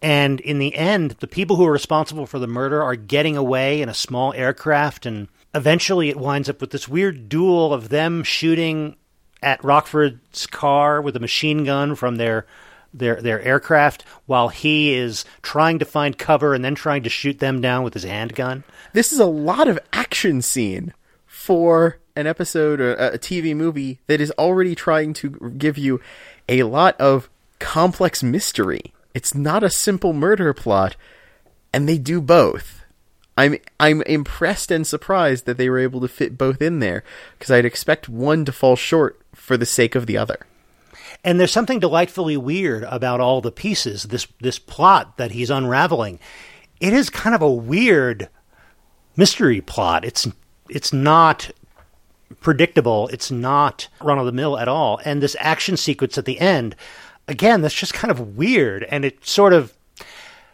and 0.00 0.40
in 0.40 0.58
the 0.58 0.74
end, 0.76 1.12
the 1.20 1.26
people 1.26 1.56
who 1.56 1.66
are 1.66 1.72
responsible 1.72 2.26
for 2.26 2.38
the 2.38 2.46
murder 2.46 2.82
are 2.82 2.96
getting 2.96 3.36
away 3.36 3.82
in 3.82 3.88
a 3.88 3.94
small 3.94 4.32
aircraft, 4.34 5.06
and 5.06 5.28
eventually 5.54 6.08
it 6.08 6.16
winds 6.16 6.48
up 6.48 6.60
with 6.60 6.70
this 6.70 6.88
weird 6.88 7.28
duel 7.28 7.72
of 7.72 7.88
them 7.88 8.22
shooting 8.22 8.96
at 9.42 9.62
Rockford's 9.62 10.46
car 10.46 11.02
with 11.02 11.16
a 11.16 11.20
machine 11.20 11.64
gun 11.64 11.94
from 11.94 12.16
their 12.16 12.46
their 12.94 13.20
their 13.20 13.42
aircraft 13.42 14.04
while 14.26 14.48
he 14.48 14.94
is 14.94 15.24
trying 15.42 15.78
to 15.80 15.84
find 15.84 16.16
cover 16.16 16.54
and 16.54 16.64
then 16.64 16.74
trying 16.74 17.02
to 17.02 17.10
shoot 17.10 17.40
them 17.40 17.60
down 17.60 17.82
with 17.82 17.94
his 17.94 18.04
handgun. 18.04 18.64
this 18.92 19.12
is 19.12 19.18
a 19.18 19.26
lot 19.26 19.68
of 19.68 19.78
action 19.92 20.40
scene 20.40 20.94
for 21.26 21.98
an 22.16 22.26
episode 22.26 22.80
or 22.80 22.94
a 22.94 23.18
TV 23.18 23.54
movie 23.54 23.98
that 24.06 24.20
is 24.20 24.30
already 24.32 24.74
trying 24.74 25.12
to 25.12 25.52
give 25.58 25.76
you 25.76 26.00
a 26.48 26.62
lot 26.62 26.98
of 27.00 27.28
complex 27.58 28.22
mystery. 28.22 28.92
It's 29.14 29.34
not 29.34 29.62
a 29.62 29.70
simple 29.70 30.12
murder 30.12 30.52
plot, 30.52 30.96
and 31.72 31.88
they 31.88 31.98
do 31.98 32.20
both. 32.20 32.84
I'm 33.36 33.56
I'm 33.80 34.02
impressed 34.02 34.70
and 34.70 34.86
surprised 34.86 35.44
that 35.46 35.56
they 35.56 35.68
were 35.68 35.80
able 35.80 36.00
to 36.00 36.08
fit 36.08 36.38
both 36.38 36.62
in 36.62 36.78
there 36.78 37.02
because 37.36 37.50
I'd 37.50 37.64
expect 37.64 38.08
one 38.08 38.44
to 38.44 38.52
fall 38.52 38.76
short 38.76 39.20
for 39.34 39.56
the 39.56 39.66
sake 39.66 39.94
of 39.94 40.06
the 40.06 40.16
other. 40.16 40.46
And 41.24 41.40
there's 41.40 41.52
something 41.52 41.80
delightfully 41.80 42.36
weird 42.36 42.84
about 42.84 43.20
all 43.20 43.40
the 43.40 43.50
pieces, 43.50 44.04
this 44.04 44.26
this 44.40 44.58
plot 44.58 45.16
that 45.16 45.32
he's 45.32 45.50
unraveling. 45.50 46.20
It 46.80 46.92
is 46.92 47.08
kind 47.08 47.34
of 47.34 47.40
a 47.42 47.50
weird 47.50 48.28
mystery 49.16 49.60
plot. 49.62 50.04
It's 50.04 50.28
it's 50.68 50.92
not 50.92 51.50
predictable. 52.40 53.08
It's 53.08 53.30
not 53.30 53.88
run 54.02 54.18
of 54.18 54.26
the 54.26 54.32
mill 54.32 54.58
at 54.58 54.68
all. 54.68 55.00
And 55.04 55.22
this 55.22 55.36
action 55.40 55.76
sequence 55.76 56.18
at 56.18 56.26
the 56.26 56.40
end, 56.40 56.76
again, 57.26 57.62
that's 57.62 57.74
just 57.74 57.94
kind 57.94 58.10
of 58.10 58.36
weird 58.36 58.84
and 58.84 59.04
it 59.04 59.24
sort 59.26 59.52
of 59.52 59.74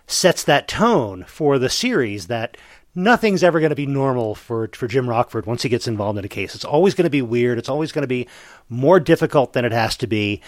sets 0.07 0.43
that 0.45 0.69
tone 0.69 1.25
for 1.29 1.59
the 1.59 1.69
series 1.69 2.27
that 2.27 2.57
nothing's 2.95 3.43
ever 3.43 3.61
going 3.61 3.71
to 3.71 3.77
be 3.77 3.87
normal 3.87 4.35
for, 4.35 4.69
for 4.69 4.89
Jim 4.89 5.09
Rockford 5.09 5.47
once 5.47 5.63
he 5.63 5.69
gets 5.69 5.87
involved 5.89 6.19
in 6.19 6.25
a 6.25 6.29
case. 6.29 6.55
It's 6.55 6.65
always 6.65 6.95
going 6.95 7.05
to 7.05 7.11
be 7.11 7.23
weird. 7.23 7.59
It's 7.59 7.69
always 7.69 7.93
going 7.93 8.03
to 8.03 8.09
be 8.09 8.27
more 8.69 8.99
difficult 9.01 9.53
than 9.53 9.65
it 9.65 9.73
has 9.73 9.97
to 9.99 10.07
be. 10.07 10.41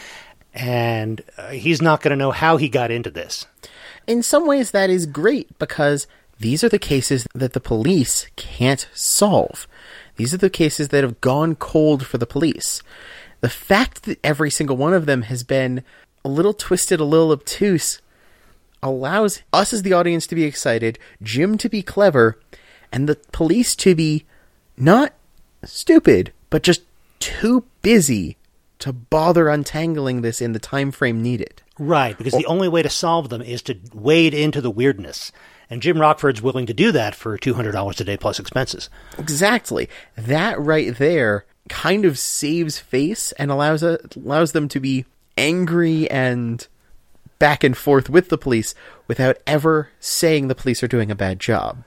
And 0.55 1.23
uh, 1.39 1.51
he's 1.51 1.81
not 1.81 2.03
going 2.03 2.11
to 2.11 2.17
know 2.17 2.31
how 2.31 2.57
he 2.57 2.69
got 2.69 2.91
into 2.91 3.11
this. 3.11 3.47
in 4.07 4.23
some 4.23 4.47
ways 4.47 4.71
that 4.71 4.91
is 4.91 5.07
great 5.07 5.59
because 5.59 6.07
these 6.39 6.65
are 6.65 6.69
the 6.69 6.79
cases 6.79 7.27
that 7.35 7.53
the 7.53 7.61
police 7.61 8.27
can't 8.37 8.89
solve. 8.93 9.67
These 10.17 10.35
are 10.35 10.39
the 10.39 10.51
cases 10.51 10.89
that 10.89 11.05
have 11.05 11.21
gone 11.21 11.55
cold 11.55 12.07
for 12.07 12.19
the 12.19 12.27
police. 12.27 12.83
The 13.41 13.49
fact 13.49 14.03
that 14.05 14.19
every 14.25 14.51
single 14.51 14.77
one 14.77 14.93
of 14.93 15.07
them 15.07 15.23
has 15.23 15.43
been 15.45 15.85
a 16.25 16.29
little 16.29 16.53
twisted, 16.53 17.01
a 17.01 17.05
little 17.05 17.33
obtuse, 17.33 18.01
allows 18.83 19.43
us 19.53 19.73
as 19.73 19.83
the 19.83 19.93
audience 19.93 20.27
to 20.27 20.35
be 20.35 20.45
excited, 20.45 20.99
Jim 21.23 21.57
to 21.59 21.69
be 21.69 21.83
clever, 21.83 22.39
and 22.91 23.09
the 23.09 23.17
police 23.33 23.77
to 23.77 23.95
be 23.95 24.25
not 24.77 25.15
stupid, 25.65 26.33
but 26.51 26.63
just 26.63 26.83
too 27.19 27.65
busy 27.83 28.37
to 28.81 28.93
bother 28.93 29.49
untangling 29.49 30.23
this 30.23 30.41
in 30.41 30.53
the 30.53 30.59
time 30.59 30.91
frame 30.91 31.23
needed. 31.23 31.63
Right, 31.79 32.19
because 32.19 32.33
the 32.33 32.47
only 32.47 32.69
way 32.69 32.83
to 32.83 32.91
solve 32.91 33.29
them 33.29 33.41
is 33.41 33.63
to 33.63 33.79
wade 33.95 34.35
into 34.35 34.61
the 34.61 34.71
weirdness. 34.71 35.33
And 35.71 35.81
Jim 35.81 35.99
Rockford's 35.99 36.43
willing 36.43 36.67
to 36.67 36.75
do 36.75 36.93
that 36.93 37.15
for 37.15 37.39
$200 37.39 38.01
a 38.01 38.05
day 38.05 38.17
plus 38.17 38.39
expenses. 38.39 38.91
Exactly. 39.17 39.89
That 40.17 40.61
right 40.61 40.97
there 40.97 41.47
kind 41.69 42.05
of 42.05 42.19
saves 42.19 42.79
face 42.79 43.33
and 43.33 43.51
allows 43.51 43.83
uh, 43.83 43.99
allows 44.17 44.53
them 44.53 44.69
to 44.69 44.81
be 44.81 45.07
angry 45.39 46.11
and 46.11 46.67
back 47.43 47.65
and 47.65 47.77
forth 47.77 48.09
with 48.09 48.29
the 48.29 48.39
police 48.39 48.73
without 49.09 49.37
ever 49.49 49.91
saying 49.99 50.47
the 50.47 50.55
police 50.55 50.81
are 50.81 50.87
doing 50.87 51.11
a 51.11 51.17
bad 51.17 51.41
job. 51.41 51.83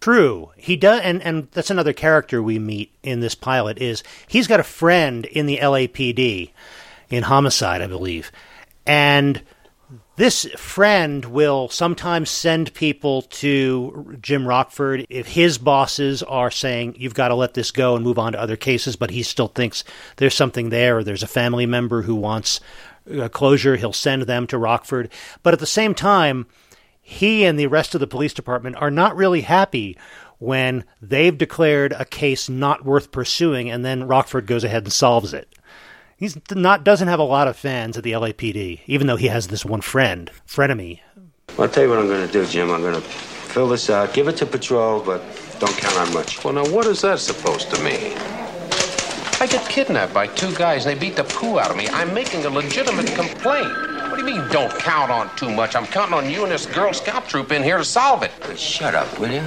True. 0.00 0.52
He 0.56 0.76
does, 0.76 1.00
and, 1.00 1.20
and 1.22 1.48
that's 1.50 1.68
another 1.68 1.92
character 1.92 2.40
we 2.40 2.60
meet 2.60 2.92
in 3.02 3.18
this 3.18 3.34
pilot 3.34 3.78
is 3.78 4.04
he's 4.28 4.46
got 4.46 4.60
a 4.60 4.62
friend 4.62 5.26
in 5.26 5.46
the 5.46 5.58
LAPD 5.58 6.52
in 7.08 7.24
homicide, 7.24 7.82
I 7.82 7.88
believe. 7.88 8.30
And 8.86 9.42
this 10.14 10.44
friend 10.56 11.24
will 11.24 11.68
sometimes 11.70 12.30
send 12.30 12.72
people 12.74 13.22
to 13.22 14.16
Jim 14.22 14.46
Rockford 14.46 15.06
if 15.10 15.26
his 15.26 15.58
bosses 15.58 16.22
are 16.22 16.52
saying, 16.52 16.94
you've 16.98 17.14
got 17.14 17.28
to 17.28 17.34
let 17.34 17.54
this 17.54 17.72
go 17.72 17.96
and 17.96 18.04
move 18.04 18.18
on 18.20 18.34
to 18.34 18.40
other 18.40 18.56
cases, 18.56 18.94
but 18.94 19.10
he 19.10 19.24
still 19.24 19.48
thinks 19.48 19.82
there's 20.18 20.36
something 20.36 20.68
there 20.68 20.98
or 20.98 21.02
there's 21.02 21.24
a 21.24 21.26
family 21.26 21.66
member 21.66 22.02
who 22.02 22.14
wants 22.14 22.60
closure. 23.32 23.76
He'll 23.76 23.92
send 23.92 24.22
them 24.22 24.46
to 24.48 24.58
Rockford. 24.58 25.10
But 25.42 25.54
at 25.54 25.60
the 25.60 25.66
same 25.66 25.94
time, 25.94 26.46
he 27.00 27.44
and 27.44 27.58
the 27.58 27.66
rest 27.66 27.94
of 27.94 28.00
the 28.00 28.06
police 28.06 28.32
department 28.32 28.76
are 28.76 28.90
not 28.90 29.16
really 29.16 29.40
happy 29.40 29.98
when 30.38 30.84
they've 31.02 31.36
declared 31.36 31.92
a 31.92 32.04
case 32.04 32.48
not 32.48 32.84
worth 32.84 33.12
pursuing 33.12 33.70
and 33.70 33.84
then 33.84 34.06
Rockford 34.06 34.46
goes 34.46 34.64
ahead 34.64 34.84
and 34.84 34.92
solves 34.92 35.34
it. 35.34 35.54
He's 36.16 36.38
not 36.50 36.84
doesn't 36.84 37.08
have 37.08 37.18
a 37.18 37.24
lot 37.24 37.48
of 37.48 37.56
fans 37.56 37.96
at 37.96 38.04
the 38.04 38.12
LAPD, 38.12 38.80
even 38.86 39.06
though 39.06 39.16
he 39.16 39.28
has 39.28 39.48
this 39.48 39.64
one 39.64 39.80
friend, 39.80 40.30
frenemy. 40.46 41.00
I'll 41.58 41.68
tell 41.68 41.84
you 41.84 41.90
what 41.90 41.98
I'm 41.98 42.06
going 42.06 42.26
to 42.26 42.32
do, 42.32 42.46
Jim. 42.46 42.70
I'm 42.70 42.82
going 42.82 42.94
to 42.94 43.00
fill 43.00 43.68
this 43.68 43.90
out, 43.90 44.14
give 44.14 44.28
it 44.28 44.36
to 44.36 44.46
patrol, 44.46 45.00
but 45.00 45.22
don't 45.58 45.76
count 45.76 45.96
on 45.96 46.14
much. 46.14 46.44
Well, 46.44 46.54
now, 46.54 46.66
what 46.68 46.86
is 46.86 47.00
that 47.02 47.18
supposed 47.18 47.74
to 47.74 47.82
mean? 47.82 48.16
I 49.42 49.46
get 49.46 49.66
kidnapped 49.70 50.12
by 50.12 50.26
two 50.26 50.54
guys 50.54 50.84
and 50.84 50.94
they 50.94 51.00
beat 51.00 51.16
the 51.16 51.24
poo 51.24 51.58
out 51.58 51.70
of 51.70 51.76
me. 51.78 51.88
I'm 51.88 52.12
making 52.12 52.44
a 52.44 52.50
legitimate 52.50 53.06
complaint. 53.14 53.70
What 54.10 54.16
do 54.16 54.18
you 54.18 54.36
mean, 54.36 54.46
don't 54.50 54.70
count 54.78 55.10
on 55.10 55.34
too 55.34 55.50
much? 55.50 55.74
I'm 55.74 55.86
counting 55.86 56.12
on 56.12 56.28
you 56.28 56.42
and 56.42 56.52
this 56.52 56.66
Girl 56.66 56.92
Scout 56.92 57.26
troop 57.26 57.50
in 57.50 57.62
here 57.62 57.78
to 57.78 57.84
solve 57.84 58.22
it. 58.22 58.32
Shut 58.58 58.94
up, 58.94 59.18
will 59.18 59.30
you? 59.30 59.40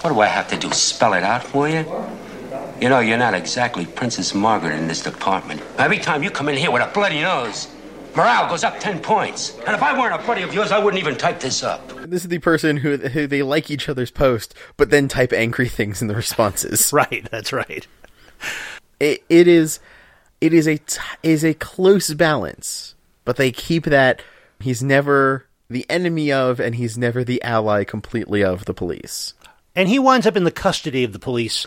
What 0.00 0.12
do 0.12 0.20
I 0.20 0.26
have 0.26 0.48
to 0.48 0.56
do? 0.56 0.72
Spell 0.72 1.12
it 1.12 1.22
out 1.22 1.44
for 1.44 1.68
you? 1.68 1.86
You 2.80 2.88
know, 2.88 2.98
you're 2.98 3.18
not 3.18 3.34
exactly 3.34 3.86
Princess 3.86 4.34
Margaret 4.34 4.74
in 4.74 4.88
this 4.88 5.00
department. 5.00 5.62
Every 5.78 5.98
time 5.98 6.24
you 6.24 6.30
come 6.30 6.48
in 6.48 6.56
here 6.56 6.72
with 6.72 6.82
a 6.82 6.90
bloody 6.92 7.20
nose, 7.20 7.68
morale 8.16 8.48
goes 8.48 8.64
up 8.64 8.80
10 8.80 8.98
points. 8.98 9.56
And 9.58 9.76
if 9.76 9.82
I 9.84 9.96
weren't 9.96 10.20
a 10.20 10.26
buddy 10.26 10.42
of 10.42 10.52
yours, 10.52 10.72
I 10.72 10.82
wouldn't 10.82 11.00
even 11.00 11.16
type 11.16 11.38
this 11.38 11.62
up. 11.62 11.86
This 12.04 12.22
is 12.22 12.28
the 12.28 12.40
person 12.40 12.78
who, 12.78 12.96
who 12.96 13.28
they 13.28 13.44
like 13.44 13.70
each 13.70 13.88
other's 13.88 14.10
post, 14.10 14.54
but 14.76 14.90
then 14.90 15.06
type 15.06 15.32
angry 15.32 15.68
things 15.68 16.02
in 16.02 16.08
the 16.08 16.16
responses. 16.16 16.92
Right, 17.00 17.28
that's 17.30 17.52
right. 17.52 17.86
It, 19.00 19.24
it 19.28 19.48
is, 19.48 19.80
it 20.40 20.52
is 20.52 20.68
a 20.68 20.78
t- 20.78 21.00
is 21.22 21.44
a 21.44 21.54
close 21.54 22.14
balance, 22.14 22.94
but 23.24 23.36
they 23.36 23.50
keep 23.50 23.84
that 23.84 24.22
he's 24.60 24.82
never 24.82 25.46
the 25.68 25.86
enemy 25.88 26.30
of, 26.30 26.60
and 26.60 26.74
he's 26.74 26.98
never 26.98 27.24
the 27.24 27.42
ally 27.42 27.84
completely 27.84 28.44
of 28.44 28.66
the 28.66 28.74
police. 28.74 29.34
And 29.74 29.88
he 29.88 29.98
winds 29.98 30.26
up 30.26 30.36
in 30.36 30.44
the 30.44 30.50
custody 30.50 31.04
of 31.04 31.12
the 31.12 31.18
police 31.18 31.66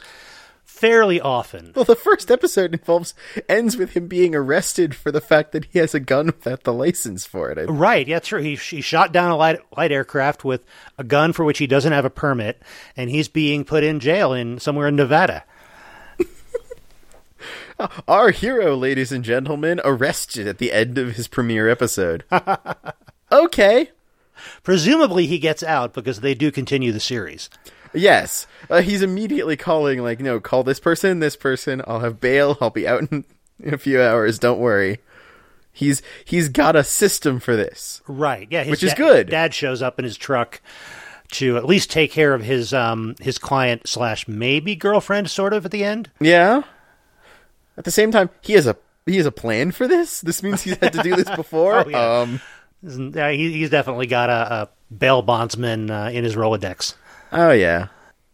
fairly 0.63 1.21
often. 1.21 1.71
Well, 1.75 1.85
the 1.85 1.95
first 1.95 2.29
episode 2.29 2.73
involves 2.73 3.13
ends 3.47 3.77
with 3.77 3.91
him 3.91 4.07
being 4.07 4.35
arrested 4.35 4.93
for 4.93 5.11
the 5.11 5.21
fact 5.21 5.53
that 5.53 5.65
he 5.65 5.79
has 5.79 5.95
a 5.95 5.99
gun 5.99 6.25
without 6.25 6.63
the 6.63 6.73
license 6.73 7.25
for 7.25 7.51
it. 7.51 7.69
Right, 7.69 8.05
yeah, 8.05 8.19
true. 8.19 8.41
He, 8.41 8.55
he 8.55 8.81
shot 8.81 9.13
down 9.13 9.31
a 9.31 9.37
light, 9.37 9.59
light 9.77 9.93
aircraft 9.93 10.43
with 10.43 10.65
a 10.97 11.03
gun 11.05 11.31
for 11.31 11.45
which 11.45 11.59
he 11.59 11.67
doesn't 11.67 11.93
have 11.93 12.05
a 12.05 12.09
permit, 12.09 12.61
and 12.97 13.09
he's 13.09 13.29
being 13.29 13.63
put 13.63 13.83
in 13.85 14.01
jail 14.01 14.33
in 14.33 14.59
somewhere 14.59 14.89
in 14.89 14.97
Nevada. 14.97 15.45
Our 18.07 18.31
hero, 18.31 18.75
ladies 18.75 19.11
and 19.11 19.23
gentlemen, 19.23 19.81
arrested 19.83 20.47
at 20.47 20.57
the 20.57 20.71
end 20.71 20.97
of 20.97 21.15
his 21.15 21.27
premiere 21.27 21.69
episode. 21.69 22.23
okay. 23.31 23.89
Presumably 24.63 25.27
he 25.27 25.39
gets 25.39 25.63
out 25.63 25.93
because 25.93 26.21
they 26.21 26.33
do 26.33 26.51
continue 26.51 26.91
the 26.91 26.99
series. 26.99 27.49
Yes. 27.93 28.47
Uh, 28.69 28.81
he's 28.81 29.01
immediately 29.01 29.55
calling, 29.55 30.01
like, 30.01 30.19
no, 30.19 30.39
call 30.39 30.63
this 30.63 30.79
person, 30.79 31.19
this 31.19 31.35
person. 31.35 31.81
I'll 31.87 31.99
have 31.99 32.19
bail. 32.19 32.57
I'll 32.59 32.69
be 32.69 32.87
out 32.87 33.11
in, 33.11 33.25
a 33.65 33.77
few 33.77 34.01
hours. 34.01 34.39
Don't 34.39 34.59
worry. 34.59 34.99
He's 35.75 36.03
he's 36.23 36.49
got 36.49 36.75
a 36.75 36.83
system 36.83 37.39
for 37.39 37.55
this. 37.55 38.01
Right. 38.07 38.47
Yeah. 38.51 38.63
His 38.63 38.71
Which 38.71 38.83
is 38.83 38.93
good. 38.93 39.29
Dad 39.29 39.55
shows 39.55 39.81
up 39.81 39.97
in 39.97 40.05
his 40.05 40.17
truck 40.17 40.61
to 41.31 41.57
at 41.57 41.65
least 41.65 41.89
take 41.89 42.11
care 42.11 42.35
of 42.35 42.43
his 42.43 42.73
um 42.75 43.15
his 43.19 43.39
client 43.39 43.87
slash 43.87 44.27
maybe 44.27 44.75
girlfriend, 44.75 45.31
sort 45.31 45.51
of 45.51 45.65
at 45.65 45.71
the 45.71 45.83
end. 45.83 46.11
Yeah. 46.19 46.61
At 47.77 47.85
the 47.85 47.91
same 47.91 48.11
time, 48.11 48.29
he 48.41 48.53
has 48.53 48.67
a 48.67 48.75
he 49.05 49.17
has 49.17 49.25
a 49.25 49.31
plan 49.31 49.71
for 49.71 49.87
this. 49.87 50.21
This 50.21 50.43
means 50.43 50.61
he's 50.61 50.77
had 50.77 50.93
to 50.93 51.03
do 51.03 51.15
this 51.15 51.29
before. 51.35 51.85
Oh, 51.85 51.89
yeah. 51.89 52.19
Um, 52.19 52.41
he, 52.81 53.51
he's 53.53 53.69
definitely 53.69 54.07
got 54.07 54.29
a, 54.29 54.53
a 54.53 54.69
bail 54.93 55.21
bondsman 55.21 55.89
uh, 55.89 56.09
in 56.13 56.23
his 56.23 56.35
Rolodex. 56.35 56.95
oh 57.31 57.51
yeah. 57.51 57.87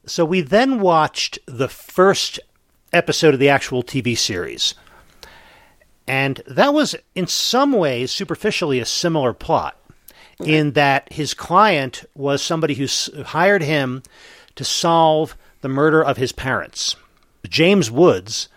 So 0.05 0.25
we 0.25 0.41
then 0.41 0.79
watched 0.79 1.37
the 1.45 1.67
first 1.67 2.39
episode 2.91 3.33
of 3.33 3.39
the 3.39 3.49
actual 3.49 3.83
TV 3.83 4.17
series. 4.17 4.73
And 6.07 6.41
that 6.47 6.73
was, 6.73 6.95
in 7.13 7.27
some 7.27 7.71
ways, 7.71 8.11
superficially 8.11 8.79
a 8.79 8.85
similar 8.85 9.31
plot, 9.33 9.77
in 10.43 10.71
that 10.71 11.13
his 11.13 11.35
client 11.35 12.05
was 12.15 12.41
somebody 12.41 12.73
who 12.73 12.87
hired 13.23 13.61
him 13.61 14.01
to 14.55 14.65
solve 14.65 15.37
the 15.61 15.69
murder 15.69 16.03
of 16.03 16.17
his 16.17 16.31
parents. 16.31 16.95
James 17.47 17.91
Woods 17.91 18.49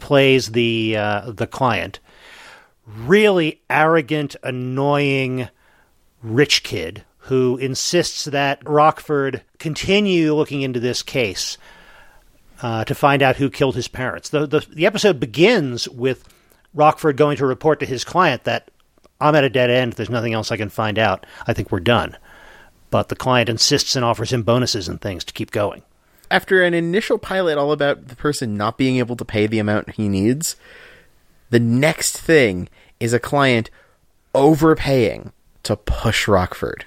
plays 0.00 0.52
the 0.52 0.96
uh, 0.96 1.30
the 1.30 1.46
client, 1.46 2.00
really 2.86 3.62
arrogant, 3.70 4.36
annoying 4.42 5.48
rich 6.22 6.62
kid 6.62 7.04
who 7.24 7.56
insists 7.58 8.24
that 8.24 8.66
Rockford 8.66 9.42
continue 9.58 10.34
looking 10.34 10.62
into 10.62 10.80
this 10.80 11.02
case 11.02 11.58
uh, 12.62 12.84
to 12.84 12.94
find 12.94 13.22
out 13.22 13.36
who 13.36 13.50
killed 13.50 13.76
his 13.76 13.88
parents. 13.88 14.30
The, 14.30 14.46
the 14.46 14.66
the 14.72 14.86
episode 14.86 15.20
begins 15.20 15.88
with 15.88 16.28
Rockford 16.74 17.16
going 17.16 17.36
to 17.36 17.46
report 17.46 17.80
to 17.80 17.86
his 17.86 18.04
client 18.04 18.44
that 18.44 18.70
I'm 19.20 19.34
at 19.34 19.44
a 19.44 19.50
dead 19.50 19.70
end. 19.70 19.94
There's 19.94 20.10
nothing 20.10 20.32
else 20.32 20.50
I 20.50 20.56
can 20.56 20.70
find 20.70 20.98
out. 20.98 21.26
I 21.46 21.52
think 21.52 21.70
we're 21.70 21.80
done. 21.80 22.16
But 22.90 23.08
the 23.08 23.16
client 23.16 23.48
insists 23.48 23.94
and 23.94 24.04
offers 24.04 24.32
him 24.32 24.42
bonuses 24.42 24.88
and 24.88 25.00
things 25.00 25.24
to 25.24 25.32
keep 25.32 25.50
going. 25.50 25.82
After 26.30 26.62
an 26.62 26.74
initial 26.74 27.18
pilot 27.18 27.58
all 27.58 27.72
about 27.72 28.08
the 28.08 28.16
person 28.16 28.56
not 28.56 28.78
being 28.78 28.98
able 28.98 29.16
to 29.16 29.24
pay 29.24 29.46
the 29.46 29.58
amount 29.58 29.94
he 29.94 30.08
needs, 30.08 30.56
the 31.50 31.58
next 31.58 32.16
thing 32.16 32.68
is 33.00 33.12
a 33.12 33.18
client 33.18 33.70
overpaying 34.34 35.32
to 35.64 35.76
push 35.76 36.28
Rockford 36.28 36.84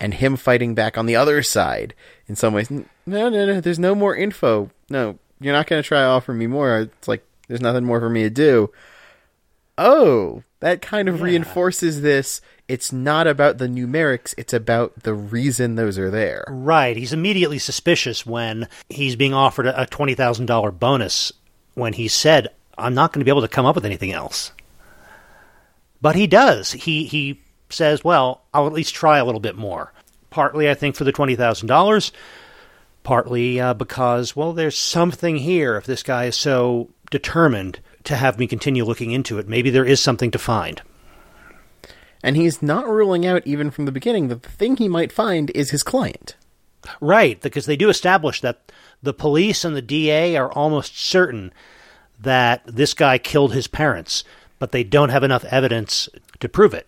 and 0.00 0.14
him 0.14 0.36
fighting 0.36 0.74
back 0.74 0.96
on 0.96 1.06
the 1.06 1.16
other 1.16 1.42
side 1.42 1.94
in 2.26 2.36
some 2.36 2.54
ways. 2.54 2.70
No, 2.70 2.84
no, 3.06 3.28
no, 3.28 3.60
there's 3.60 3.78
no 3.78 3.94
more 3.94 4.16
info. 4.16 4.70
No, 4.88 5.18
you're 5.40 5.52
not 5.52 5.66
going 5.66 5.82
to 5.82 5.86
try 5.86 6.00
to 6.00 6.06
offer 6.06 6.32
me 6.32 6.46
more. 6.46 6.80
It's 6.80 7.08
like 7.08 7.24
there's 7.48 7.60
nothing 7.60 7.84
more 7.84 8.00
for 8.00 8.08
me 8.08 8.22
to 8.22 8.30
do. 8.30 8.70
Oh, 9.76 10.42
that 10.60 10.82
kind 10.82 11.08
of 11.08 11.22
reinforces 11.22 12.02
this. 12.02 12.40
It's 12.68 12.92
not 12.92 13.26
about 13.26 13.58
the 13.58 13.66
numerics, 13.66 14.34
it's 14.38 14.52
about 14.52 15.02
the 15.02 15.14
reason 15.14 15.74
those 15.74 15.98
are 15.98 16.10
there. 16.10 16.44
Right. 16.48 16.96
He's 16.96 17.12
immediately 17.12 17.58
suspicious 17.58 18.24
when 18.24 18.68
he's 18.88 19.16
being 19.16 19.34
offered 19.34 19.66
a 19.66 19.82
a 19.82 19.86
$20,000 19.86 20.78
bonus 20.78 21.32
when 21.74 21.94
he 21.94 22.06
said, 22.06 22.48
I'm 22.78 22.94
not 22.94 23.12
going 23.12 23.20
to 23.20 23.24
be 23.24 23.30
able 23.30 23.40
to 23.42 23.48
come 23.48 23.66
up 23.66 23.74
with 23.74 23.84
anything 23.84 24.12
else. 24.12 24.52
But 26.00 26.16
he 26.16 26.26
does. 26.26 26.72
He, 26.72 27.04
he 27.04 27.42
says, 27.70 28.04
well, 28.04 28.42
I'll 28.54 28.66
at 28.66 28.72
least 28.72 28.94
try 28.94 29.18
a 29.18 29.24
little 29.24 29.40
bit 29.40 29.56
more. 29.56 29.92
Partly, 30.30 30.70
I 30.70 30.74
think, 30.74 30.96
for 30.96 31.04
the 31.04 31.12
$20,000. 31.12 32.12
Partly 33.02 33.60
uh, 33.60 33.74
because, 33.74 34.36
well, 34.36 34.52
there's 34.52 34.78
something 34.78 35.36
here. 35.38 35.76
If 35.76 35.86
this 35.86 36.02
guy 36.02 36.26
is 36.26 36.36
so 36.36 36.90
determined 37.10 37.80
to 38.04 38.16
have 38.16 38.38
me 38.38 38.46
continue 38.46 38.84
looking 38.84 39.10
into 39.10 39.38
it, 39.38 39.48
maybe 39.48 39.70
there 39.70 39.84
is 39.84 40.00
something 40.00 40.30
to 40.30 40.38
find. 40.38 40.82
And 42.22 42.36
he's 42.36 42.62
not 42.62 42.88
ruling 42.88 43.26
out, 43.26 43.46
even 43.46 43.70
from 43.70 43.86
the 43.86 43.92
beginning, 43.92 44.28
that 44.28 44.42
the 44.42 44.48
thing 44.48 44.76
he 44.76 44.88
might 44.88 45.12
find 45.12 45.50
is 45.50 45.70
his 45.70 45.82
client. 45.82 46.36
Right, 47.00 47.40
because 47.40 47.66
they 47.66 47.76
do 47.76 47.88
establish 47.88 48.40
that 48.40 48.72
the 49.02 49.14
police 49.14 49.64
and 49.64 49.76
the 49.76 49.82
DA 49.82 50.36
are 50.36 50.52
almost 50.52 50.98
certain 50.98 51.52
that 52.18 52.62
this 52.66 52.94
guy 52.94 53.18
killed 53.18 53.54
his 53.54 53.66
parents, 53.66 54.24
but 54.58 54.72
they 54.72 54.84
don't 54.84 55.08
have 55.08 55.24
enough 55.24 55.44
evidence 55.44 56.08
to 56.40 56.48
prove 56.48 56.74
it. 56.74 56.86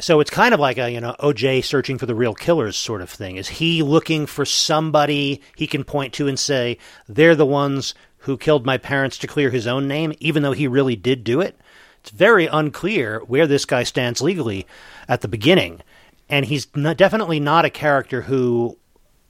So 0.00 0.20
it's 0.20 0.30
kind 0.30 0.52
of 0.52 0.60
like 0.60 0.76
a, 0.78 0.90
you 0.90 1.00
know, 1.00 1.14
OJ 1.20 1.64
searching 1.64 1.98
for 1.98 2.06
the 2.06 2.14
real 2.14 2.34
killers 2.34 2.76
sort 2.76 3.00
of 3.00 3.08
thing. 3.08 3.36
Is 3.36 3.48
he 3.48 3.82
looking 3.82 4.26
for 4.26 4.44
somebody 4.44 5.40
he 5.56 5.66
can 5.66 5.84
point 5.84 6.12
to 6.14 6.26
and 6.26 6.38
say, 6.38 6.78
they're 7.08 7.36
the 7.36 7.46
ones 7.46 7.94
who 8.24 8.36
killed 8.36 8.66
my 8.66 8.78
parents 8.78 9.18
to 9.18 9.26
clear 9.26 9.50
his 9.50 9.66
own 9.66 9.86
name, 9.86 10.12
even 10.18 10.42
though 10.42 10.52
he 10.52 10.66
really 10.66 10.96
did 10.96 11.24
do 11.24 11.40
it? 11.40 11.58
It's 12.00 12.10
very 12.10 12.46
unclear 12.46 13.20
where 13.20 13.46
this 13.46 13.64
guy 13.64 13.82
stands 13.82 14.20
legally 14.20 14.66
at 15.08 15.20
the 15.20 15.28
beginning. 15.28 15.80
And 16.28 16.46
he's 16.46 16.66
not, 16.74 16.96
definitely 16.96 17.40
not 17.40 17.64
a 17.64 17.70
character 17.70 18.22
who 18.22 18.78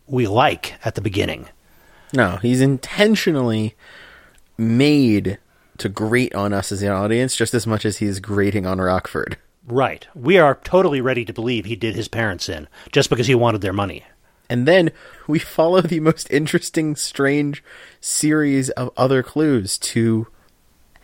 we 0.06 0.26
like 0.26 0.74
at 0.84 0.94
the 0.94 1.00
beginning. 1.00 1.48
No, 2.12 2.36
he's 2.36 2.60
intentionally 2.60 3.74
made 4.56 5.38
to 5.78 5.88
grate 5.88 6.34
on 6.34 6.52
us 6.52 6.70
as 6.70 6.82
an 6.82 6.92
audience 6.92 7.34
just 7.34 7.54
as 7.54 7.66
much 7.66 7.84
as 7.84 7.98
he's 7.98 8.20
grating 8.20 8.66
on 8.66 8.80
Rockford. 8.80 9.36
Right. 9.66 10.06
We 10.14 10.38
are 10.38 10.60
totally 10.62 11.00
ready 11.00 11.24
to 11.24 11.32
believe 11.32 11.64
he 11.64 11.74
did 11.74 11.96
his 11.96 12.06
parents 12.06 12.48
in 12.48 12.68
just 12.92 13.10
because 13.10 13.26
he 13.26 13.34
wanted 13.34 13.60
their 13.60 13.72
money. 13.72 14.04
And 14.54 14.68
then 14.68 14.92
we 15.26 15.38
follow 15.56 15.80
the 15.80 15.98
most 15.98 16.30
interesting, 16.30 16.94
strange 16.94 17.62
series 18.00 18.70
of 18.70 18.92
other 18.96 19.24
clues 19.24 19.76
to 19.78 20.28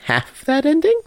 half 0.05 0.45
that 0.45 0.65
ending. 0.65 0.99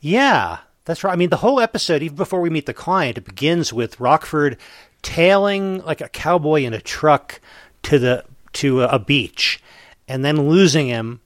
Yeah, 0.00 0.58
that's 0.84 1.02
right. 1.02 1.12
I 1.12 1.16
mean, 1.16 1.30
the 1.30 1.38
whole 1.38 1.58
episode, 1.60 2.04
even 2.04 2.16
before 2.16 2.40
we 2.40 2.50
meet 2.50 2.66
the 2.66 2.72
client, 2.72 3.18
it 3.18 3.24
begins 3.24 3.72
with 3.72 3.98
Rockford 3.98 4.58
tailing 5.02 5.84
like 5.84 6.00
a 6.00 6.08
cowboy 6.08 6.62
in 6.62 6.72
a 6.72 6.80
truck 6.80 7.40
to 7.82 7.98
the 7.98 8.24
to 8.52 8.82
a 8.82 8.98
beach, 8.98 9.60
and 10.06 10.24
then 10.24 10.48
losing 10.48 10.86
him, 10.86 11.20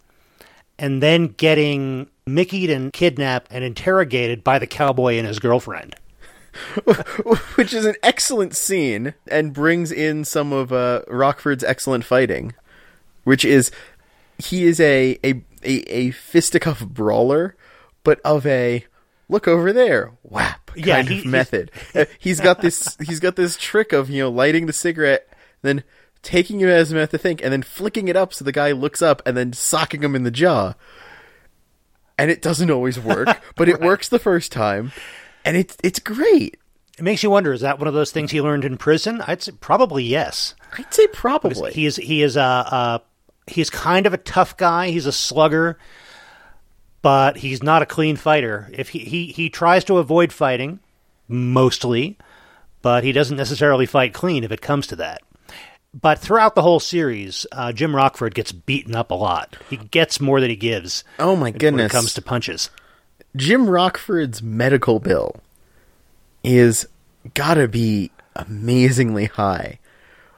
and 0.79 1.03
then 1.03 1.29
getting 1.29 2.09
Mickeyed 2.27 2.71
and 2.71 2.93
kidnapped 2.93 3.49
and 3.51 3.63
interrogated 3.63 4.43
by 4.43 4.59
the 4.59 4.67
cowboy 4.67 5.17
and 5.17 5.27
his 5.27 5.39
girlfriend. 5.39 5.97
which 7.57 7.73
is 7.75 7.85
an 7.85 7.95
excellent 8.03 8.55
scene 8.57 9.15
and 9.29 9.53
brings 9.53 9.91
in 9.93 10.25
some 10.25 10.53
of 10.53 10.73
uh, 10.73 11.03
Rockford's 11.09 11.65
excellent 11.65 12.05
fighting, 12.05 12.53
which 13.25 13.45
is 13.45 13.71
he 14.39 14.65
is 14.65 14.81
a 14.81 15.19
a 15.25 15.43
a, 15.65 15.73
a 15.93 16.11
fisticuff 16.11 16.87
brawler, 16.87 17.57
but 18.03 18.21
of 18.25 18.47
a 18.47 18.85
look 19.29 19.49
over 19.49 19.73
there, 19.73 20.13
whap 20.23 20.67
kind 20.75 20.87
Yeah, 20.87 20.99
of 21.01 21.09
he- 21.09 21.15
he's- 21.17 21.27
method. 21.27 21.71
Uh, 21.95 22.05
he's 22.19 22.41
got 22.41 22.61
this 22.61 22.97
he's 23.03 23.21
got 23.21 23.37
this 23.37 23.57
trick 23.57 23.93
of 23.93 24.11
you 24.11 24.23
know 24.23 24.31
lighting 24.31 24.67
the 24.67 24.73
cigarette, 24.73 25.29
then 25.63 25.83
taking 26.23 26.61
it 26.61 26.69
as 26.69 26.91
a 26.91 26.95
method 26.95 27.11
to 27.11 27.19
think, 27.19 27.43
and 27.43 27.53
then 27.53 27.63
flicking 27.63 28.09
it 28.09 28.17
up 28.17 28.33
so 28.35 28.45
the 28.45 28.53
guy 28.53 28.73
looks 28.73 29.03
up, 29.03 29.23
and 29.27 29.37
then 29.37 29.53
socking 29.53 30.03
him 30.03 30.15
in 30.15 30.23
the 30.25 30.31
jaw. 30.31 30.75
And 32.17 32.31
it 32.31 32.41
doesn't 32.43 32.71
always 32.71 32.99
work, 32.99 33.29
but 33.57 33.69
it 33.69 33.81
works 33.81 34.09
the 34.09 34.19
first 34.21 34.53
time, 34.53 34.93
and 35.45 35.57
it's 35.57 35.77
it's 35.83 35.99
great. 35.99 36.57
It 36.99 37.03
makes 37.03 37.23
you 37.23 37.31
wonder: 37.31 37.53
is 37.53 37.63
that 37.63 37.79
one 37.79 37.89
of 37.89 37.95
those 37.95 38.13
things 38.13 38.31
he 38.31 38.41
learned 38.41 38.65
in 38.65 38.77
prison? 38.77 39.21
I'd 39.27 39.43
say 39.43 39.53
probably 39.53 40.05
yes. 40.05 40.55
I'd 40.79 40.93
say 40.93 41.07
probably. 41.09 41.73
He 41.73 41.87
is 41.87 41.97
he 41.97 42.23
is 42.23 42.37
a, 42.37 42.41
a 42.41 43.03
he's 43.47 43.71
kind 43.71 44.07
of 44.07 44.15
a 44.15 44.19
tough 44.19 44.57
guy. 44.57 44.91
He's 44.91 45.07
a 45.07 45.13
slugger, 45.13 45.79
but 47.03 47.37
he's 47.37 47.63
not 47.63 47.83
a 47.83 47.87
clean 47.87 48.17
fighter. 48.17 48.71
If 48.73 48.91
he 48.91 49.01
he, 49.01 49.27
he 49.27 49.51
tries 49.51 49.85
to 49.85 49.99
avoid 49.99 50.33
fighting 50.33 50.81
mostly, 51.29 52.17
but 52.83 53.05
he 53.05 53.13
doesn't 53.13 53.37
necessarily 53.37 53.87
fight 53.87 54.15
clean 54.15 54.45
if 54.45 54.53
it 54.53 54.61
comes 54.61 54.87
to 54.89 54.97
that. 54.97 55.23
But 55.93 56.19
throughout 56.19 56.57
the 56.57 56.63
whole 56.63 56.81
series, 56.81 57.47
uh, 57.53 57.71
Jim 57.73 57.95
Rockford 57.95 58.35
gets 58.35 58.51
beaten 58.51 58.97
up 58.97 59.13
a 59.13 59.15
lot. 59.15 59.57
He 59.71 59.77
gets 59.77 60.21
more 60.21 60.41
than 60.41 60.51
he 60.51 60.57
gives. 60.57 61.05
Oh 61.21 61.37
my 61.37 61.51
when 61.51 61.59
goodness. 61.59 61.93
it 61.93 61.95
comes 61.95 62.15
to 62.15 62.23
punches. 62.23 62.69
Jim 63.37 63.69
Rockford's 63.69 64.43
medical 64.43 65.01
bill 65.01 65.37
is 66.43 66.87
gotta 67.35 67.67
be 67.69 68.11
amazingly 68.37 69.27
high, 69.27 69.79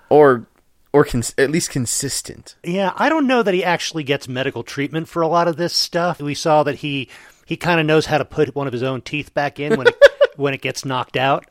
or 0.09 0.47
or 0.93 1.05
cons- 1.05 1.35
at 1.37 1.51
least 1.51 1.71
consistent. 1.71 2.57
Yeah, 2.65 2.93
I 2.97 3.09
don't 3.09 3.27
know 3.27 3.43
that 3.43 3.53
he 3.53 3.63
actually 3.63 4.03
gets 4.03 4.29
medical 4.29 4.63
treatment 4.63 5.09
for 5.09 5.21
a 5.21 5.29
lot 5.29 5.49
of 5.49 5.57
this 5.57 5.75
stuff. 5.75 6.21
We 6.21 6.35
saw 6.35 6.63
that 6.63 6.77
he 6.77 7.09
he 7.45 7.57
kind 7.57 7.81
of 7.81 7.87
knows 7.87 8.07
how 8.07 8.19
to 8.19 8.25
put 8.25 8.55
one 8.55 8.67
of 8.67 8.73
his 8.73 8.83
own 8.83 9.03
teeth 9.03 9.35
back 9.35 9.61
in 9.61 9.77
when 9.77 9.89
it 9.89 9.97
when 10.37 10.55
it 10.55 10.63
gets 10.63 10.85
knocked 10.85 11.17
out. 11.17 11.45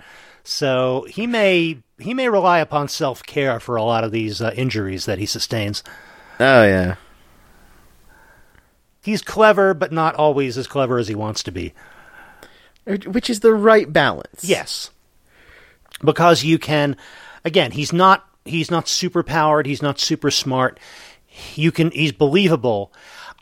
So 0.43 1.06
he 1.10 1.28
may 1.28 1.78
he 2.00 2.14
may 2.14 2.30
rely 2.30 2.60
upon 2.60 2.88
self 2.88 3.24
care 3.24 3.60
for 3.60 3.76
a 3.76 3.84
lot 3.84 4.04
of 4.04 4.12
these 4.12 4.41
uh, 4.41 4.52
injuries 4.56 5.06
that 5.06 5.20
he 5.20 5.26
sustains. 5.26 5.84
Oh 6.39 6.64
yeah, 6.64 6.96
He's 9.06 9.22
clever, 9.22 9.76
but 9.76 9.91
not 9.91 10.16
always 10.16 10.58
as 10.58 10.66
clever 10.66 10.97
as 10.97 11.08
he 11.08 11.14
wants 11.14 11.43
to 11.43 11.51
be. 11.51 11.76
which 12.86 13.30
is 13.30 13.41
the 13.41 13.53
right 13.53 13.93
balance. 13.93 14.43
Yes, 14.43 14.89
because 16.03 16.43
you 16.43 16.58
can. 16.58 16.97
Again, 17.43 17.70
he's 17.70 17.93
not 17.93 18.28
he's 18.45 18.72
not 18.72 18.88
super 18.88 19.22
powered. 19.22 19.68
He's 19.68 19.84
not 19.84 19.99
super 19.99 20.32
smart. 20.32 20.80
You 21.53 21.72
can 21.72 21.91
he's 21.91 22.14
believable. 22.14 22.91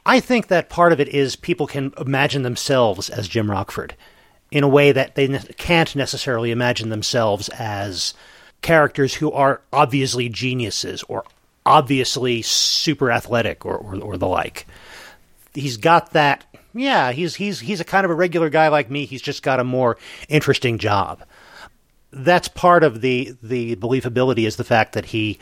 I 0.05 0.19
think 0.19 0.47
that 0.47 0.67
part 0.67 0.91
of 0.91 0.99
it 0.99 1.07
is 1.07 1.37
people 1.37 1.65
can 1.65 1.93
imagine 1.97 2.41
themselves 2.41 3.09
as 3.09 3.29
Jim 3.29 3.49
Rockford 3.49 3.95
in 4.51 4.65
a 4.65 4.67
way 4.67 4.91
that 4.91 5.15
they 5.15 5.29
ne- 5.29 5.39
can't 5.57 5.95
necessarily 5.95 6.51
imagine 6.51 6.89
themselves 6.89 7.47
as 7.47 8.13
characters 8.61 9.13
who 9.13 9.31
are 9.31 9.61
obviously 9.71 10.27
geniuses 10.27 11.03
or 11.03 11.23
obviously 11.65 12.41
super 12.41 13.09
athletic 13.09 13.65
or, 13.65 13.77
or, 13.77 13.95
or 14.01 14.17
the 14.17 14.27
like. 14.27 14.67
He's 15.53 15.77
got 15.77 16.11
that. 16.11 16.45
Yeah, 16.73 17.11
he's 17.11 17.35
he's 17.35 17.59
he's 17.59 17.79
a 17.79 17.85
kind 17.85 18.05
of 18.05 18.11
a 18.11 18.15
regular 18.15 18.49
guy 18.49 18.67
like 18.69 18.89
me. 18.89 19.05
He's 19.05 19.21
just 19.21 19.43
got 19.43 19.59
a 19.59 19.63
more 19.63 19.97
interesting 20.27 20.77
job. 20.77 21.23
That's 22.11 22.47
part 22.47 22.83
of 22.83 23.01
the 23.01 23.35
the 23.43 23.75
believability 23.75 24.47
is 24.47 24.55
the 24.55 24.63
fact 24.63 24.93
that 24.93 25.05
he 25.05 25.39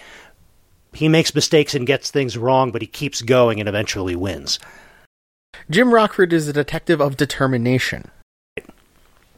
he 0.94 1.08
makes 1.08 1.34
mistakes 1.34 1.74
and 1.74 1.88
gets 1.88 2.12
things 2.12 2.38
wrong, 2.38 2.72
but 2.72 2.82
he 2.82 2.88
keeps 2.88 3.22
going 3.22 3.60
and 3.60 3.70
eventually 3.70 4.16
wins. 4.16 4.60
Jim 5.70 5.94
Rockford 5.94 6.34
is 6.34 6.48
a 6.48 6.54
detective 6.54 7.00
of 7.00 7.18
determination, 7.18 8.10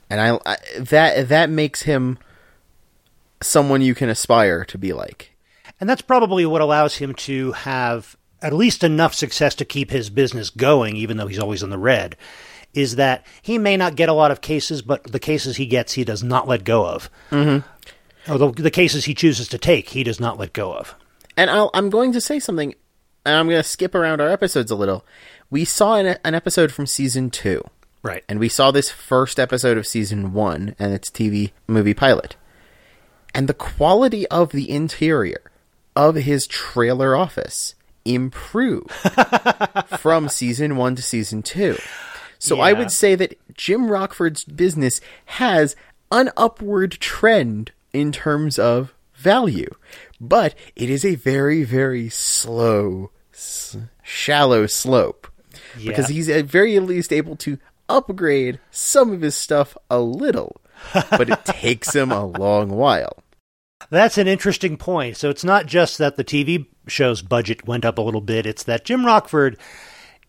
and 0.10 0.20
I, 0.22 0.40
I 0.46 0.58
that 0.80 1.30
that 1.30 1.50
makes 1.50 1.84
him 1.84 2.18
someone 3.42 3.82
you 3.82 3.94
can 3.94 4.10
aspire 4.10 4.66
to 4.66 4.78
be 4.78 4.94
like. 4.94 5.32
And 5.80 5.90
that's 5.90 6.02
probably 6.02 6.46
what 6.46 6.62
allows 6.62 6.96
him 6.96 7.14
to 7.16 7.52
have 7.52 8.16
at 8.44 8.54
least 8.54 8.84
enough 8.84 9.16
success 9.16 9.56
to 9.56 9.66
keep 9.66 9.90
his 9.90 10.10
business 10.12 10.50
going, 10.52 10.96
even 10.98 11.18
though 11.18 11.28
he's 11.28 11.40
always 11.40 11.64
in 11.64 11.70
the 11.72 11.78
red. 11.78 12.16
Is 12.74 12.96
that 12.98 13.26
he 13.42 13.58
may 13.58 13.78
not 13.78 13.96
get 13.96 14.10
a 14.10 14.14
lot 14.14 14.32
of 14.32 14.42
cases, 14.42 14.82
but 14.82 15.04
the 15.04 15.20
cases 15.20 15.58
he 15.58 15.66
gets, 15.68 15.94
he 15.94 16.04
does 16.04 16.24
not 16.24 16.48
let 16.48 16.64
go 16.64 16.86
of. 16.86 17.10
Mm-hmm. 17.32 17.68
Although 18.32 18.52
the 18.52 18.72
cases 18.72 19.06
he 19.06 19.14
chooses 19.14 19.48
to 19.50 19.58
take, 19.58 19.90
he 19.90 20.04
does 20.04 20.20
not 20.20 20.40
let 20.40 20.54
go 20.54 20.74
of. 20.74 20.96
And 21.38 21.50
I'll, 21.50 21.70
I'm 21.74 21.90
going 21.90 22.12
to 22.14 22.22
say 22.22 22.40
something, 22.40 22.74
and 23.26 23.36
I'm 23.36 23.48
going 23.48 23.62
to 23.62 23.68
skip 23.68 23.94
around 23.94 24.22
our 24.22 24.30
episodes 24.30 24.72
a 24.72 24.76
little. 24.76 25.06
We 25.50 25.66
saw 25.66 25.96
an, 25.96 26.18
an 26.24 26.34
episode 26.34 26.72
from 26.72 26.88
season 26.88 27.30
two, 27.30 27.64
Right. 28.02 28.24
and 28.28 28.40
we 28.40 28.50
saw 28.50 28.72
this 28.72 28.90
first 28.90 29.40
episode 29.40 29.78
of 29.78 29.86
season 29.88 30.34
one 30.34 30.76
and 30.80 30.94
its 30.94 31.10
TV 31.12 31.52
movie 31.68 31.94
pilot. 31.94 32.36
And 33.36 33.48
the 33.48 33.54
quality 33.54 34.28
of 34.30 34.52
the 34.52 34.70
interior 34.70 35.42
of 35.96 36.16
his 36.16 36.48
trailer 36.48 37.16
office 37.16 37.76
improved 38.06 38.92
from 40.00 40.30
season 40.30 40.76
one 40.76 40.96
to 40.96 41.02
season 41.02 41.42
two. 41.44 41.78
So 42.40 42.60
I 42.60 42.74
would 42.74 42.92
say 42.92 43.16
that 43.16 43.40
Jim 43.56 43.90
Rockford's 43.90 44.44
business 44.44 45.00
has 45.26 45.76
an 46.12 46.30
upward 46.36 46.92
trend 46.94 47.72
in 47.94 48.12
terms 48.12 48.60
of 48.60 48.94
value, 49.16 49.70
but 50.20 50.54
it 50.76 50.90
is 50.90 51.06
a 51.06 51.16
very, 51.16 51.64
very 51.64 52.10
slow, 52.10 53.12
s- 53.34 53.78
shallow 54.04 54.68
slope 54.68 55.28
because 55.92 56.10
he's 56.10 56.28
at 56.30 56.46
very 56.46 56.78
least 56.80 57.14
able 57.14 57.36
to 57.38 57.58
upgrade 57.88 58.60
some 58.72 59.12
of 59.14 59.22
his 59.22 59.36
stuff 59.36 59.78
a 59.90 60.00
little, 60.00 60.60
but 60.94 61.30
it 61.30 61.46
takes 61.46 61.96
him 61.96 62.12
a 62.12 62.26
long 62.26 62.70
while. 62.70 63.23
That's 63.90 64.18
an 64.18 64.28
interesting 64.28 64.78
point. 64.78 65.18
So 65.18 65.30
it's 65.30 65.44
not 65.44 65.66
just 65.66 65.98
that 65.98 66.16
the 66.16 66.24
TV 66.24 66.68
show's 66.88 67.22
budget 67.22 67.68
went 67.68 67.86
up 67.86 67.98
a 67.98 68.02
little 68.02 68.22
bit, 68.22 68.46
it's 68.46 68.64
that 68.64 68.86
Jim 68.86 69.06
Rockford, 69.06 69.58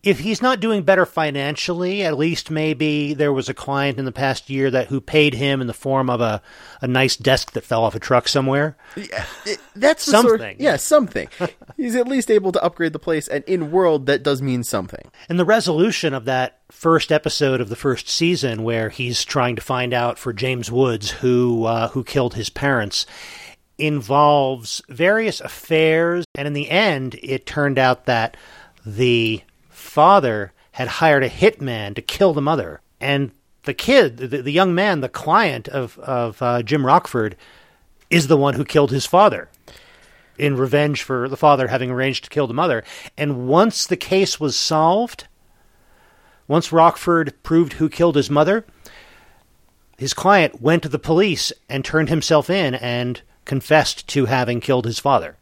if 0.03 0.19
he's 0.19 0.39
not 0.41 0.59
doing 0.59 0.83
better 0.83 1.05
financially, 1.05 2.03
at 2.03 2.15
least 2.17 2.51
maybe 2.51 3.13
there 3.15 3.33
was 3.33 3.49
a 3.49 3.53
client 3.55 3.97
in 3.97 4.05
the 4.05 4.11
past 4.11 4.49
year 4.51 4.69
that 4.69 4.87
who 4.89 5.01
paid 5.01 5.33
him 5.33 5.61
in 5.61 5.67
the 5.67 5.73
form 5.73 6.11
of 6.11 6.21
a, 6.21 6.43
a 6.79 6.87
nice 6.87 7.15
desk 7.17 7.53
that 7.53 7.63
fell 7.63 7.83
off 7.83 7.95
a 7.95 7.99
truck 7.99 8.27
somewhere. 8.27 8.77
Yeah, 8.95 9.25
That's 9.75 10.05
the 10.05 10.11
sort- 10.11 10.39
Something. 10.39 10.57
yeah, 10.59 10.75
something. 10.75 11.27
He's 11.77 11.95
at 11.95 12.07
least 12.07 12.29
able 12.29 12.51
to 12.51 12.63
upgrade 12.63 12.93
the 12.93 12.99
place, 12.99 13.27
and 13.27 13.43
in 13.45 13.71
world 13.71 14.05
that 14.05 14.21
does 14.21 14.41
mean 14.43 14.63
something. 14.63 15.09
And 15.27 15.39
the 15.39 15.45
resolution 15.45 16.13
of 16.13 16.25
that 16.25 16.59
first 16.71 17.11
episode 17.11 17.59
of 17.59 17.69
the 17.69 17.75
first 17.75 18.07
season, 18.07 18.61
where 18.63 18.89
he's 18.89 19.25
trying 19.25 19.55
to 19.55 19.61
find 19.61 19.91
out 19.93 20.19
for 20.19 20.31
James 20.33 20.71
Woods 20.71 21.09
who 21.11 21.65
uh, 21.65 21.87
who 21.89 22.03
killed 22.03 22.35
his 22.35 22.49
parents, 22.51 23.05
involves 23.77 24.81
various 24.89 25.41
affairs, 25.41 26.25
and 26.35 26.47
in 26.47 26.53
the 26.53 26.69
end, 26.69 27.19
it 27.21 27.45
turned 27.45 27.77
out 27.77 28.05
that 28.05 28.37
the 28.85 29.41
father 29.69 30.51
had 30.71 30.87
hired 30.87 31.23
a 31.23 31.29
hitman 31.29 31.95
to 31.95 32.01
kill 32.01 32.33
the 32.33 32.41
mother, 32.41 32.81
and 32.99 33.31
the 33.63 33.73
kid, 33.73 34.17
the, 34.17 34.41
the 34.41 34.51
young 34.51 34.75
man, 34.75 35.01
the 35.01 35.09
client 35.09 35.67
of 35.67 35.97
of 35.99 36.41
uh, 36.41 36.61
Jim 36.61 36.85
Rockford, 36.85 37.35
is 38.09 38.27
the 38.27 38.37
one 38.37 38.53
who 38.53 38.63
killed 38.63 38.91
his 38.91 39.05
father 39.05 39.49
in 40.37 40.55
revenge 40.55 41.01
for 41.01 41.29
the 41.29 41.37
father 41.37 41.67
having 41.67 41.89
arranged 41.89 42.25
to 42.25 42.29
kill 42.29 42.47
the 42.47 42.53
mother. 42.53 42.83
And 43.17 43.47
once 43.47 43.87
the 43.87 43.97
case 43.97 44.39
was 44.39 44.55
solved, 44.55 45.27
once 46.47 46.71
Rockford 46.71 47.33
proved 47.43 47.73
who 47.73 47.89
killed 47.89 48.15
his 48.15 48.29
mother, 48.29 48.65
his 49.97 50.13
client 50.13 50.61
went 50.61 50.83
to 50.83 50.89
the 50.89 50.99
police 50.99 51.53
and 51.69 51.83
turned 51.83 52.09
himself 52.09 52.49
in 52.49 52.75
and 52.75 53.21
confessed 53.45 54.07
to 54.09 54.25
having 54.25 54.59
killed 54.59 54.85
his 54.85 54.99
father. 54.99 55.37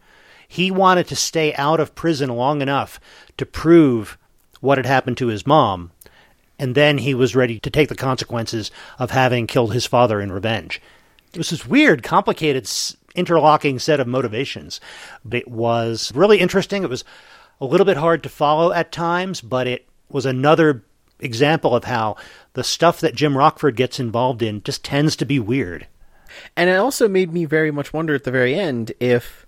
He 0.47 0.69
wanted 0.69 1.07
to 1.07 1.15
stay 1.15 1.53
out 1.55 1.79
of 1.79 1.95
prison 1.95 2.29
long 2.29 2.61
enough 2.61 2.99
to 3.37 3.45
prove 3.45 4.17
what 4.61 4.77
had 4.77 4.85
happened 4.85 5.17
to 5.17 5.27
his 5.27 5.47
mom 5.47 5.91
and 6.59 6.75
then 6.75 6.99
he 6.99 7.13
was 7.13 7.35
ready 7.35 7.59
to 7.59 7.69
take 7.69 7.89
the 7.89 7.95
consequences 7.95 8.71
of 8.99 9.11
having 9.11 9.47
killed 9.47 9.73
his 9.73 9.85
father 9.85 10.21
in 10.21 10.31
revenge. 10.31 10.81
It 11.33 11.37
was 11.37 11.49
this 11.49 11.65
weird, 11.65 12.03
complicated, 12.03 12.69
interlocking 13.15 13.79
set 13.79 13.99
of 13.99 14.07
motivations. 14.07 14.79
But 15.25 15.39
it 15.39 15.47
was 15.47 16.11
really 16.13 16.39
interesting. 16.39 16.83
It 16.83 16.89
was 16.89 17.03
a 17.59 17.65
little 17.65 17.85
bit 17.85 17.97
hard 17.97 18.23
to 18.23 18.29
follow 18.29 18.71
at 18.71 18.91
times, 18.91 19.41
but 19.41 19.67
it 19.67 19.87
was 20.09 20.25
another 20.25 20.83
example 21.19 21.75
of 21.75 21.85
how 21.85 22.15
the 22.53 22.63
stuff 22.63 23.01
that 23.01 23.15
Jim 23.15 23.37
Rockford 23.37 23.75
gets 23.75 23.99
involved 23.99 24.41
in 24.41 24.61
just 24.63 24.83
tends 24.83 25.15
to 25.17 25.25
be 25.25 25.39
weird. 25.39 25.87
And 26.55 26.69
it 26.69 26.75
also 26.75 27.07
made 27.07 27.33
me 27.33 27.45
very 27.45 27.71
much 27.71 27.93
wonder 27.93 28.15
at 28.15 28.23
the 28.23 28.31
very 28.31 28.55
end 28.55 28.91
if 28.99 29.45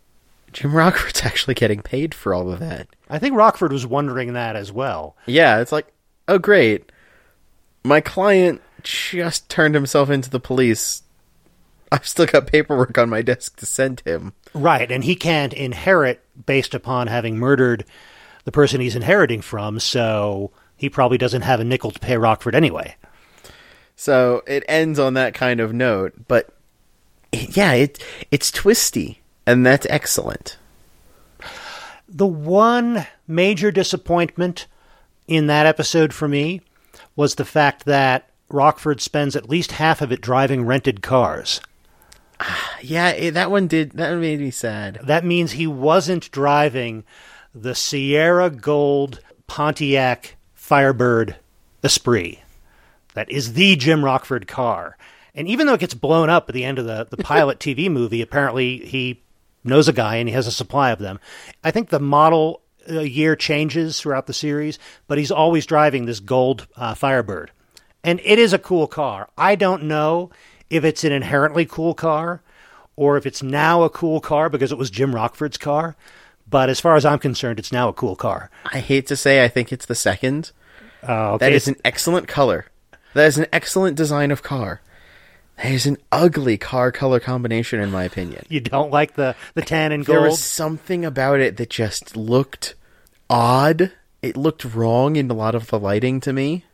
Jim 0.52 0.74
Rockford's 0.76 1.24
actually 1.24 1.54
getting 1.54 1.82
paid 1.82 2.14
for 2.14 2.34
all 2.34 2.52
of 2.52 2.60
that. 2.60 2.88
I 3.10 3.20
think 3.20 3.36
Rockford 3.36 3.72
was 3.72 3.86
wondering 3.86 4.34
that 4.34 4.56
as 4.56 4.72
well. 4.72 5.16
Yeah, 5.26 5.60
it's 5.60 5.72
like, 5.72 5.88
oh 6.28 6.40
great, 6.40 6.92
my 7.84 8.02
client 8.02 8.62
just 8.82 9.50
turned 9.50 9.76
himself 9.76 10.10
into 10.10 10.30
the 10.30 10.40
police. 10.40 11.04
I've 11.92 12.08
still 12.08 12.26
got 12.26 12.48
paperwork 12.48 12.98
on 12.98 13.10
my 13.10 13.22
desk 13.22 13.58
to 13.58 13.66
send 13.66 14.02
him. 14.02 14.34
Right, 14.54 14.92
and 14.92 15.04
he 15.04 15.16
can't 15.16 15.54
inherit 15.54 16.24
based 16.46 16.74
upon 16.74 17.08
having 17.08 17.38
murdered 17.38 17.86
the 18.46 18.52
person 18.52 18.80
he's 18.80 18.96
inheriting 18.96 19.42
from, 19.42 19.80
so 19.80 20.52
he 20.78 20.90
probably 20.90 21.18
doesn't 21.18 21.42
have 21.42 21.60
a 21.60 21.64
nickel 21.64 21.92
to 21.92 22.00
pay 22.00 22.18
Rockford 22.18 22.56
anyway. 22.56 22.96
So 23.96 24.44
it 24.48 24.64
ends 24.68 25.00
on 25.00 25.14
that 25.16 25.34
kind 25.34 25.60
of 25.60 25.74
note, 25.74 26.14
but 26.28 26.55
yeah, 27.36 27.74
it 27.74 28.04
it's 28.32 28.52
twisty, 28.52 29.22
and 29.46 29.66
that's 29.66 29.88
excellent. 29.90 30.58
The 32.08 32.28
one 32.28 33.08
major 33.28 33.72
disappointment 33.72 34.68
in 35.28 35.48
that 35.48 35.66
episode 35.66 36.14
for 36.14 36.28
me 36.28 36.62
was 37.16 37.36
the 37.36 37.46
fact 37.46 37.86
that 37.86 38.30
Rockford 38.50 39.02
spends 39.02 39.36
at 39.36 39.50
least 39.50 39.74
half 39.74 40.02
of 40.02 40.12
it 40.12 40.22
driving 40.22 40.66
rented 40.66 41.02
cars. 41.02 41.62
Yeah, 42.82 43.10
it, 43.10 43.34
that 43.34 43.50
one 43.50 43.68
did 43.68 43.94
that 43.94 44.16
made 44.20 44.40
me 44.40 44.52
sad. 44.52 45.00
That 45.02 45.26
means 45.26 45.54
he 45.54 45.66
wasn't 45.66 46.30
driving 46.30 47.04
the 47.56 47.74
Sierra 47.74 48.52
Gold 48.52 49.22
Pontiac 49.48 50.36
Firebird 50.54 51.36
Esprit. 51.84 52.42
That 53.16 53.32
is 53.32 53.54
the 53.54 53.76
Jim 53.76 54.06
Rockford 54.06 54.48
car. 54.48 54.98
And 55.36 55.48
even 55.48 55.68
though 55.68 55.74
it 55.74 55.82
gets 55.82 55.94
blown 55.94 56.30
up 56.30 56.50
at 56.50 56.56
the 56.56 56.64
end 56.64 56.80
of 56.80 56.86
the, 56.86 57.08
the 57.10 57.22
pilot 57.22 57.60
TV 57.60 57.92
movie, 57.92 58.22
apparently 58.22 58.78
he 58.78 59.22
knows 59.64 59.88
a 59.88 59.94
guy 59.94 60.16
and 60.16 60.30
he 60.30 60.34
has 60.36 60.48
a 60.48 60.52
supply 60.52 60.92
of 60.92 61.00
them. 61.00 61.20
I 61.64 61.72
think 61.72 61.90
the 61.90 62.00
model 62.00 62.62
uh, 62.90 63.02
year 63.02 63.36
changes 63.36 64.00
throughout 64.00 64.28
the 64.28 64.34
series, 64.34 64.80
but 65.08 65.18
he's 65.18 65.32
always 65.32 65.66
driving 65.66 66.06
this 66.06 66.20
gold 66.20 66.68
uh, 66.78 66.94
Firebird. 66.94 67.52
And 68.04 68.22
it 68.24 68.40
is 68.40 68.54
a 68.54 68.60
cool 68.60 68.88
car. 68.88 69.30
I 69.38 69.56
don't 69.56 69.84
know 69.84 70.30
if 70.70 70.84
it's 70.84 71.04
an 71.04 71.12
inherently 71.12 71.66
cool 71.66 71.94
car 71.94 72.42
or 72.96 73.18
if 73.18 73.26
it's 73.26 73.44
now 73.44 73.84
a 73.84 73.90
cool 73.90 74.22
car 74.22 74.50
because 74.50 74.72
it 74.72 74.78
was 74.78 74.90
Jim 74.90 75.14
Rockford's 75.14 75.58
car. 75.58 75.96
But 76.48 76.70
as 76.70 76.80
far 76.80 76.96
as 76.96 77.06
I'm 77.06 77.20
concerned, 77.20 77.58
it's 77.58 77.72
now 77.72 77.90
a 77.90 77.94
cool 77.94 78.16
car. 78.16 78.52
I 78.72 78.80
hate 78.80 79.08
to 79.08 79.16
say, 79.16 79.44
I 79.44 79.48
think 79.48 79.74
it's 79.74 79.88
the 79.88 79.96
second. 79.96 80.52
Uh, 81.08 81.34
okay, 81.34 81.46
That 81.48 81.54
is 81.54 81.68
an 81.68 81.76
excellent 81.84 82.28
color. 82.28 82.68
That 83.16 83.26
is 83.26 83.38
an 83.40 83.48
excellent 83.52 83.98
design 83.98 84.30
of 84.30 84.44
car. 84.44 84.82
That 85.58 85.72
is 85.72 85.86
an 85.86 85.98
ugly 86.12 86.58
car 86.58 86.92
color 86.92 87.20
combination, 87.20 87.80
in 87.80 87.92
my 87.92 88.04
opinion. 88.04 88.46
you 88.50 88.60
don't 88.60 88.92
like 88.92 89.14
the, 89.14 89.36
the 89.54 89.62
tan 89.62 89.92
and 89.92 90.06
gold. 90.06 90.18
There 90.18 90.30
was 90.30 90.44
something 90.44 91.06
about 91.06 91.40
it 91.40 91.58
that 91.58 91.70
just 91.70 92.18
looked 92.18 92.76
odd. 93.30 93.92
It 94.22 94.36
looked 94.36 94.66
wrong 94.66 95.16
in 95.16 95.30
a 95.32 95.34
lot 95.34 95.56
of 95.56 95.68
the 95.68 95.80
lighting 95.80 96.20
to 96.22 96.34
me. 96.34 96.66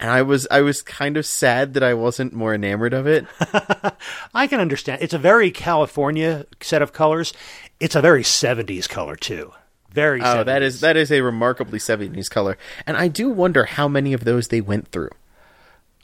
And 0.00 0.10
I 0.10 0.22
was 0.22 0.46
I 0.50 0.60
was 0.60 0.80
kind 0.80 1.16
of 1.16 1.26
sad 1.26 1.74
that 1.74 1.82
I 1.82 1.94
wasn't 1.94 2.32
more 2.32 2.54
enamored 2.54 2.94
of 2.94 3.06
it. 3.06 3.26
I 4.34 4.46
can 4.46 4.60
understand. 4.60 5.02
It's 5.02 5.14
a 5.14 5.18
very 5.18 5.50
California 5.50 6.46
set 6.60 6.82
of 6.82 6.92
colors. 6.92 7.32
It's 7.80 7.96
a 7.96 8.00
very 8.00 8.22
70s 8.22 8.88
color 8.88 9.16
too. 9.16 9.52
Very. 9.90 10.20
Oh, 10.22 10.44
that 10.44 10.62
70s. 10.62 10.64
is 10.64 10.80
that 10.82 10.96
is 10.96 11.10
a 11.10 11.20
remarkably 11.20 11.80
70s 11.80 12.30
color. 12.30 12.56
And 12.86 12.96
I 12.96 13.08
do 13.08 13.28
wonder 13.28 13.64
how 13.64 13.88
many 13.88 14.12
of 14.12 14.22
those 14.24 14.48
they 14.48 14.60
went 14.60 14.88
through. 14.88 15.10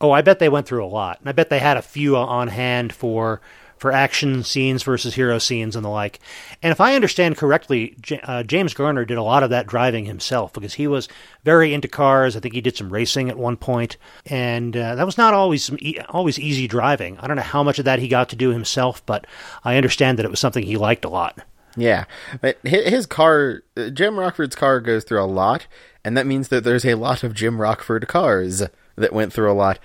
Oh, 0.05 0.11
I 0.11 0.21
bet 0.21 0.39
they 0.39 0.51
went 0.51 0.67
through 0.67 0.85
a 0.85 0.87
lot, 0.87 1.19
and 1.21 1.31
I 1.31 1.33
bet 1.33 1.49
they 1.49 1.61
had 1.61 1.79
a 1.79 1.83
few 1.83 2.15
on 2.15 2.49
hand 2.49 2.93
for 2.93 3.41
for 3.79 3.91
action 3.91 4.43
scenes 4.43 4.83
versus 4.83 5.15
hero 5.15 5.39
scenes 5.39 5.75
and 5.75 5.83
the 5.83 5.89
like. 5.89 6.21
And 6.63 6.71
if 6.73 6.79
I 6.79 6.95
understand 6.95 7.39
correctly, 7.39 7.97
J- 8.03 8.21
uh, 8.23 8.43
James 8.43 8.75
Garner 8.75 9.07
did 9.07 9.17
a 9.17 9.23
lot 9.23 9.43
of 9.43 9.49
that 9.49 9.67
driving 9.67 10.05
himself 10.05 10.53
because 10.53 10.75
he 10.75 10.87
was 10.87 11.09
very 11.43 11.73
into 11.73 11.89
cars. 11.89 12.37
I 12.37 12.41
think 12.41 12.53
he 12.53 12.61
did 12.61 12.77
some 12.77 12.93
racing 12.93 13.31
at 13.31 13.39
one 13.39 13.57
point, 13.57 13.97
and 14.27 14.77
uh, 14.77 14.95
that 14.95 15.07
was 15.07 15.17
not 15.17 15.33
always 15.33 15.71
e- 15.81 15.99
always 16.11 16.39
easy 16.39 16.69
driving. 16.69 17.17
I 17.19 17.27
don't 17.27 17.37
know 17.37 17.43
how 17.43 17.63
much 17.63 17.79
of 17.79 17.87
that 17.87 17.99
he 17.99 18.07
got 18.07 18.29
to 18.29 18.37
do 18.37 18.51
himself, 18.51 19.05
but 19.07 19.27
I 19.65 19.79
understand 19.79 20.19
that 20.19 20.27
it 20.27 20.31
was 20.31 20.39
something 20.41 20.65
he 20.65 20.77
liked 20.77 21.07
a 21.07 21.11
lot. 21.11 21.39
Yeah, 21.79 22.05
but 22.43 22.59
his 22.63 23.07
car, 23.07 23.63
uh, 23.75 23.89
Jim 23.89 24.19
Rockford's 24.19 24.55
car 24.55 24.81
goes 24.83 25.05
through 25.05 25.23
a 25.23 25.25
lot, 25.25 25.67
and 26.05 26.15
that 26.19 26.27
means 26.27 26.49
that 26.49 26.63
there's 26.63 26.85
a 26.85 26.95
lot 26.95 27.25
of 27.25 27.33
Jim 27.33 27.59
Rockford 27.59 28.07
cars 28.07 28.65
that 28.97 29.13
went 29.13 29.33
through 29.33 29.51
a 29.51 29.55
lot. 29.55 29.79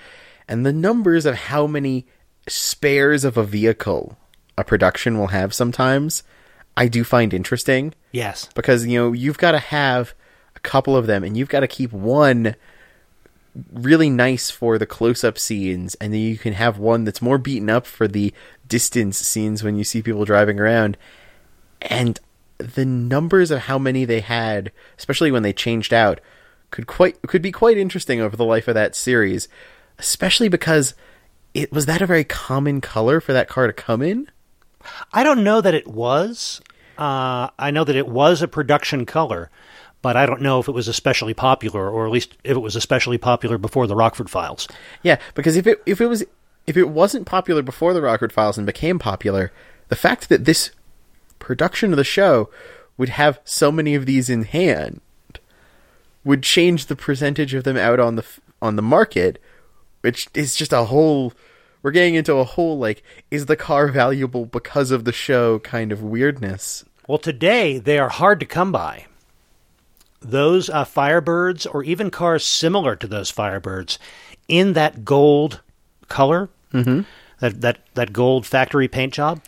And 0.47 0.65
the 0.65 0.73
numbers 0.73 1.25
of 1.25 1.35
how 1.35 1.67
many 1.67 2.05
spares 2.47 3.23
of 3.23 3.37
a 3.37 3.43
vehicle 3.43 4.17
a 4.57 4.63
production 4.63 5.17
will 5.17 5.27
have 5.27 5.53
sometimes, 5.53 6.23
I 6.75 6.87
do 6.87 7.03
find 7.03 7.33
interesting 7.33 7.93
Yes. 8.11 8.49
because 8.55 8.85
you 8.85 8.99
know 8.99 9.13
you've 9.13 9.37
got 9.37 9.51
to 9.51 9.59
have 9.59 10.13
a 10.55 10.59
couple 10.59 10.97
of 10.97 11.07
them, 11.07 11.23
and 11.23 11.37
you've 11.37 11.49
got 11.49 11.61
to 11.61 11.67
keep 11.67 11.93
one 11.93 12.55
really 13.71 14.09
nice 14.09 14.49
for 14.49 14.77
the 14.77 14.85
close-up 14.85 15.37
scenes, 15.37 15.95
and 15.95 16.13
then 16.13 16.19
you 16.21 16.37
can 16.37 16.53
have 16.53 16.77
one 16.77 17.03
that's 17.03 17.21
more 17.21 17.37
beaten 17.37 17.69
up 17.69 17.85
for 17.85 18.07
the 18.07 18.33
distance 18.67 19.17
scenes 19.17 19.63
when 19.63 19.75
you 19.75 19.83
see 19.83 20.01
people 20.01 20.25
driving 20.25 20.59
around. 20.59 20.97
And 21.81 22.19
the 22.57 22.85
numbers 22.85 23.51
of 23.51 23.61
how 23.61 23.77
many 23.79 24.03
they 24.05 24.19
had, 24.19 24.71
especially 24.97 25.31
when 25.31 25.43
they 25.43 25.53
changed 25.53 25.93
out, 25.93 26.19
could 26.71 26.87
quite 26.87 27.21
could 27.23 27.41
be 27.41 27.51
quite 27.51 27.77
interesting 27.77 28.21
over 28.21 28.35
the 28.35 28.45
life 28.45 28.67
of 28.67 28.75
that 28.75 28.95
series, 28.95 29.47
especially 29.97 30.49
because 30.49 30.93
it 31.53 31.71
was 31.71 31.85
that 31.87 32.01
a 32.01 32.05
very 32.05 32.23
common 32.23 32.81
color 32.81 33.19
for 33.19 33.33
that 33.33 33.49
car 33.49 33.67
to 33.67 33.73
come 33.73 34.01
in. 34.01 34.29
I 35.11 35.23
don't 35.23 35.43
know 35.43 35.61
that 35.61 35.73
it 35.73 35.87
was. 35.87 36.61
Uh, 36.97 37.49
I 37.57 37.71
know 37.71 37.83
that 37.83 37.95
it 37.95 38.07
was 38.07 38.41
a 38.41 38.47
production 38.47 39.05
color, 39.05 39.49
but 40.01 40.15
I 40.15 40.25
don't 40.25 40.41
know 40.41 40.59
if 40.59 40.67
it 40.67 40.73
was 40.73 40.87
especially 40.87 41.33
popular, 41.33 41.89
or 41.89 42.05
at 42.05 42.11
least 42.11 42.37
if 42.43 42.51
it 42.51 42.61
was 42.61 42.75
especially 42.75 43.17
popular 43.17 43.57
before 43.57 43.87
the 43.87 43.95
Rockford 43.95 44.29
Files. 44.29 44.67
Yeah, 45.01 45.17
because 45.33 45.55
if 45.55 45.65
it 45.65 45.81
if 45.85 46.01
it 46.01 46.07
was 46.07 46.23
if 46.67 46.77
it 46.77 46.89
wasn't 46.89 47.25
popular 47.25 47.61
before 47.61 47.93
the 47.93 48.01
Rockford 48.01 48.33
Files 48.33 48.57
and 48.57 48.67
became 48.67 48.99
popular, 48.99 49.51
the 49.87 49.95
fact 49.95 50.29
that 50.29 50.45
this 50.45 50.71
production 51.39 51.91
of 51.91 51.97
the 51.97 52.03
show 52.03 52.49
would 52.97 53.09
have 53.09 53.39
so 53.43 53.71
many 53.71 53.95
of 53.95 54.05
these 54.05 54.29
in 54.29 54.43
hand 54.43 55.01
would 56.23 56.43
change 56.43 56.85
the 56.85 56.95
percentage 56.95 57.53
of 57.53 57.63
them 57.63 57.77
out 57.77 57.99
on 57.99 58.15
the 58.15 58.25
on 58.61 58.75
the 58.75 58.81
market, 58.81 59.41
which 60.01 60.27
is 60.33 60.55
just 60.55 60.73
a 60.73 60.85
whole. 60.85 61.33
We're 61.81 61.91
getting 61.91 62.15
into 62.15 62.35
a 62.35 62.43
whole 62.43 62.77
like, 62.77 63.03
is 63.31 63.45
the 63.45 63.55
car 63.55 63.87
valuable 63.87 64.45
because 64.45 64.91
of 64.91 65.05
the 65.05 65.13
show 65.13 65.59
kind 65.59 65.93
of 65.93 66.03
weirdness. 66.03 66.83
Well, 67.07 67.17
today 67.17 67.79
they 67.79 67.97
are 67.97 68.09
hard 68.09 68.41
to 68.41 68.45
come 68.45 68.71
by. 68.71 69.05
Those 70.19 70.69
uh, 70.69 70.83
Firebirds, 70.83 71.65
or 71.73 71.83
even 71.83 72.11
cars 72.11 72.45
similar 72.45 72.97
to 72.97 73.07
those 73.07 73.31
Firebirds, 73.31 73.97
in 74.49 74.73
that 74.73 75.05
gold 75.05 75.61
color, 76.09 76.49
mm-hmm. 76.73 77.01
that, 77.39 77.61
that 77.61 77.79
that 77.93 78.11
gold 78.11 78.45
factory 78.45 78.89
paint 78.89 79.13
job, 79.13 79.41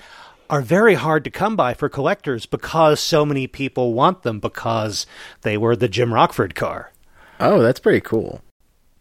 are 0.51 0.61
very 0.61 0.95
hard 0.95 1.23
to 1.23 1.31
come 1.31 1.55
by 1.55 1.73
for 1.73 1.87
collectors 1.87 2.45
because 2.45 2.99
so 2.99 3.25
many 3.25 3.47
people 3.47 3.93
want 3.93 4.23
them 4.23 4.39
because 4.39 5.07
they 5.43 5.57
were 5.57 5.77
the 5.77 5.87
Jim 5.87 6.13
Rockford 6.13 6.53
car. 6.53 6.91
Oh, 7.39 7.61
that's 7.61 7.79
pretty 7.79 8.01
cool. 8.01 8.41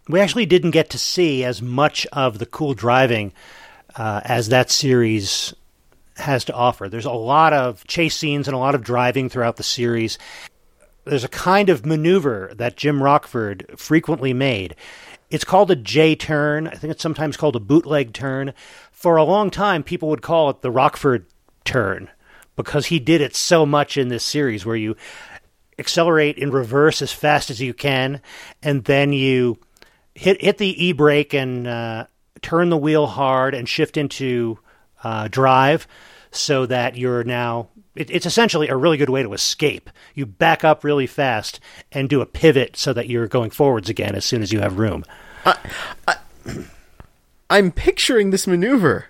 we 0.08 0.20
actually 0.20 0.46
didn't 0.46 0.70
get 0.70 0.90
to 0.90 0.98
see 0.98 1.44
as 1.44 1.60
much 1.60 2.06
of 2.12 2.38
the 2.38 2.46
cool 2.46 2.72
driving 2.72 3.32
uh, 3.96 4.20
as 4.24 4.48
that 4.48 4.70
series 4.70 5.52
has 6.16 6.44
to 6.44 6.54
offer. 6.54 6.88
There's 6.88 7.04
a 7.04 7.10
lot 7.10 7.52
of 7.52 7.84
chase 7.86 8.16
scenes 8.16 8.46
and 8.46 8.54
a 8.54 8.58
lot 8.58 8.76
of 8.76 8.84
driving 8.84 9.28
throughout 9.28 9.56
the 9.56 9.62
series. 9.64 10.18
There's 11.04 11.24
a 11.24 11.28
kind 11.28 11.68
of 11.68 11.84
maneuver 11.84 12.52
that 12.54 12.76
Jim 12.76 13.02
Rockford 13.02 13.66
frequently 13.76 14.32
made. 14.32 14.76
It's 15.30 15.44
called 15.44 15.70
a 15.70 15.76
J 15.76 16.14
turn. 16.14 16.68
I 16.68 16.74
think 16.74 16.92
it's 16.92 17.02
sometimes 17.02 17.36
called 17.36 17.56
a 17.56 17.60
bootleg 17.60 18.12
turn. 18.12 18.52
For 18.92 19.16
a 19.16 19.24
long 19.24 19.50
time, 19.50 19.82
people 19.82 20.08
would 20.10 20.22
call 20.22 20.50
it 20.50 20.60
the 20.60 20.70
Rockford 20.70 21.26
turn 21.70 22.10
because 22.56 22.86
he 22.86 22.98
did 22.98 23.20
it 23.20 23.34
so 23.34 23.64
much 23.64 23.96
in 23.96 24.08
this 24.08 24.24
series 24.24 24.66
where 24.66 24.76
you 24.76 24.96
accelerate 25.78 26.36
in 26.36 26.50
reverse 26.50 27.00
as 27.00 27.12
fast 27.12 27.50
as 27.50 27.60
you 27.60 27.72
can 27.72 28.20
and 28.62 28.84
then 28.84 29.12
you 29.12 29.58
hit 30.14 30.42
hit 30.42 30.58
the 30.58 30.84
e 30.84 30.92
brake 30.92 31.32
and 31.32 31.66
uh, 31.66 32.06
turn 32.42 32.70
the 32.70 32.76
wheel 32.76 33.06
hard 33.06 33.54
and 33.54 33.68
shift 33.68 33.96
into 33.96 34.58
uh, 35.02 35.28
drive, 35.28 35.86
so 36.30 36.66
that 36.66 36.96
you're 36.96 37.24
now 37.24 37.68
it, 37.96 38.10
it's 38.10 38.26
essentially 38.26 38.68
a 38.68 38.76
really 38.76 38.96
good 38.96 39.10
way 39.10 39.22
to 39.22 39.32
escape. 39.32 39.90
You 40.14 40.26
back 40.26 40.64
up 40.64 40.84
really 40.84 41.06
fast 41.06 41.60
and 41.90 42.08
do 42.08 42.20
a 42.20 42.26
pivot 42.26 42.76
so 42.76 42.92
that 42.92 43.08
you're 43.08 43.26
going 43.26 43.50
forwards 43.50 43.88
again 43.88 44.14
as 44.14 44.24
soon 44.24 44.42
as 44.42 44.52
you 44.52 44.60
have 44.60 44.78
room. 44.78 45.04
I'm 47.50 47.72
picturing 47.72 48.30
this 48.30 48.46
maneuver. 48.46 49.06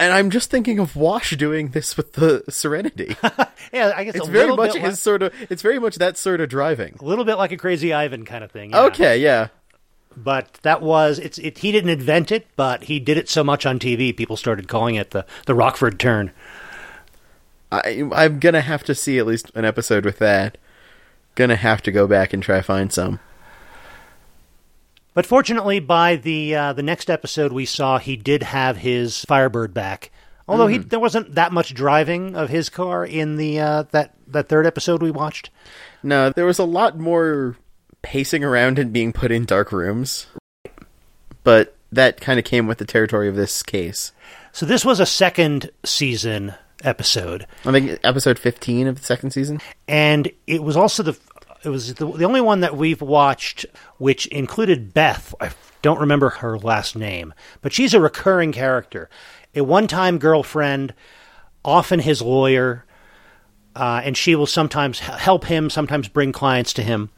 And 0.00 0.12
I'm 0.14 0.30
just 0.30 0.50
thinking 0.50 0.78
of 0.78 0.96
Wash 0.96 1.36
doing 1.36 1.68
this 1.68 1.96
with 1.96 2.14
the 2.14 2.42
Serenity. 2.48 3.16
Yeah, 3.72 3.92
I 3.94 4.02
guess 4.02 4.16
It's 4.16 4.26
a 4.26 4.30
very 4.30 4.56
much 4.56 4.74
his 4.74 4.82
like, 4.82 4.94
sort 4.94 5.22
of. 5.22 5.32
It's 5.48 5.62
very 5.62 5.78
much 5.78 5.96
that 5.96 6.16
sort 6.16 6.40
of 6.40 6.48
driving. 6.48 6.96
a 6.98 7.04
little 7.04 7.24
bit 7.24 7.36
like 7.36 7.52
a 7.52 7.56
Crazy 7.56 7.92
Ivan 7.92 8.24
kind 8.24 8.42
of 8.42 8.50
thing. 8.50 8.70
yeah. 8.70 8.80
Okay, 8.86 9.18
yeah. 9.18 9.48
but 10.16 10.54
that 10.62 10.82
was 10.82 11.20
it's 11.20 11.38
it, 11.38 11.58
he 11.58 11.70
didn't 11.70 11.90
invent 11.90 12.32
it, 12.32 12.48
but 12.56 12.84
he 12.84 12.98
did 12.98 13.16
it 13.16 13.28
so 13.28 13.44
much 13.44 13.66
on 13.66 13.78
TV, 13.78 14.16
people 14.16 14.36
started 14.36 14.66
calling 14.66 14.96
it 14.96 15.10
the 15.10 15.24
the 15.46 15.54
Rockford 15.54 16.00
turn. 16.00 16.32
I, 17.70 18.08
I'm 18.12 18.40
gonna 18.40 18.62
have 18.62 18.82
to 18.84 18.94
see 18.94 19.18
at 19.18 19.26
least 19.26 19.52
an 19.54 19.64
episode 19.64 20.04
with 20.04 20.18
that. 20.18 20.58
Gonna 21.36 21.54
have 21.54 21.82
to 21.82 21.92
go 21.92 22.08
back 22.08 22.32
and 22.32 22.42
try 22.42 22.60
find 22.60 22.92
some. 22.92 23.20
But 25.14 25.26
fortunately, 25.26 25.80
by 25.80 26.16
the 26.16 26.54
uh, 26.54 26.72
the 26.72 26.82
next 26.82 27.10
episode 27.10 27.52
we 27.52 27.66
saw, 27.66 27.98
he 27.98 28.16
did 28.16 28.42
have 28.42 28.76
his 28.78 29.24
Firebird 29.24 29.74
back. 29.74 30.10
Although 30.48 30.66
he 30.66 30.78
there 30.78 30.98
wasn't 30.98 31.36
that 31.36 31.52
much 31.52 31.74
driving 31.74 32.34
of 32.34 32.48
his 32.48 32.68
car 32.68 33.04
in 33.04 33.36
the 33.36 33.60
uh, 33.60 33.82
that 33.92 34.14
that 34.26 34.48
third 34.48 34.66
episode 34.66 35.02
we 35.02 35.10
watched. 35.10 35.50
No, 36.02 36.30
there 36.30 36.46
was 36.46 36.58
a 36.58 36.64
lot 36.64 36.98
more 36.98 37.56
pacing 38.02 38.42
around 38.42 38.78
and 38.78 38.92
being 38.92 39.12
put 39.12 39.30
in 39.30 39.44
dark 39.44 39.70
rooms. 39.70 40.26
But 41.44 41.76
that 41.92 42.20
kind 42.20 42.38
of 42.38 42.44
came 42.44 42.66
with 42.66 42.78
the 42.78 42.84
territory 42.84 43.28
of 43.28 43.36
this 43.36 43.62
case. 43.62 44.12
So 44.52 44.66
this 44.66 44.84
was 44.84 45.00
a 45.00 45.06
second 45.06 45.70
season 45.84 46.54
episode, 46.82 47.46
I 47.64 47.72
think 47.72 48.00
episode 48.02 48.38
15 48.38 48.86
of 48.86 48.98
the 48.98 49.04
second 49.04 49.32
season. 49.32 49.60
and 49.86 50.30
it 50.46 50.62
was 50.62 50.76
also 50.76 51.02
the 51.02 51.18
it 51.64 51.68
was 51.68 51.94
the, 51.94 52.06
the 52.06 52.24
only 52.24 52.40
one 52.40 52.60
that 52.60 52.76
we've 52.76 53.02
watched 53.02 53.66
which 53.98 54.26
included 54.26 54.94
Beth. 54.94 55.34
I 55.40 55.50
don't 55.82 56.00
remember 56.00 56.30
her 56.30 56.58
last 56.58 56.96
name, 56.96 57.34
but 57.62 57.72
she's 57.72 57.94
a 57.94 58.00
recurring 58.00 58.52
character, 58.52 59.08
a 59.54 59.62
one-time 59.62 60.18
girlfriend, 60.18 60.94
often 61.64 62.00
his 62.00 62.22
lawyer, 62.22 62.84
uh, 63.76 64.00
and 64.04 64.16
she 64.16 64.34
will 64.34 64.46
sometimes 64.46 64.98
help 64.98 65.44
him, 65.44 65.70
sometimes 65.70 66.08
bring 66.08 66.32
clients 66.32 66.72
to 66.74 66.82
him, 66.82 67.10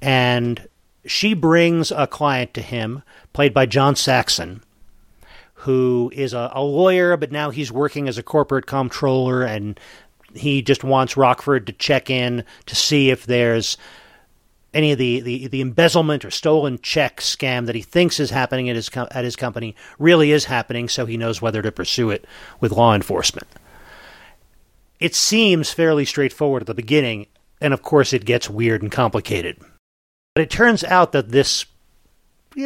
and 0.00 0.68
she 1.04 1.34
brings 1.34 1.90
a 1.90 2.06
client 2.06 2.54
to 2.54 2.62
him, 2.62 3.02
played 3.32 3.54
by 3.54 3.66
John 3.66 3.96
Saxon 3.96 4.62
who 5.60 6.10
is 6.14 6.32
a, 6.32 6.50
a 6.54 6.62
lawyer, 6.62 7.16
but 7.18 7.30
now 7.30 7.50
he's 7.50 7.70
working 7.70 8.08
as 8.08 8.16
a 8.16 8.22
corporate 8.22 8.66
comptroller, 8.66 9.42
and 9.42 9.78
he 10.34 10.62
just 10.62 10.84
wants 10.84 11.16
Rockford 11.16 11.66
to 11.66 11.72
check 11.72 12.10
in 12.10 12.44
to 12.66 12.76
see 12.76 13.10
if 13.10 13.26
there's 13.26 13.76
any 14.72 14.92
of 14.92 14.98
the, 14.98 15.20
the, 15.20 15.48
the 15.48 15.60
embezzlement 15.60 16.24
or 16.24 16.30
stolen 16.30 16.78
check 16.80 17.20
scam 17.20 17.66
that 17.66 17.74
he 17.74 17.82
thinks 17.82 18.20
is 18.20 18.30
happening 18.30 18.68
at 18.70 18.76
his 18.76 18.88
com- 18.88 19.08
at 19.10 19.24
his 19.24 19.36
company 19.36 19.74
really 19.98 20.30
is 20.32 20.44
happening, 20.44 20.88
so 20.88 21.06
he 21.06 21.16
knows 21.16 21.42
whether 21.42 21.62
to 21.62 21.72
pursue 21.72 22.10
it 22.10 22.24
with 22.60 22.72
law 22.72 22.94
enforcement. 22.94 23.48
It 25.00 25.14
seems 25.14 25.72
fairly 25.72 26.04
straightforward 26.04 26.62
at 26.62 26.66
the 26.66 26.74
beginning, 26.74 27.26
and 27.60 27.72
of 27.72 27.82
course 27.82 28.12
it 28.12 28.24
gets 28.24 28.50
weird 28.50 28.82
and 28.82 28.92
complicated. 28.92 29.58
But 30.34 30.42
it 30.42 30.50
turns 30.50 30.84
out 30.84 31.12
that 31.12 31.30
this 31.30 31.66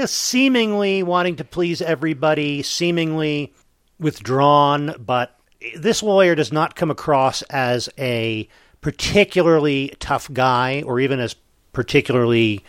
seemingly 0.06 1.02
wanting 1.02 1.36
to 1.36 1.44
please 1.44 1.80
everybody, 1.80 2.62
seemingly 2.62 3.52
withdrawn, 3.98 4.94
but 4.98 5.38
this 5.76 6.02
lawyer 6.02 6.34
does 6.34 6.52
not 6.52 6.76
come 6.76 6.90
across 6.90 7.42
as 7.42 7.88
a 7.98 8.48
particularly 8.80 9.94
tough 9.98 10.30
guy 10.32 10.82
or 10.84 11.00
even 11.00 11.20
as 11.20 11.34
particularly 11.72 12.64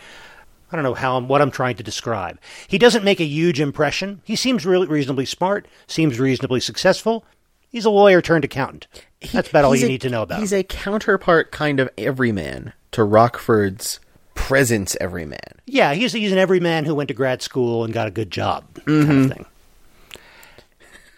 I 0.70 0.76
don't 0.76 0.82
know 0.82 0.94
how 0.94 1.16
I'm, 1.16 1.28
what 1.28 1.40
I'm 1.40 1.50
trying 1.50 1.76
to 1.76 1.82
describe. 1.82 2.40
He 2.66 2.78
doesn't 2.78 3.04
make 3.04 3.20
a 3.20 3.24
huge 3.24 3.60
impression. 3.60 4.20
He 4.24 4.34
seems 4.34 4.66
really 4.66 4.88
reasonably 4.88 5.24
smart, 5.24 5.68
seems 5.86 6.18
reasonably 6.18 6.60
successful. 6.60 7.24
He's 7.68 7.84
a 7.84 7.90
lawyer 7.90 8.20
turned 8.20 8.44
accountant. 8.44 8.88
That's 9.32 9.48
about 9.48 9.64
all 9.64 9.76
you 9.76 9.86
a- 9.86 9.88
need 9.88 10.00
to 10.00 10.10
know 10.10 10.22
about 10.22 10.40
He's 10.40 10.52
him. 10.52 10.60
a 10.60 10.64
counterpart 10.64 11.52
kind 11.52 11.78
of 11.78 11.88
everyman 11.96 12.72
to 12.92 13.04
Rockford's 13.04 14.00
presence 14.34 14.96
everyman. 15.00 15.60
Yeah, 15.66 15.94
he's 15.94 16.12
he's 16.12 16.32
an 16.32 16.38
everyman 16.38 16.84
who 16.84 16.94
went 16.94 17.08
to 17.08 17.14
grad 17.14 17.42
school 17.42 17.84
and 17.84 17.92
got 17.92 18.08
a 18.08 18.10
good 18.10 18.30
job, 18.30 18.64
kind 18.84 18.88
of 18.88 19.08
mm-hmm. 19.08 19.28
thing. 19.28 19.46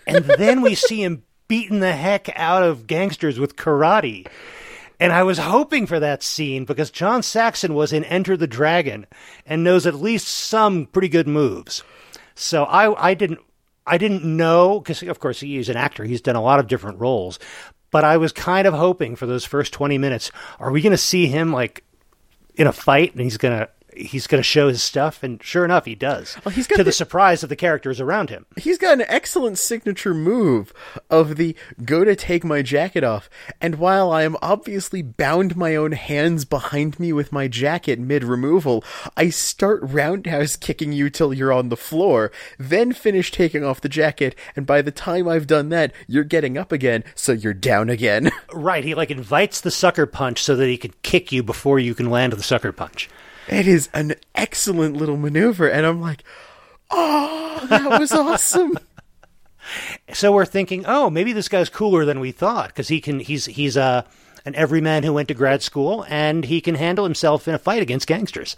And 0.07 0.25
then 0.25 0.63
we 0.63 0.75
see 0.75 1.03
him 1.03 1.23
beating 1.49 1.81
the 1.81 1.93
heck 1.93 2.29
out 2.37 2.63
of 2.63 2.87
gangsters 2.87 3.39
with 3.39 3.57
karate. 3.57 4.27
And 5.01 5.13
I 5.13 5.23
was 5.23 5.39
hoping 5.39 5.87
for 5.87 6.01
that 6.01 6.23
scene 6.23 6.65
because 6.65 6.91
John 6.91 7.23
Saxon 7.23 7.75
was 7.75 7.93
in 7.93 8.05
Enter 8.05 8.37
the 8.37 8.47
Dragon 8.47 9.07
and 9.47 9.65
knows 9.65 9.87
at 9.87 9.95
least 9.95 10.29
some 10.29 10.87
pretty 10.87 11.09
good 11.09 11.29
moves. 11.29 11.83
So 12.35 12.65
I 12.65 13.11
I 13.11 13.15
didn't 13.15 13.41
I 13.87 13.97
didn't 13.97 14.25
know 14.25 14.81
because 14.81 15.03
of 15.03 15.21
course 15.21 15.41
he's 15.41 15.69
an 15.69 15.77
actor. 15.77 16.05
He's 16.05 16.21
done 16.21 16.37
a 16.37 16.43
lot 16.43 16.59
of 16.59 16.67
different 16.67 17.01
roles. 17.01 17.39
But 17.91 18.05
I 18.05 18.19
was 18.19 18.33
kind 18.33 18.67
of 18.67 18.75
hoping 18.75 19.17
for 19.17 19.25
those 19.25 19.47
first 19.47 19.73
20 19.73 19.97
minutes. 19.97 20.31
Are 20.61 20.71
we 20.71 20.83
going 20.83 20.91
to 20.91 20.99
see 20.99 21.27
him 21.27 21.53
like 21.53 21.85
in 22.55 22.67
a 22.67 22.73
fight 22.73 23.13
and 23.13 23.23
he's 23.23 23.39
gonna 23.39 23.69
he's 23.99 24.27
gonna 24.27 24.43
show 24.43 24.69
his 24.69 24.83
stuff 24.83 25.23
and 25.23 25.43
sure 25.43 25.65
enough 25.65 25.85
he 25.85 25.95
does. 25.95 26.37
Well, 26.45 26.55
he's 26.55 26.67
got 26.67 26.77
to 26.77 26.85
the 26.85 26.89
the- 26.89 26.93
surprise 26.93 27.43
of 27.43 27.49
the 27.49 27.57
characters 27.57 28.01
around 28.01 28.31
him. 28.31 28.47
He's 28.57 28.79
got 28.79 28.95
an 28.95 29.05
excellent 29.09 29.59
signature 29.59 30.15
move 30.15 30.73
of 31.11 31.37
the 31.37 31.57
go 31.85 32.05
to 32.05 32.17
take 32.17 32.45
my 32.45 32.63
jacket 32.63 33.05
off, 33.05 33.29
and 33.61 33.77
while 33.77 34.11
I 34.11 34.23
am 34.23 34.37
obviously 34.43 35.03
bound 35.03 35.57
my 35.57 35.77
own 35.77 35.93
hands 35.93 36.45
behind 36.45 36.99
me 36.99 37.13
with 37.13 37.33
my 37.33 37.49
jacket 37.49 37.99
mid 37.99 38.25
removal, 38.25 38.85
I 39.17 39.31
start 39.31 39.81
roundhouse 39.83 40.57
kicking 40.57 40.93
you 40.93 41.11
till 41.11 41.35
you're 41.35 41.53
on 41.53 41.69
the 41.69 41.77
floor, 41.77 42.31
then 42.59 42.93
finish 42.93 43.31
taking 43.31 43.65
off 43.65 43.81
the 43.81 43.89
jacket, 43.89 44.35
and 44.57 44.67
by 44.67 44.83
the 44.83 44.91
time 44.91 45.29
I've 45.29 45.47
done 45.47 45.69
that, 45.71 45.93
you're 46.07 46.25
getting 46.25 46.57
up 46.57 46.73
again, 46.73 47.05
so 47.15 47.33
you're 47.33 47.55
down 47.55 47.91
again. 47.91 48.31
right 48.53 48.85
he 48.85 48.95
like 48.95 49.11
invites 49.11 49.61
the 49.61 49.71
sucker 49.71 50.07
punch 50.07 50.43
so 50.43 50.57
that 50.57 50.67
he 50.67 50.77
can 50.77 50.93
kick 51.03 51.33
you 51.33 51.43
before 51.43 51.79
you 51.79 51.95
can 51.95 52.11
land 52.11 52.33
the 52.33 52.43
sucker 52.43 52.73
punch 52.73 53.09
It 53.49 53.67
is 53.67 53.89
an 53.95 54.15
excellent 54.35 54.97
little 54.97 55.17
maneuver, 55.17 55.69
and 55.69 55.87
I'm 55.87 56.01
like, 56.01 56.23
oh, 56.91 57.67
that 57.69 57.99
was 57.99 58.13
awesome. 58.13 58.79
so 60.13 60.33
we're 60.33 60.47
thinking 60.47 60.85
oh 60.87 61.11
maybe 61.11 61.33
this 61.33 61.49
guy's 61.49 61.69
cooler 61.69 62.05
than 62.05 62.21
we 62.21 62.33
thought 62.33 62.69
because 62.69 62.89
he 62.89 63.01
can 63.01 63.21
he's 63.21 63.47
he's 63.47 63.77
a 63.77 64.05
an 64.47 64.55
everyman 64.55 65.03
who 65.03 65.13
went 65.13 65.29
to 65.29 65.35
grad 65.35 65.63
school 65.63 66.07
and 66.09 66.47
he 66.47 66.61
can 66.61 66.75
handle 66.75 67.05
himself 67.05 67.47
in 67.47 67.55
a 67.55 67.59
fight 67.59 67.83
against 67.83 68.07
gangsters 68.07 68.57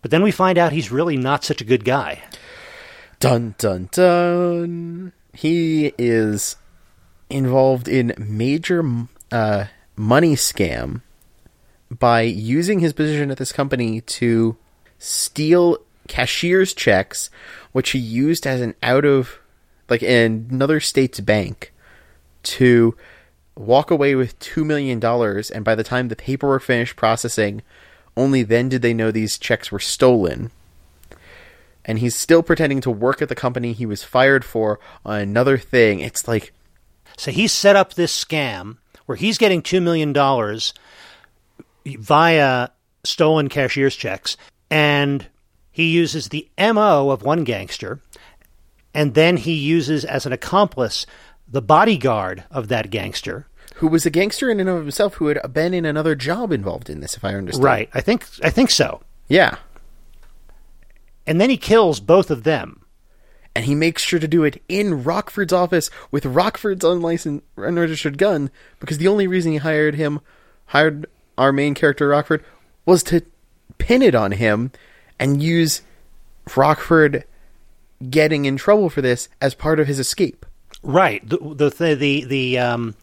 but 0.00 0.10
then 0.10 0.22
we 0.22 0.30
find 0.30 0.56
out 0.56 0.72
he's 0.72 0.90
really 0.90 1.16
not 1.16 1.44
such 1.44 1.60
a 1.60 1.64
good 1.64 1.84
guy 1.84 2.22
Dun 3.20 3.56
dun 3.58 3.88
dun. 3.90 5.12
He 5.32 5.92
is 5.98 6.54
involved 7.28 7.88
in 7.88 8.14
major 8.16 8.84
uh, 9.32 9.64
money 9.96 10.36
scam 10.36 11.02
by 11.90 12.22
using 12.22 12.80
his 12.80 12.92
position 12.92 13.30
at 13.30 13.38
this 13.38 13.52
company 13.52 14.00
to 14.02 14.56
steal 14.98 15.78
cashier's 16.06 16.74
checks, 16.74 17.30
which 17.72 17.90
he 17.90 17.98
used 17.98 18.46
as 18.46 18.60
an 18.60 18.74
out 18.82 19.04
of 19.04 19.38
like 19.88 20.02
another 20.02 20.80
state's 20.80 21.20
bank 21.20 21.72
to 22.42 22.96
walk 23.56 23.90
away 23.90 24.14
with 24.14 24.38
two 24.38 24.64
million 24.64 25.00
dollars. 25.00 25.50
And 25.50 25.64
by 25.64 25.74
the 25.74 25.84
time 25.84 26.08
the 26.08 26.16
paperwork 26.16 26.62
finished 26.62 26.96
processing, 26.96 27.62
only 28.16 28.42
then 28.42 28.68
did 28.68 28.82
they 28.82 28.94
know 28.94 29.10
these 29.10 29.38
checks 29.38 29.72
were 29.72 29.78
stolen 29.78 30.50
and 31.88 32.00
he's 32.00 32.14
still 32.14 32.42
pretending 32.42 32.82
to 32.82 32.90
work 32.90 33.22
at 33.22 33.30
the 33.30 33.34
company 33.34 33.72
he 33.72 33.86
was 33.86 34.04
fired 34.04 34.44
for 34.44 34.78
on 35.06 35.20
another 35.20 35.56
thing. 35.56 36.00
It's 36.00 36.28
like 36.28 36.52
So 37.16 37.32
he 37.32 37.48
set 37.48 37.74
up 37.74 37.94
this 37.94 38.24
scam 38.24 38.76
where 39.06 39.16
he's 39.16 39.38
getting 39.38 39.62
$2 39.62 39.82
million 39.82 40.12
via 41.96 42.68
stolen 43.04 43.48
cashier's 43.48 43.96
checks, 43.96 44.36
and 44.70 45.26
he 45.70 45.90
uses 45.90 46.28
the 46.28 46.48
MO 46.58 47.10
of 47.10 47.22
one 47.22 47.44
gangster, 47.44 48.00
and 48.94 49.14
then 49.14 49.36
he 49.36 49.54
uses 49.54 50.04
as 50.04 50.26
an 50.26 50.32
accomplice 50.32 51.06
the 51.46 51.62
bodyguard 51.62 52.44
of 52.50 52.68
that 52.68 52.90
gangster. 52.90 53.46
who 53.76 53.86
was 53.86 54.04
a 54.04 54.10
gangster 54.10 54.50
in 54.50 54.58
and 54.58 54.68
of 54.68 54.80
himself 54.80 55.14
who 55.14 55.28
had 55.28 55.40
been 55.52 55.72
in 55.72 55.84
another 55.84 56.16
job 56.16 56.50
involved 56.52 56.90
in 56.90 57.00
this, 57.00 57.16
if 57.16 57.24
I 57.24 57.34
understand. 57.34 57.64
Right. 57.64 57.90
I 57.94 58.00
think 58.00 58.26
I 58.42 58.50
think 58.50 58.70
so. 58.70 59.00
Yeah. 59.28 59.56
And 61.26 61.40
then 61.40 61.48
he 61.50 61.56
kills 61.56 62.00
both 62.00 62.30
of 62.30 62.42
them. 62.42 62.84
And 63.54 63.64
he 63.64 63.74
makes 63.74 64.02
sure 64.02 64.20
to 64.20 64.28
do 64.28 64.44
it 64.44 64.62
in 64.68 65.02
Rockford's 65.02 65.52
office 65.52 65.90
with 66.10 66.24
Rockford's 66.24 66.84
unlicensed, 66.84 67.44
unregistered 67.56 68.16
gun 68.16 68.50
because 68.78 68.98
the 68.98 69.08
only 69.08 69.26
reason 69.26 69.52
he 69.52 69.58
hired 69.58 69.96
him, 69.96 70.20
hired 70.66 71.06
our 71.38 71.52
main 71.52 71.74
character 71.74 72.08
Rockford, 72.08 72.44
was 72.84 73.02
to 73.04 73.22
pin 73.78 74.02
it 74.02 74.14
on 74.14 74.32
him 74.32 74.72
and 75.18 75.42
use 75.42 75.82
Rockford 76.56 77.24
getting 78.10 78.44
in 78.44 78.56
trouble 78.56 78.90
for 78.90 79.02
this 79.02 79.28
as 79.40 79.54
part 79.54 79.80
of 79.80 79.86
his 79.86 79.98
escape. 79.98 80.44
Right. 80.82 81.26
The 81.28 81.70
the 81.70 81.94
the 81.94 82.24
the, 82.24 82.58
um 82.58 82.94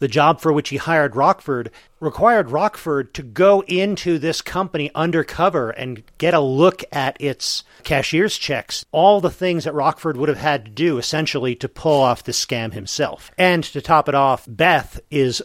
the 0.00 0.08
job 0.08 0.40
for 0.40 0.52
which 0.52 0.70
he 0.70 0.78
hired 0.78 1.14
Rockford 1.14 1.70
required 2.00 2.50
Rockford 2.50 3.12
to 3.14 3.22
go 3.22 3.60
into 3.68 4.18
this 4.18 4.40
company 4.40 4.90
undercover 4.94 5.70
and 5.70 6.02
get 6.18 6.34
a 6.34 6.40
look 6.40 6.82
at 6.90 7.20
its 7.20 7.64
cashier's 7.84 8.38
checks, 8.38 8.84
all 8.92 9.20
the 9.20 9.30
things 9.30 9.64
that 9.64 9.74
Rockford 9.74 10.16
would 10.16 10.30
have 10.30 10.38
had 10.38 10.64
to 10.64 10.70
do 10.70 10.96
essentially 10.96 11.54
to 11.56 11.68
pull 11.68 12.00
off 12.00 12.24
this 12.24 12.44
scam 12.44 12.72
himself. 12.72 13.30
And 13.36 13.62
to 13.64 13.82
top 13.82 14.08
it 14.08 14.14
off, 14.14 14.46
Beth 14.48 15.00
is 15.10 15.42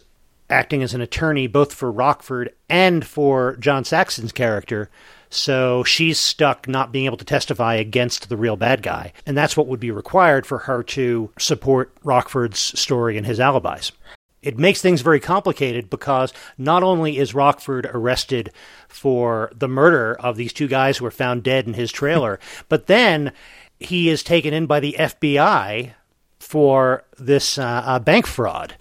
acting 0.50 0.84
as 0.84 0.94
an 0.94 1.02
attorney 1.02 1.48
both 1.48 1.74
for 1.74 1.92
Rockford 1.92 2.54
and 2.70 3.06
for 3.06 3.56
John 3.58 3.84
Saxon's 3.84 4.32
character. 4.32 4.90
So 5.30 5.84
she's 5.84 6.20
stuck 6.20 6.68
not 6.68 6.92
being 6.92 7.06
able 7.06 7.18
to 7.18 7.26
testify 7.26 7.76
against 7.76 8.30
the 8.30 8.38
real 8.38 8.56
bad 8.56 8.82
guy. 8.84 9.12
And 9.26 9.36
that's 9.36 9.58
what 9.58 9.68
would 9.68 9.80
be 9.80 9.92
required 9.92 10.46
for 10.46 10.60
her 10.60 10.84
to 10.84 11.32
support 11.38 11.92
Rockford's 12.04 12.60
story 12.60 13.18
and 13.18 13.26
his 13.26 13.40
alibis. 13.40 13.92
It 14.42 14.60
makes 14.60 14.80
things 14.80 15.02
very 15.02 15.20
complicated 15.20 15.90
because 15.90 16.32
not 16.56 16.84
only 16.84 17.18
is 17.18 17.34
Rockford 17.34 17.90
arrested 17.92 18.52
for 18.88 19.52
the 19.56 19.68
murder 19.68 20.16
of 20.20 20.38
these 20.38 20.54
two 20.54 20.68
guys 20.68 20.98
who 20.98 21.06
were 21.06 21.12
found 21.12 21.42
dead 21.42 21.66
in 21.66 21.74
his 21.74 21.92
trailer, 21.92 22.40
but 22.70 22.86
then 22.86 23.32
he 23.80 24.10
is 24.10 24.24
taken 24.24 24.54
in 24.54 24.68
by 24.68 24.80
the 24.80 24.96
FBI 25.00 25.94
for 26.40 27.04
this 27.18 27.58
uh, 27.58 27.84
uh, 27.86 28.00
bank 28.00 28.28
fraud. 28.28 28.76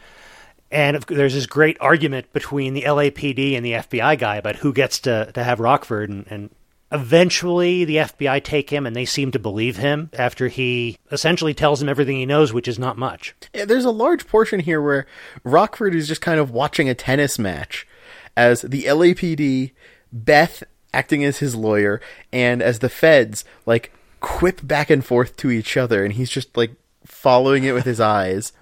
And 0.74 1.00
there's 1.04 1.34
this 1.34 1.46
great 1.46 1.76
argument 1.80 2.32
between 2.32 2.74
the 2.74 2.82
LAPD 2.82 3.56
and 3.56 3.64
the 3.64 3.74
FBI 3.74 4.18
guy 4.18 4.36
about 4.36 4.56
who 4.56 4.72
gets 4.72 4.98
to, 5.00 5.30
to 5.32 5.44
have 5.44 5.60
Rockford. 5.60 6.10
And, 6.10 6.26
and 6.28 6.50
eventually 6.90 7.84
the 7.84 7.96
FBI 7.98 8.42
take 8.42 8.70
him 8.70 8.84
and 8.84 8.96
they 8.96 9.04
seem 9.04 9.30
to 9.30 9.38
believe 9.38 9.76
him 9.76 10.10
after 10.14 10.48
he 10.48 10.98
essentially 11.12 11.54
tells 11.54 11.78
them 11.78 11.88
everything 11.88 12.16
he 12.16 12.26
knows, 12.26 12.52
which 12.52 12.66
is 12.66 12.76
not 12.76 12.98
much. 12.98 13.36
Yeah, 13.54 13.66
there's 13.66 13.84
a 13.84 13.92
large 13.92 14.26
portion 14.26 14.58
here 14.58 14.82
where 14.82 15.06
Rockford 15.44 15.94
is 15.94 16.08
just 16.08 16.20
kind 16.20 16.40
of 16.40 16.50
watching 16.50 16.88
a 16.88 16.94
tennis 16.94 17.38
match 17.38 17.86
as 18.36 18.62
the 18.62 18.82
LAPD, 18.82 19.70
Beth 20.12 20.64
acting 20.92 21.24
as 21.24 21.38
his 21.38 21.54
lawyer, 21.54 22.00
and 22.32 22.60
as 22.60 22.80
the 22.80 22.88
feds, 22.88 23.44
like, 23.64 23.92
quip 24.20 24.66
back 24.66 24.90
and 24.90 25.04
forth 25.04 25.36
to 25.36 25.52
each 25.52 25.76
other, 25.76 26.04
and 26.04 26.14
he's 26.14 26.30
just, 26.30 26.56
like, 26.56 26.72
following 27.04 27.62
it 27.62 27.74
with 27.74 27.84
his 27.84 28.00
eyes. 28.00 28.52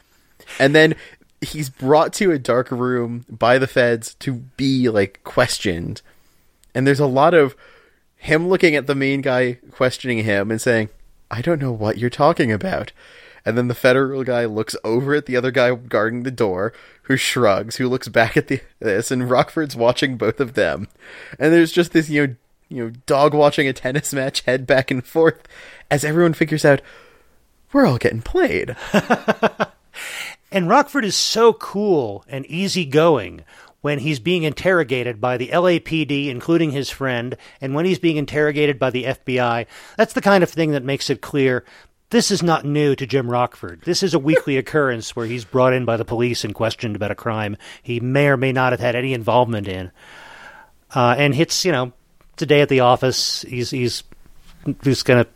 And 0.59 0.75
then 0.75 0.95
he's 1.43 1.68
brought 1.68 2.12
to 2.14 2.32
a 2.32 2.38
dark 2.38 2.70
room 2.70 3.24
by 3.28 3.59
the 3.59 3.66
feds 3.66 4.14
to 4.14 4.34
be 4.57 4.88
like 4.88 5.20
questioned. 5.24 6.03
And 6.74 6.86
there's 6.86 7.01
a 7.01 7.07
lot 7.07 7.34
of 7.34 7.55
him 8.16 8.49
looking 8.49 8.76
at 8.76 8.86
the 8.86 8.95
main 8.95 9.20
guy 9.20 9.59
questioning 9.70 10.24
him 10.24 10.51
and 10.51 10.61
saying, 10.61 10.88
"I 11.30 11.43
don't 11.43 11.61
know 11.61 11.72
what 11.72 11.99
you're 11.99 12.11
talking 12.11 12.53
about." 12.53 12.93
And 13.45 13.59
then 13.59 13.66
the 13.68 13.74
federal 13.74 14.22
guy 14.22 14.45
looks 14.45 14.76
over 14.84 15.14
at 15.14 15.26
the 15.26 15.36
other 15.36 15.51
guy 15.51 15.74
guarding 15.74 16.22
the 16.22 16.30
door, 16.30 16.72
who 17.03 17.16
shrugs, 17.16 17.76
who 17.76 17.88
looks 17.88 18.09
back 18.09 18.36
at 18.36 18.49
the 18.49 18.61
this, 18.78 19.11
and 19.11 19.28
Rockford's 19.28 19.76
watching 19.76 20.16
both 20.16 20.40
of 20.40 20.55
them. 20.55 20.88
And 21.38 21.53
there's 21.53 21.72
just 21.72 21.93
this, 21.93 22.09
you 22.09 22.26
know, 22.26 22.34
you 22.68 22.84
know, 22.84 22.93
dog 23.07 23.34
watching 23.34 23.68
a 23.68 23.72
tennis 23.72 24.14
match 24.14 24.43
head 24.43 24.66
back 24.66 24.90
and 24.90 25.05
forth 25.05 25.43
as 25.90 26.05
everyone 26.05 26.34
figures 26.34 26.64
out 26.64 26.80
we're 27.72 27.86
all 27.86 27.99
getting 27.99 28.22
played. 28.22 28.76
And 30.53 30.69
Rockford 30.69 31.07
is 31.07 31.17
so 31.17 31.55
cool 31.55 32.25
and 32.29 32.45
easygoing 32.47 33.43
when 33.81 33.99
he's 33.99 34.21
being 34.21 34.43
interrogated 34.45 35.21
by 35.21 35.39
the 35.39 35.49
LAPD, 35.49 36.29
including 36.29 36.71
his 36.71 36.91
friend, 36.91 37.37
and 37.61 37.75
when 37.75 37.87
he's 37.87 37.99
being 37.99 38.19
interrogated 38.19 38.79
by 38.79 38.91
the 38.91 39.05
FBI. 39.05 39.67
That's 39.97 40.13
the 40.13 40.21
kind 40.21 40.45
of 40.45 40.51
thing 40.51 40.73
that 40.73 40.85
makes 40.85 41.11
it 41.11 41.23
clear 41.23 41.65
this 42.11 42.31
is 42.31 42.43
not 42.43 42.67
new 42.67 42.95
to 42.95 43.07
Jim 43.07 43.31
Rockford. 43.31 43.81
This 43.87 44.03
is 44.03 44.13
a 44.13 44.19
weekly 44.19 44.57
occurrence 44.59 45.17
where 45.17 45.25
he's 45.25 45.47
brought 45.47 45.73
in 45.73 45.87
by 45.87 45.97
the 45.97 46.05
police 46.05 46.45
and 46.45 46.55
questioned 46.55 46.95
about 46.95 47.11
a 47.11 47.15
crime 47.15 47.57
he 47.83 48.01
may 48.01 48.29
or 48.29 48.37
may 48.37 48.53
not 48.53 48.75
have 48.75 48.81
had 48.81 48.95
any 48.95 49.15
involvement 49.15 49.67
in. 49.67 49.91
Uh, 50.95 51.15
and 51.17 51.35
it's, 51.35 51.65
you 51.65 51.73
know, 51.73 51.93
today 52.37 52.61
at 52.61 52.69
the 52.69 52.81
office, 52.81 53.41
he's 53.43 53.71
he's 53.71 54.05
just 54.83 55.07
going 55.07 55.25
to 55.25 55.31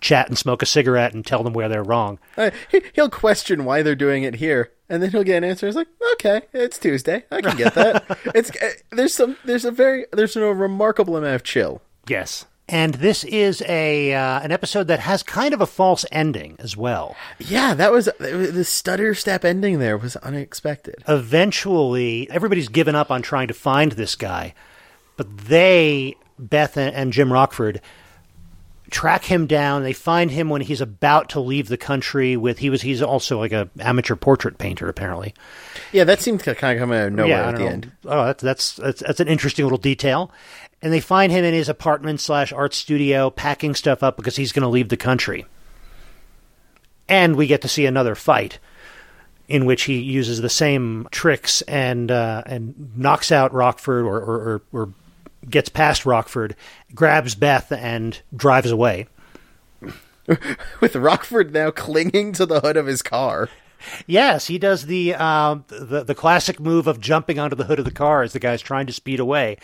chat 0.00 0.28
and 0.28 0.38
smoke 0.38 0.62
a 0.62 0.66
cigarette 0.66 1.14
and 1.14 1.24
tell 1.24 1.42
them 1.42 1.52
where 1.52 1.68
they're 1.68 1.82
wrong. 1.82 2.18
Uh, 2.36 2.50
he, 2.70 2.82
he'll 2.94 3.10
question 3.10 3.64
why 3.64 3.82
they're 3.82 3.94
doing 3.94 4.22
it 4.22 4.36
here, 4.36 4.72
and 4.88 5.02
then 5.02 5.10
he'll 5.10 5.24
get 5.24 5.38
an 5.38 5.44
answer. 5.44 5.66
It's 5.66 5.76
like, 5.76 5.88
okay, 6.14 6.42
it's 6.52 6.78
Tuesday. 6.78 7.24
I 7.30 7.40
can 7.40 7.56
get 7.56 7.74
that. 7.74 8.18
it's 8.34 8.50
uh, 8.50 8.70
there's 8.90 9.14
some 9.14 9.36
there's 9.44 9.64
a 9.64 9.70
very 9.70 10.06
there's 10.12 10.36
a 10.36 10.40
remarkable 10.40 11.16
amount 11.16 11.34
of 11.34 11.42
chill. 11.42 11.82
Yes. 12.08 12.46
And 12.70 12.94
this 12.94 13.24
is 13.24 13.64
a 13.66 14.14
uh, 14.14 14.40
an 14.40 14.52
episode 14.52 14.86
that 14.86 15.00
has 15.00 15.24
kind 15.24 15.52
of 15.52 15.60
a 15.60 15.66
false 15.66 16.06
ending 16.12 16.54
as 16.60 16.76
well. 16.76 17.16
Yeah, 17.40 17.74
that 17.74 17.90
was 17.90 18.08
the 18.20 18.64
stutter 18.64 19.12
step 19.12 19.44
ending. 19.44 19.80
There 19.80 19.98
was 19.98 20.14
unexpected. 20.16 21.02
Eventually, 21.08 22.30
everybody's 22.30 22.68
given 22.68 22.94
up 22.94 23.10
on 23.10 23.22
trying 23.22 23.48
to 23.48 23.54
find 23.54 23.92
this 23.92 24.14
guy, 24.14 24.54
but 25.16 25.36
they, 25.36 26.14
Beth 26.38 26.76
and 26.76 27.12
Jim 27.12 27.32
Rockford, 27.32 27.80
track 28.90 29.24
him 29.24 29.46
down. 29.46 29.82
They 29.82 29.92
find 29.92 30.30
him 30.30 30.48
when 30.50 30.60
he's 30.62 30.80
about 30.80 31.28
to 31.30 31.40
leave 31.40 31.68
the 31.68 31.76
country. 31.76 32.36
With 32.36 32.58
he 32.58 32.70
was 32.70 32.82
he's 32.82 33.00
also 33.02 33.38
like 33.38 33.52
a 33.52 33.68
amateur 33.78 34.16
portrait 34.16 34.58
painter 34.58 34.88
apparently. 34.88 35.34
Yeah, 35.92 36.04
that 36.04 36.20
seemed 36.20 36.40
to 36.40 36.54
kind 36.54 36.78
of 36.78 36.82
come 36.82 36.92
out 36.92 37.08
of 37.08 37.12
nowhere 37.12 37.28
Yeah, 37.30 37.48
at 37.48 37.56
the 37.56 37.60
know. 37.64 37.66
end. 37.68 37.92
Oh, 38.04 38.24
that's, 38.26 38.42
that's 38.42 38.72
that's 38.76 39.00
that's 39.00 39.20
an 39.20 39.28
interesting 39.28 39.64
little 39.64 39.78
detail. 39.78 40.30
And 40.82 40.92
they 40.92 41.00
find 41.00 41.30
him 41.30 41.44
in 41.44 41.52
his 41.54 41.68
apartment 41.68 42.20
slash 42.20 42.52
art 42.52 42.72
studio 42.72 43.28
packing 43.30 43.74
stuff 43.74 44.02
up 44.02 44.16
because 44.16 44.36
he's 44.36 44.52
going 44.52 44.62
to 44.62 44.68
leave 44.68 44.88
the 44.88 44.96
country. 44.96 45.44
And 47.08 47.36
we 47.36 47.46
get 47.46 47.60
to 47.62 47.68
see 47.68 47.86
another 47.86 48.14
fight 48.14 48.58
in 49.48 49.66
which 49.66 49.82
he 49.82 49.98
uses 49.98 50.40
the 50.40 50.48
same 50.48 51.08
tricks 51.10 51.60
and 51.62 52.10
uh, 52.10 52.42
and 52.46 52.96
knocks 52.96 53.32
out 53.32 53.52
Rockford 53.52 54.04
or, 54.04 54.16
or, 54.20 54.38
or, 54.38 54.62
or 54.72 54.94
gets 55.48 55.68
past 55.68 56.04
Rockford, 56.04 56.56
grabs 56.94 57.34
Beth 57.34 57.72
and 57.72 58.20
drives 58.34 58.70
away. 58.70 59.06
With 60.80 60.96
Rockford 60.96 61.52
now 61.52 61.70
clinging 61.70 62.32
to 62.34 62.46
the 62.46 62.60
hood 62.60 62.76
of 62.76 62.86
his 62.86 63.02
car. 63.02 63.48
Yes, 64.06 64.46
he 64.46 64.58
does 64.58 64.86
the, 64.86 65.14
um, 65.14 65.64
the 65.68 66.04
the 66.04 66.14
classic 66.14 66.60
move 66.60 66.86
of 66.86 67.00
jumping 67.00 67.38
onto 67.38 67.56
the 67.56 67.64
hood 67.64 67.78
of 67.78 67.84
the 67.84 67.90
car 67.90 68.22
as 68.22 68.32
the 68.32 68.38
guy's 68.38 68.60
trying 68.60 68.86
to 68.86 68.92
speed 68.92 69.20
away. 69.20 69.56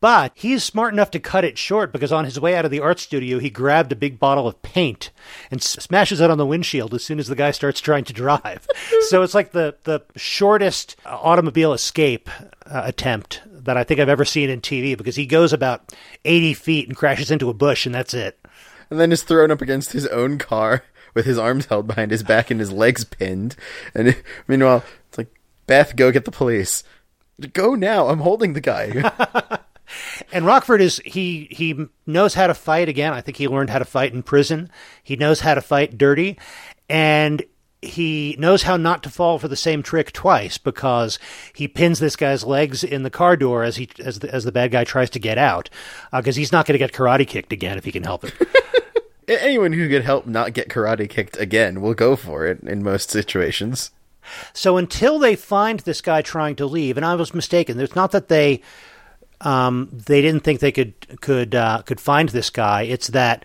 But 0.00 0.32
he's 0.34 0.64
smart 0.64 0.92
enough 0.94 1.10
to 1.12 1.20
cut 1.20 1.44
it 1.44 1.58
short 1.58 1.92
because 1.92 2.12
on 2.12 2.24
his 2.24 2.40
way 2.40 2.56
out 2.56 2.64
of 2.64 2.70
the 2.70 2.80
art 2.80 2.98
studio, 2.98 3.38
he 3.38 3.50
grabbed 3.50 3.92
a 3.92 3.96
big 3.96 4.18
bottle 4.18 4.48
of 4.48 4.62
paint 4.62 5.10
and 5.50 5.60
s- 5.60 5.68
smashes 5.84 6.20
it 6.20 6.30
on 6.30 6.38
the 6.38 6.46
windshield 6.46 6.94
as 6.94 7.04
soon 7.04 7.18
as 7.18 7.26
the 7.28 7.34
guy 7.36 7.50
starts 7.50 7.80
trying 7.80 8.04
to 8.04 8.12
drive. 8.12 8.66
so 9.08 9.22
it's 9.22 9.34
like 9.34 9.52
the 9.52 9.76
the 9.84 10.00
shortest 10.16 10.96
automobile 11.04 11.72
escape 11.72 12.30
uh, 12.66 12.82
attempt 12.84 13.42
that 13.68 13.76
I 13.76 13.84
think 13.84 14.00
I've 14.00 14.08
ever 14.08 14.24
seen 14.24 14.50
in 14.50 14.60
TV 14.60 14.96
because 14.96 15.16
he 15.16 15.26
goes 15.26 15.52
about 15.52 15.94
eighty 16.24 16.52
feet 16.54 16.88
and 16.88 16.96
crashes 16.96 17.30
into 17.30 17.48
a 17.48 17.54
bush 17.54 17.86
and 17.86 17.94
that's 17.94 18.14
it. 18.14 18.38
and 18.90 18.98
then 18.98 19.12
is 19.12 19.22
thrown 19.22 19.50
up 19.50 19.62
against 19.62 19.92
his 19.92 20.06
own 20.08 20.38
car 20.38 20.82
with 21.14 21.24
his 21.26 21.38
arms 21.38 21.66
held 21.66 21.86
behind 21.86 22.10
his 22.10 22.22
back 22.22 22.50
and 22.50 22.60
his 22.60 22.72
legs 22.72 23.04
pinned. 23.04 23.56
And 23.94 24.16
meanwhile, 24.48 24.84
it's 25.08 25.18
like, 25.18 25.28
Beth, 25.66 25.96
go 25.96 26.10
get 26.12 26.24
the 26.24 26.30
police. 26.30 26.84
Go 27.52 27.74
now. 27.74 28.08
I'm 28.08 28.20
holding 28.20 28.52
the 28.54 28.60
guy. 28.60 29.58
And 30.32 30.44
Rockford 30.44 30.82
is 30.82 31.00
he 31.02 31.48
he 31.50 31.86
knows 32.06 32.34
how 32.34 32.46
to 32.46 32.52
fight 32.52 32.90
again. 32.90 33.14
I 33.14 33.22
think 33.22 33.38
he 33.38 33.48
learned 33.48 33.70
how 33.70 33.78
to 33.78 33.86
fight 33.86 34.12
in 34.12 34.22
prison. 34.22 34.70
He 35.02 35.16
knows 35.16 35.40
how 35.40 35.54
to 35.54 35.62
fight 35.62 35.96
dirty 35.96 36.38
and 36.90 37.42
he 37.80 38.34
knows 38.38 38.62
how 38.62 38.76
not 38.76 39.02
to 39.04 39.10
fall 39.10 39.38
for 39.38 39.48
the 39.48 39.56
same 39.56 39.82
trick 39.82 40.12
twice 40.12 40.58
because 40.58 41.18
he 41.54 41.68
pins 41.68 42.00
this 42.00 42.16
guy's 42.16 42.44
legs 42.44 42.82
in 42.82 43.04
the 43.04 43.10
car 43.10 43.36
door 43.36 43.62
as 43.62 43.76
he 43.76 43.88
as 44.00 44.18
the, 44.18 44.32
as 44.34 44.44
the 44.44 44.52
bad 44.52 44.72
guy 44.72 44.84
tries 44.84 45.10
to 45.10 45.18
get 45.18 45.38
out 45.38 45.70
because 46.12 46.36
he's 46.36 46.52
not 46.52 46.66
going 46.66 46.74
to 46.74 46.78
get 46.78 46.92
karate 46.92 47.26
kicked 47.26 47.52
again 47.52 47.78
if 47.78 47.84
he 47.84 47.92
can 47.92 48.02
help 48.02 48.24
it. 48.24 48.34
Anyone 49.28 49.72
who 49.72 49.88
could 49.88 50.02
help 50.02 50.26
not 50.26 50.54
get 50.54 50.68
karate 50.68 51.08
kicked 51.08 51.36
again 51.36 51.80
will 51.80 51.94
go 51.94 52.16
for 52.16 52.46
it 52.46 52.60
in 52.62 52.82
most 52.82 53.10
situations. 53.10 53.90
So 54.52 54.76
until 54.76 55.18
they 55.18 55.36
find 55.36 55.80
this 55.80 56.00
guy 56.00 56.22
trying 56.22 56.56
to 56.56 56.66
leave, 56.66 56.96
and 56.96 57.06
I 57.06 57.14
was 57.14 57.32
mistaken. 57.32 57.78
It's 57.78 57.94
not 57.94 58.10
that 58.12 58.28
they 58.28 58.62
um, 59.40 59.88
they 59.92 60.20
didn't 60.20 60.42
think 60.42 60.60
they 60.60 60.72
could 60.72 61.20
could 61.20 61.54
uh, 61.54 61.82
could 61.82 62.00
find 62.00 62.28
this 62.30 62.50
guy. 62.50 62.82
It's 62.82 63.08
that 63.08 63.44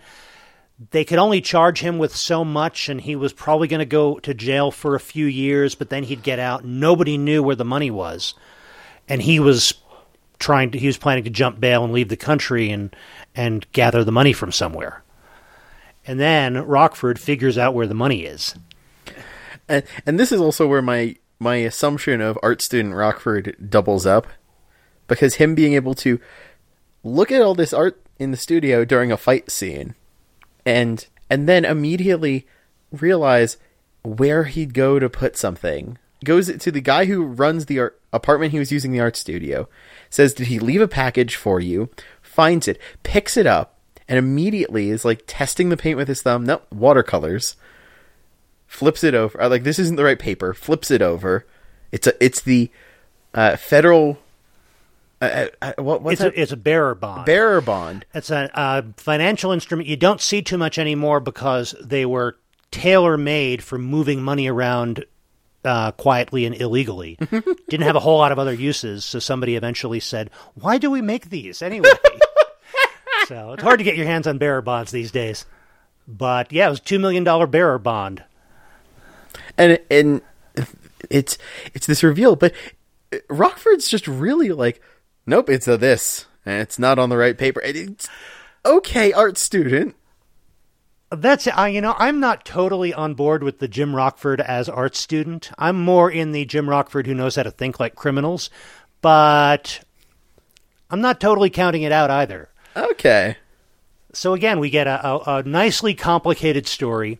they 0.90 1.04
could 1.04 1.18
only 1.18 1.40
charge 1.40 1.80
him 1.80 1.98
with 1.98 2.14
so 2.14 2.44
much, 2.44 2.88
and 2.88 3.00
he 3.00 3.14
was 3.14 3.32
probably 3.32 3.68
going 3.68 3.80
to 3.80 3.86
go 3.86 4.18
to 4.20 4.34
jail 4.34 4.70
for 4.70 4.94
a 4.94 5.00
few 5.00 5.26
years, 5.26 5.74
but 5.74 5.88
then 5.88 6.02
he'd 6.02 6.22
get 6.22 6.38
out. 6.38 6.64
Nobody 6.64 7.16
knew 7.16 7.42
where 7.42 7.54
the 7.54 7.64
money 7.64 7.90
was, 7.90 8.34
and 9.08 9.22
he 9.22 9.38
was 9.38 9.74
trying 10.38 10.72
to 10.72 10.78
he 10.78 10.88
was 10.88 10.98
planning 10.98 11.24
to 11.24 11.30
jump 11.30 11.60
bail 11.60 11.84
and 11.84 11.92
leave 11.92 12.08
the 12.08 12.16
country 12.16 12.70
and 12.70 12.94
and 13.36 13.70
gather 13.72 14.02
the 14.02 14.12
money 14.12 14.32
from 14.32 14.50
somewhere. 14.50 15.02
And 16.06 16.20
then 16.20 16.58
Rockford 16.66 17.18
figures 17.18 17.56
out 17.56 17.74
where 17.74 17.86
the 17.86 17.94
money 17.94 18.24
is. 18.24 18.54
And, 19.68 19.84
and 20.04 20.20
this 20.20 20.32
is 20.32 20.40
also 20.40 20.66
where 20.66 20.82
my, 20.82 21.16
my 21.38 21.56
assumption 21.56 22.20
of 22.20 22.38
art 22.42 22.60
student 22.60 22.94
Rockford 22.94 23.56
doubles 23.70 24.04
up. 24.04 24.26
Because 25.06 25.36
him 25.36 25.54
being 25.54 25.74
able 25.74 25.94
to 25.96 26.20
look 27.02 27.32
at 27.32 27.40
all 27.40 27.54
this 27.54 27.72
art 27.72 28.02
in 28.18 28.30
the 28.30 28.36
studio 28.36 28.84
during 28.84 29.10
a 29.10 29.16
fight 29.16 29.50
scene 29.50 29.94
and 30.64 31.06
and 31.30 31.48
then 31.48 31.64
immediately 31.64 32.46
realize 32.92 33.56
where 34.02 34.44
he'd 34.44 34.74
go 34.74 34.98
to 34.98 35.08
put 35.08 35.36
something 35.36 35.98
goes 36.24 36.54
to 36.56 36.70
the 36.70 36.80
guy 36.80 37.04
who 37.04 37.22
runs 37.24 37.66
the 37.66 37.78
art, 37.78 38.00
apartment 38.12 38.52
he 38.52 38.58
was 38.58 38.72
using 38.72 38.92
the 38.92 39.00
art 39.00 39.16
studio, 39.16 39.68
says, 40.08 40.32
"Did 40.32 40.46
he 40.46 40.58
leave 40.58 40.80
a 40.80 40.88
package 40.88 41.36
for 41.36 41.60
you?" 41.60 41.90
Finds 42.22 42.66
it, 42.66 42.80
picks 43.02 43.36
it 43.36 43.46
up, 43.46 43.78
and 44.08 44.18
immediately 44.18 44.90
is 44.90 45.04
like 45.04 45.24
testing 45.26 45.68
the 45.68 45.76
paint 45.76 45.96
with 45.98 46.08
his 46.08 46.22
thumb. 46.22 46.44
Nope, 46.44 46.66
watercolors. 46.72 47.56
Flips 48.66 49.04
it 49.04 49.14
over. 49.14 49.40
uh, 49.40 49.48
Like 49.48 49.62
this 49.64 49.78
isn't 49.78 49.96
the 49.96 50.04
right 50.04 50.18
paper. 50.18 50.54
Flips 50.54 50.90
it 50.90 51.02
over. 51.02 51.46
It's 51.92 52.06
a. 52.06 52.24
It's 52.24 52.40
the 52.40 52.70
uh, 53.34 53.56
federal. 53.56 54.18
Uh, 55.20 55.24
uh, 55.24 55.48
uh, 55.78 55.82
what, 55.82 56.02
what's 56.02 56.20
It's 56.20 56.22
that? 56.22 56.34
a, 56.38 56.42
it's 56.42 56.52
a 56.52 56.56
bearer 56.56 56.94
bond. 56.94 57.24
bearer 57.26 57.60
bond. 57.60 58.04
It's 58.14 58.30
a 58.30 58.50
uh, 58.58 58.82
financial 58.96 59.52
instrument 59.52 59.88
you 59.88 59.96
don't 59.96 60.20
see 60.20 60.42
too 60.42 60.58
much 60.58 60.78
anymore 60.78 61.20
because 61.20 61.74
they 61.82 62.04
were 62.04 62.36
tailor 62.70 63.16
made 63.16 63.62
for 63.62 63.78
moving 63.78 64.22
money 64.22 64.48
around 64.48 65.04
uh, 65.64 65.92
quietly 65.92 66.44
and 66.44 66.54
illegally. 66.54 67.16
Didn't 67.68 67.82
have 67.86 67.96
a 67.96 68.00
whole 68.00 68.18
lot 68.18 68.32
of 68.32 68.38
other 68.38 68.52
uses, 68.52 69.04
so 69.04 69.18
somebody 69.18 69.56
eventually 69.56 70.00
said, 70.00 70.30
"Why 70.54 70.76
do 70.78 70.90
we 70.90 71.00
make 71.00 71.30
these 71.30 71.62
anyway?" 71.62 71.88
so 73.28 73.52
it's 73.52 73.62
hard 73.62 73.78
to 73.78 73.84
get 73.84 73.96
your 73.96 74.06
hands 74.06 74.26
on 74.26 74.36
bearer 74.38 74.60
bonds 74.60 74.90
these 74.92 75.10
days. 75.12 75.46
But 76.06 76.52
yeah, 76.52 76.66
it 76.66 76.70
was 76.70 76.80
a 76.80 76.82
two 76.82 76.98
million 76.98 77.24
dollar 77.24 77.46
bearer 77.46 77.78
bond. 77.78 78.24
and 79.56 79.78
and 79.90 80.20
it's 81.08 81.38
it's 81.72 81.86
this 81.86 82.02
reveal, 82.02 82.36
but 82.36 82.52
Rockford's 83.28 83.88
just 83.88 84.06
really 84.08 84.50
like, 84.50 84.82
nope, 85.26 85.50
it's 85.50 85.68
a 85.68 85.76
this, 85.76 86.26
and 86.44 86.60
it's 86.60 86.78
not 86.78 86.98
on 86.98 87.08
the 87.08 87.16
right 87.16 87.36
paper. 87.36 87.60
It's 87.62 88.08
okay, 88.64 89.12
art 89.12 89.36
student. 89.38 89.94
That's 91.10 91.46
uh, 91.46 91.64
you 91.64 91.80
know 91.80 91.94
I'm 91.98 92.18
not 92.18 92.44
totally 92.44 92.92
on 92.92 93.14
board 93.14 93.42
with 93.42 93.58
the 93.60 93.68
Jim 93.68 93.94
Rockford 93.94 94.40
as 94.40 94.68
art 94.68 94.96
student. 94.96 95.50
I'm 95.58 95.80
more 95.80 96.10
in 96.10 96.32
the 96.32 96.44
Jim 96.44 96.68
Rockford 96.68 97.06
who 97.06 97.14
knows 97.14 97.36
how 97.36 97.44
to 97.44 97.50
think 97.50 97.78
like 97.78 97.94
criminals, 97.94 98.50
but 99.00 99.80
I'm 100.90 101.00
not 101.00 101.20
totally 101.20 101.50
counting 101.50 101.82
it 101.82 101.92
out 101.92 102.10
either. 102.10 102.48
Okay, 102.76 103.36
So 104.12 104.34
again, 104.34 104.58
we 104.58 104.70
get 104.70 104.88
a, 104.88 105.06
a, 105.06 105.18
a 105.36 105.42
nicely 105.44 105.94
complicated 105.94 106.66
story, 106.66 107.18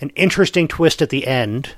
an 0.00 0.10
interesting 0.10 0.66
twist 0.66 1.00
at 1.00 1.10
the 1.10 1.26
end, 1.26 1.74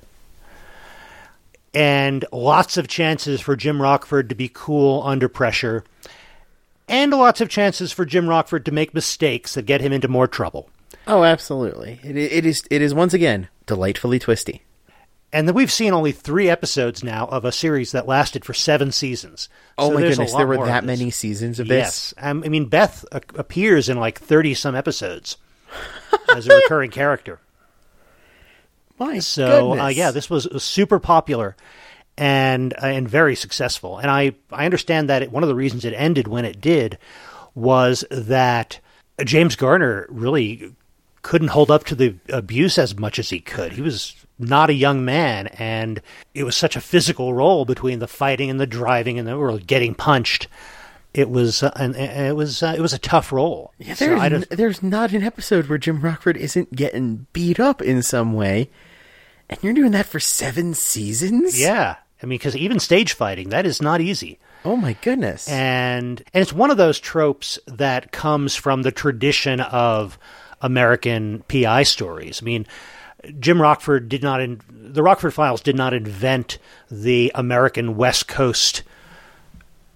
and 1.74 2.24
lots 2.32 2.76
of 2.76 2.88
chances 2.88 3.40
for 3.40 3.56
Jim 3.56 3.80
Rockford 3.80 4.28
to 4.28 4.34
be 4.34 4.50
cool 4.52 5.02
under 5.04 5.28
pressure, 5.28 5.84
and 6.88 7.12
lots 7.12 7.40
of 7.40 7.48
chances 7.48 7.92
for 7.92 8.04
Jim 8.04 8.28
Rockford 8.28 8.64
to 8.66 8.72
make 8.72 8.94
mistakes 8.94 9.54
that 9.54 9.66
get 9.66 9.80
him 9.80 9.92
into 9.92 10.08
more 10.08 10.26
trouble. 10.26 10.68
oh, 11.06 11.22
absolutely. 11.24 12.00
It, 12.02 12.16
it 12.16 12.46
is 12.46 12.64
it 12.70 12.82
is 12.82 12.94
once 12.94 13.14
again 13.14 13.48
delightfully 13.66 14.18
twisty. 14.18 14.62
And 15.32 15.46
then 15.46 15.54
we've 15.54 15.70
seen 15.70 15.92
only 15.92 16.10
three 16.10 16.50
episodes 16.50 17.04
now 17.04 17.26
of 17.26 17.44
a 17.44 17.52
series 17.52 17.92
that 17.92 18.08
lasted 18.08 18.44
for 18.44 18.52
seven 18.52 18.90
seasons. 18.90 19.48
Oh 19.78 19.90
So 19.90 19.94
my 19.94 20.00
goodness, 20.00 20.34
there 20.34 20.46
were 20.46 20.66
that 20.66 20.84
many 20.84 21.10
seasons 21.12 21.60
of 21.60 21.68
this. 21.68 22.12
Yes, 22.12 22.14
um, 22.18 22.42
I 22.44 22.48
mean 22.48 22.66
Beth 22.66 23.04
appears 23.12 23.88
in 23.88 24.00
like 24.00 24.18
thirty 24.18 24.54
some 24.54 24.74
episodes 24.74 25.36
as 26.34 26.48
a 26.48 26.56
recurring 26.56 26.90
character. 26.90 27.38
My 29.01 29.18
So 29.18 29.78
uh, 29.80 29.88
yeah, 29.88 30.11
this 30.12 30.30
was 30.30 30.46
super 30.62 31.01
popular 31.01 31.57
and 32.18 32.74
uh, 32.74 32.86
and 32.86 33.09
very 33.09 33.34
successful. 33.34 33.98
And 33.98 34.11
I 34.11 34.34
I 34.53 34.66
understand 34.66 35.09
that 35.09 35.22
it, 35.22 35.32
one 35.32 35.42
of 35.42 35.48
the 35.48 35.55
reasons 35.55 35.84
it 35.84 35.94
ended 35.94 36.28
when 36.28 36.44
it 36.44 36.61
did 36.61 36.98
was 37.55 38.05
that 38.11 38.78
James 39.24 39.57
Garner 39.57 40.07
really 40.11 40.72
couldn't 41.22 41.48
hold 41.48 41.70
up 41.70 41.84
to 41.84 41.94
the 41.94 42.14
abuse 42.28 42.78
as 42.78 42.96
much 42.96 43.18
as 43.18 43.30
he 43.30 43.40
could. 43.40 43.72
He 43.72 43.82
was 43.82 44.14
not 44.38 44.70
a 44.70 44.74
young 44.74 45.05
man, 45.05 45.48
and 45.48 46.01
it 46.34 46.44
was 46.44 46.57
such 46.57 46.76
a 46.76 46.80
physical 46.80 47.34
role 47.34 47.64
between 47.64 47.98
the 47.98 48.07
fighting 48.09 48.51
and 48.51 48.61
the 48.61 48.66
driving 48.66 49.18
and 49.18 49.26
the 49.26 49.34
or 49.34 49.59
getting 49.59 49.94
punched. 49.94 50.46
It 51.12 51.28
was 51.28 51.62
uh, 51.62 51.72
it 51.76 52.36
was 52.36 52.62
uh, 52.62 52.74
it 52.76 52.80
was 52.80 52.92
a 52.92 52.98
tough 52.98 53.32
role. 53.32 53.72
Yeah, 53.78 53.94
there's, 53.94 54.20
I 54.20 54.26
n- 54.26 54.44
there's 54.51 54.82
not 54.82 55.12
an 55.12 55.22
episode 55.22 55.68
where 55.68 55.78
Jim 55.78 56.01
Rockford 56.01 56.36
isn't 56.36 56.76
getting 56.76 57.26
beat 57.32 57.59
up 57.59 57.82
in 57.82 58.03
some 58.03 58.32
way, 58.32 58.70
and 59.51 59.62
you're 59.62 59.74
doing 59.74 59.92
that 59.92 60.07
for 60.07 60.18
seven 60.20 60.72
seasons. 60.72 61.61
yeah, 61.61 61.96
I 62.22 62.26
mean, 62.26 62.38
because 62.38 62.57
even 62.57 62.80
stage 62.80 63.12
fighting 63.12 63.51
that 63.51 63.66
is 63.66 63.82
not 63.82 64.01
easy. 64.01 64.38
Oh 64.64 64.76
my 64.76 64.94
goodness. 65.03 65.48
and 65.48 66.22
and 66.32 66.42
it's 66.42 66.53
one 66.53 66.70
of 66.70 66.76
those 66.76 66.98
tropes 66.98 67.59
that 67.66 68.12
comes 68.12 68.55
from 68.57 68.82
the 68.82 68.92
tradition 68.92 69.61
of 69.61 70.18
American 70.62 71.42
PI 71.48 71.82
stories. 71.84 72.40
I 72.42 72.44
mean, 72.44 72.66
Jim 73.38 73.61
Rockford 73.61 74.09
did 74.09 74.22
not 74.22 74.40
in, 74.40 74.61
the 74.70 75.03
Rockford 75.03 75.34
Files 75.34 75.61
did 75.61 75.76
not 75.76 75.92
invent 75.94 76.59
the 76.90 77.32
American 77.34 77.96
West 77.96 78.28
Coast 78.28 78.82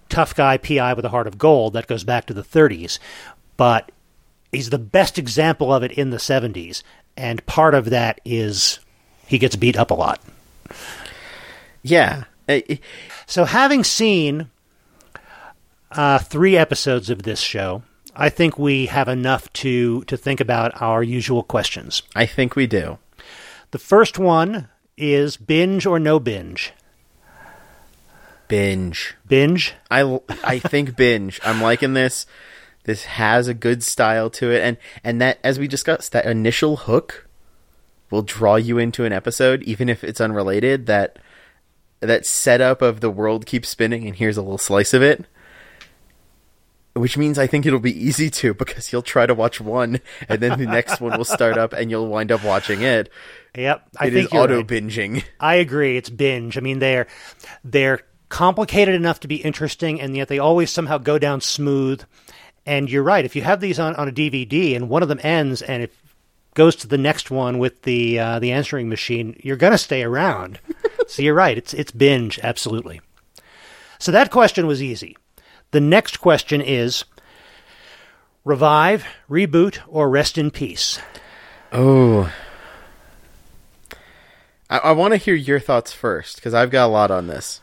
tough 0.08 0.34
guy 0.34 0.56
PI 0.58 0.94
with 0.94 1.04
a 1.04 1.10
heart 1.10 1.26
of 1.26 1.38
gold 1.38 1.72
that 1.72 1.86
goes 1.86 2.04
back 2.04 2.26
to 2.26 2.34
the 2.34 2.42
30s, 2.42 2.98
but 3.56 3.90
he's 4.52 4.70
the 4.70 4.78
best 4.78 5.18
example 5.18 5.72
of 5.74 5.82
it 5.82 5.92
in 5.92 6.10
the 6.10 6.18
70s, 6.18 6.82
and 7.16 7.44
part 7.46 7.74
of 7.74 7.90
that 7.90 8.20
is 8.24 8.78
he 9.26 9.38
gets 9.38 9.56
beat 9.56 9.76
up 9.76 9.90
a 9.90 9.94
lot. 9.94 10.20
yeah. 11.82 12.24
Eh, 12.48 12.76
So, 13.26 13.44
having 13.44 13.84
seen 13.84 14.50
uh, 15.92 16.18
three 16.18 16.56
episodes 16.56 17.08
of 17.10 17.22
this 17.22 17.40
show, 17.40 17.82
I 18.14 18.28
think 18.28 18.58
we 18.58 18.86
have 18.86 19.08
enough 19.08 19.52
to 19.54 20.02
to 20.04 20.16
think 20.16 20.40
about 20.40 20.80
our 20.80 21.02
usual 21.02 21.42
questions. 21.42 22.02
I 22.14 22.26
think 22.26 22.54
we 22.54 22.66
do. 22.66 22.98
The 23.70 23.78
first 23.78 24.18
one 24.18 24.68
is 24.96 25.36
binge 25.36 25.86
or 25.86 25.98
no 25.98 26.20
binge. 26.20 26.72
Binge. 28.48 29.14
Binge. 29.26 29.74
I 29.90 30.20
I 30.44 30.58
think 30.58 30.96
binge. 31.04 31.40
I'm 31.44 31.60
liking 31.62 31.94
this. 31.94 32.26
This 32.84 33.04
has 33.04 33.48
a 33.48 33.54
good 33.54 33.82
style 33.82 34.28
to 34.30 34.50
it, 34.52 34.62
and 34.62 34.76
and 35.02 35.20
that 35.20 35.38
as 35.42 35.58
we 35.58 35.66
discussed, 35.66 36.12
that 36.12 36.26
initial 36.26 36.76
hook 36.76 37.26
will 38.14 38.22
draw 38.22 38.54
you 38.56 38.78
into 38.78 39.04
an 39.04 39.12
episode, 39.12 39.62
even 39.64 39.88
if 39.88 40.04
it's 40.04 40.20
unrelated. 40.20 40.86
That 40.86 41.18
that 42.00 42.24
setup 42.24 42.80
of 42.80 43.00
the 43.00 43.10
world 43.10 43.44
keeps 43.44 43.68
spinning, 43.68 44.06
and 44.06 44.14
here's 44.16 44.36
a 44.36 44.42
little 44.42 44.58
slice 44.58 44.94
of 44.94 45.02
it. 45.02 45.26
Which 46.94 47.18
means 47.18 47.40
I 47.40 47.48
think 47.48 47.66
it'll 47.66 47.80
be 47.80 48.06
easy 48.06 48.30
to 48.30 48.54
because 48.62 48.92
you'll 48.92 49.02
try 49.02 49.26
to 49.26 49.34
watch 49.34 49.60
one, 49.60 50.00
and 50.28 50.40
then 50.40 50.58
the 50.58 50.66
next 50.66 51.00
one 51.00 51.18
will 51.18 51.24
start 51.24 51.58
up, 51.58 51.72
and 51.72 51.90
you'll 51.90 52.06
wind 52.06 52.30
up 52.30 52.44
watching 52.44 52.82
it. 52.82 53.10
Yep, 53.56 53.88
I 53.98 54.06
It 54.06 54.12
think 54.12 54.32
auto 54.34 54.58
right. 54.58 54.66
binging. 54.66 55.24
I 55.40 55.56
agree. 55.56 55.96
It's 55.96 56.10
binge. 56.10 56.56
I 56.56 56.60
mean, 56.60 56.78
they're 56.78 57.08
they're 57.64 58.00
complicated 58.28 58.94
enough 58.94 59.20
to 59.20 59.28
be 59.28 59.36
interesting, 59.36 60.00
and 60.00 60.16
yet 60.16 60.28
they 60.28 60.38
always 60.38 60.70
somehow 60.70 60.98
go 60.98 61.18
down 61.18 61.40
smooth. 61.40 62.02
And 62.66 62.88
you're 62.90 63.02
right. 63.02 63.26
If 63.26 63.36
you 63.36 63.42
have 63.42 63.60
these 63.60 63.78
on, 63.78 63.94
on 63.96 64.08
a 64.08 64.12
DVD 64.12 64.74
and 64.74 64.88
one 64.88 65.02
of 65.02 65.08
them 65.10 65.20
ends, 65.22 65.60
and 65.60 65.82
it 65.82 65.92
goes 66.54 66.76
to 66.76 66.86
the 66.86 66.98
next 66.98 67.30
one 67.30 67.58
with 67.58 67.82
the 67.82 68.18
uh, 68.18 68.38
the 68.38 68.52
answering 68.52 68.88
machine, 68.88 69.38
you're 69.42 69.56
gonna 69.56 69.78
stay 69.78 70.02
around. 70.02 70.60
so 71.06 71.22
you're 71.22 71.34
right. 71.34 71.58
It's 71.58 71.74
it's 71.74 71.92
binge 71.92 72.38
absolutely. 72.42 73.00
So 73.98 74.12
that 74.12 74.30
question 74.30 74.66
was 74.66 74.82
easy. 74.82 75.16
The 75.72 75.80
next 75.80 76.20
question 76.20 76.60
is 76.60 77.04
revive, 78.44 79.04
reboot, 79.28 79.78
or 79.88 80.08
rest 80.08 80.38
in 80.38 80.50
peace. 80.50 81.00
Oh. 81.72 82.32
I, 84.70 84.78
I 84.78 84.92
want 84.92 85.12
to 85.12 85.18
hear 85.18 85.34
your 85.34 85.60
thoughts 85.60 85.92
first 85.92 86.36
because 86.36 86.54
I've 86.54 86.70
got 86.70 86.86
a 86.86 86.92
lot 86.92 87.10
on 87.10 87.26
this. 87.26 87.60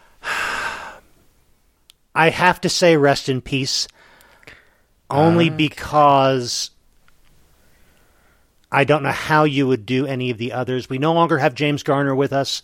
I 2.13 2.29
have 2.29 2.59
to 2.61 2.69
say 2.69 2.97
rest 2.97 3.29
in 3.29 3.41
peace 3.41 3.87
only 5.09 5.49
because 5.49 6.71
I 8.71 8.83
don't 8.83 9.03
know 9.03 9.11
how 9.11 9.43
you 9.43 9.67
would 9.67 9.85
do 9.85 10.05
any 10.05 10.31
of 10.31 10.37
the 10.37 10.53
others. 10.53 10.89
We 10.89 10.97
no 10.97 11.13
longer 11.13 11.37
have 11.39 11.53
James 11.53 11.83
Garner 11.83 12.15
with 12.15 12.31
us. 12.31 12.63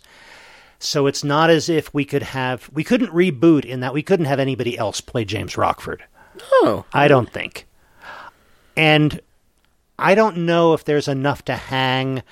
So 0.78 1.06
it's 1.06 1.24
not 1.24 1.50
as 1.50 1.68
if 1.68 1.92
we 1.92 2.04
could 2.04 2.22
have 2.22 2.70
we 2.72 2.84
couldn't 2.84 3.10
reboot 3.10 3.64
in 3.64 3.80
that 3.80 3.92
we 3.94 4.02
couldn't 4.02 4.26
have 4.26 4.38
anybody 4.38 4.78
else 4.78 5.00
play 5.00 5.24
James 5.24 5.58
Rockford. 5.58 6.04
Oh, 6.40 6.84
I 6.92 7.08
don't 7.08 7.30
think. 7.30 7.66
And 8.76 9.20
I 9.98 10.14
don't 10.14 10.38
know 10.38 10.74
if 10.74 10.84
there's 10.84 11.08
enough 11.08 11.44
to 11.46 11.56
hang 11.56 12.22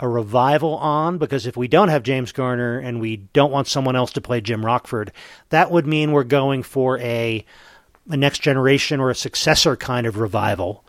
a 0.00 0.08
revival 0.08 0.76
on 0.76 1.18
because 1.18 1.46
if 1.46 1.58
we 1.58 1.68
don't 1.68 1.90
have 1.90 2.02
James 2.02 2.32
Garner 2.32 2.78
and 2.78 3.00
we 3.00 3.18
don't 3.18 3.52
want 3.52 3.68
someone 3.68 3.96
else 3.96 4.12
to 4.12 4.22
play 4.22 4.40
Jim 4.40 4.64
Rockford, 4.64 5.12
that 5.50 5.70
would 5.70 5.86
mean 5.86 6.12
we're 6.12 6.24
going 6.24 6.62
for 6.62 6.98
a 7.00 7.44
a 8.08 8.16
next 8.16 8.40
generation 8.40 8.98
or 8.98 9.10
a 9.10 9.14
successor 9.14 9.76
kind 9.76 10.06
of 10.06 10.16
revival 10.16 10.84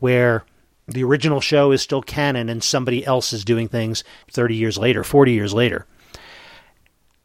where 0.00 0.44
the 0.88 1.02
original 1.04 1.40
show 1.40 1.72
is 1.72 1.82
still 1.82 2.02
canon 2.02 2.48
and 2.48 2.62
somebody 2.62 3.04
else 3.04 3.32
is 3.32 3.44
doing 3.44 3.68
things 3.68 4.04
30 4.30 4.54
years 4.54 4.78
later, 4.78 5.02
40 5.02 5.32
years 5.32 5.52
later. 5.52 5.86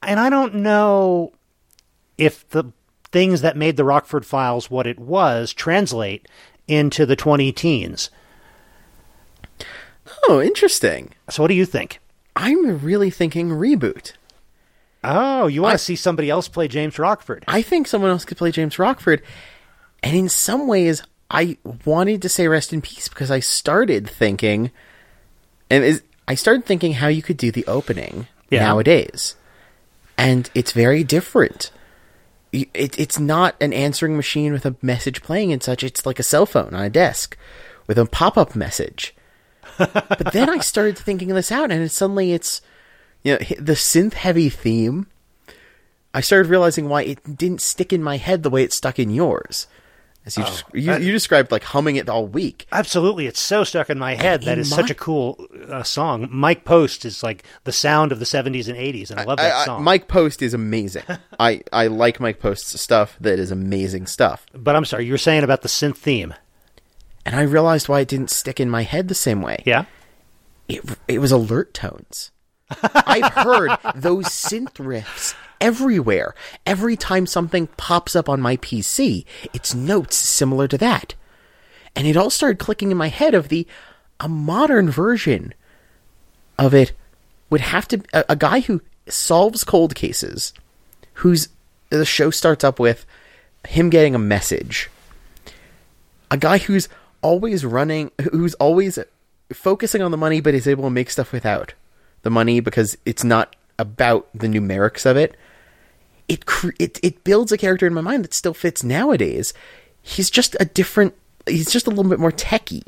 And 0.01 0.19
I 0.19 0.29
don't 0.29 0.55
know 0.55 1.31
if 2.17 2.47
the 2.49 2.65
things 3.11 3.41
that 3.41 3.57
made 3.57 3.77
the 3.77 3.83
Rockford 3.83 4.25
Files 4.25 4.71
what 4.71 4.87
it 4.87 4.97
was 4.99 5.53
translate 5.53 6.27
into 6.67 7.05
the 7.05 7.15
20 7.15 7.51
teens. 7.51 8.09
oh, 10.27 10.41
interesting. 10.41 11.13
So 11.29 11.43
what 11.43 11.49
do 11.49 11.53
you 11.53 11.65
think? 11.65 11.99
I'm 12.35 12.79
really 12.79 13.09
thinking 13.09 13.49
reboot. 13.49 14.13
Oh, 15.03 15.47
you 15.47 15.61
want 15.61 15.73
I- 15.73 15.77
to 15.77 15.83
see 15.83 15.95
somebody 15.95 16.29
else 16.29 16.47
play 16.47 16.67
James 16.67 16.97
Rockford? 16.97 17.43
I 17.47 17.61
think 17.61 17.87
someone 17.87 18.11
else 18.11 18.25
could 18.25 18.37
play 18.37 18.51
James 18.51 18.79
Rockford. 18.79 19.21
And 20.03 20.15
in 20.15 20.29
some 20.29 20.67
ways, 20.67 21.03
I 21.31 21.57
wanted 21.85 22.21
to 22.23 22.29
say 22.29 22.47
rest 22.47 22.73
in 22.73 22.81
peace 22.81 23.07
because 23.07 23.31
I 23.31 23.39
started 23.39 24.09
thinking, 24.09 24.69
and 25.69 25.83
is, 25.83 26.03
I 26.27 26.35
started 26.35 26.65
thinking 26.65 26.93
how 26.93 27.07
you 27.07 27.21
could 27.21 27.37
do 27.37 27.51
the 27.51 27.65
opening 27.67 28.27
Yeah. 28.49 28.59
nowadays. 28.59 29.35
And 30.17 30.49
it's 30.53 30.73
very 30.73 31.03
different. 31.03 31.71
It, 32.51 32.69
it's 32.99 33.17
not 33.17 33.55
an 33.61 33.71
answering 33.71 34.17
machine 34.17 34.51
with 34.51 34.65
a 34.65 34.75
message 34.81 35.23
playing 35.23 35.53
and 35.53 35.63
such. 35.63 35.83
It's 35.83 36.05
like 36.05 36.19
a 36.19 36.23
cell 36.23 36.45
phone 36.45 36.73
on 36.73 36.83
a 36.83 36.89
desk 36.89 37.37
with 37.87 37.97
a 37.97 38.05
pop 38.05 38.37
up 38.37 38.55
message. 38.55 39.15
but 39.77 40.33
then 40.33 40.49
I 40.49 40.57
started 40.59 40.97
thinking 40.97 41.29
this 41.29 41.51
out, 41.51 41.71
and 41.71 41.81
it, 41.81 41.89
suddenly 41.89 42.33
it's 42.33 42.61
you 43.23 43.33
know 43.33 43.37
the 43.57 43.73
synth 43.73 44.13
heavy 44.13 44.49
theme. 44.49 45.07
I 46.13 46.19
started 46.19 46.49
realizing 46.49 46.89
why 46.89 47.03
it 47.03 47.37
didn't 47.37 47.61
stick 47.61 47.93
in 47.93 48.03
my 48.03 48.17
head 48.17 48.43
the 48.43 48.49
way 48.49 48.63
it 48.63 48.73
stuck 48.73 48.99
in 48.99 49.09
yours. 49.11 49.67
As 50.23 50.37
you, 50.37 50.43
just, 50.43 50.63
you, 50.73 50.93
you 50.97 51.11
described 51.11 51.51
like 51.51 51.63
humming 51.63 51.95
it 51.95 52.07
all 52.07 52.27
week. 52.27 52.67
Absolutely, 52.71 53.25
it's 53.25 53.41
so 53.41 53.63
stuck 53.63 53.89
in 53.89 53.97
my 53.97 54.13
head 54.13 54.43
that 54.43 54.53
in 54.53 54.59
is 54.59 54.69
my- 54.69 54.77
such 54.77 54.91
a 54.91 54.95
cool 54.95 55.43
uh, 55.67 55.81
song. 55.81 56.27
Mike 56.31 56.63
Post 56.63 57.05
is 57.05 57.23
like 57.23 57.43
the 57.63 57.71
sound 57.71 58.11
of 58.11 58.19
the 58.19 58.25
'70s 58.25 58.67
and 58.67 58.77
'80s, 58.77 59.09
and 59.09 59.19
I 59.19 59.23
love 59.23 59.39
that 59.39 59.51
I- 59.51 59.61
I- 59.61 59.65
song. 59.65 59.83
Mike 59.83 60.07
Post 60.07 60.43
is 60.43 60.53
amazing. 60.53 61.03
I, 61.39 61.61
I 61.73 61.87
like 61.87 62.19
Mike 62.19 62.39
Post's 62.39 62.79
stuff. 62.79 63.17
That 63.19 63.39
is 63.39 63.49
amazing 63.49 64.05
stuff. 64.05 64.45
but 64.53 64.75
I'm 64.75 64.85
sorry, 64.85 65.05
you 65.07 65.11
were 65.13 65.17
saying 65.17 65.43
about 65.43 65.63
the 65.63 65.67
synth 65.69 65.97
theme. 65.97 66.35
And 67.25 67.35
I 67.35 67.41
realized 67.41 67.87
why 67.89 67.99
it 68.01 68.07
didn't 68.07 68.29
stick 68.31 68.59
in 68.59 68.69
my 68.69 68.83
head 68.83 69.07
the 69.07 69.15
same 69.15 69.41
way. 69.41 69.63
Yeah, 69.65 69.85
it, 70.67 70.81
it 71.07 71.17
was 71.19 71.31
alert 71.31 71.73
tones. 71.73 72.31
I've 72.83 73.33
heard 73.33 73.71
those 73.95 74.25
synth 74.27 74.73
riffs 74.75 75.33
everywhere. 75.61 76.35
Every 76.65 76.97
time 76.97 77.25
something 77.25 77.67
pops 77.77 78.15
up 78.15 78.27
on 78.27 78.41
my 78.41 78.57
PC, 78.57 79.25
it's 79.53 79.73
notes 79.73 80.17
similar 80.17 80.67
to 80.67 80.77
that. 80.79 81.15
And 81.95 82.07
it 82.07 82.17
all 82.17 82.29
started 82.29 82.59
clicking 82.59 82.91
in 82.91 82.97
my 82.97 83.09
head 83.09 83.33
of 83.33 83.49
the 83.49 83.67
a 84.19 84.27
modern 84.27 84.89
version 84.89 85.53
of 86.59 86.73
it 86.73 86.91
would 87.49 87.61
have 87.61 87.87
to 87.87 88.01
a, 88.13 88.25
a 88.29 88.35
guy 88.35 88.59
who 88.59 88.81
solves 89.07 89.63
cold 89.63 89.95
cases 89.95 90.53
who's 91.15 91.49
the 91.89 92.05
show 92.05 92.29
starts 92.29 92.63
up 92.63 92.79
with 92.79 93.05
him 93.67 93.89
getting 93.89 94.13
a 94.13 94.19
message 94.19 94.89
a 96.31 96.37
guy 96.37 96.57
who's 96.57 96.87
always 97.21 97.63
running, 97.63 98.09
who's 98.31 98.55
always 98.55 98.97
focusing 99.53 100.01
on 100.01 100.11
the 100.11 100.17
money, 100.17 100.41
but 100.41 100.55
is 100.55 100.67
able 100.67 100.85
to 100.85 100.89
make 100.89 101.09
stuff 101.09 101.31
without 101.31 101.73
the 102.23 102.29
money 102.29 102.61
because 102.61 102.97
it's 103.05 103.23
not 103.23 103.55
about 103.77 104.29
the 104.33 104.47
numerics 104.47 105.05
of 105.05 105.17
it. 105.17 105.35
It 106.31 106.45
it 106.79 106.97
it 107.03 107.25
builds 107.25 107.51
a 107.51 107.57
character 107.57 107.85
in 107.85 107.93
my 107.93 107.99
mind 107.99 108.23
that 108.23 108.33
still 108.33 108.53
fits 108.53 108.85
nowadays. 108.85 109.53
He's 110.01 110.29
just 110.29 110.55
a 110.61 110.65
different. 110.65 111.13
He's 111.45 111.69
just 111.69 111.87
a 111.87 111.89
little 111.89 112.09
bit 112.09 112.21
more 112.21 112.31
techie 112.31 112.85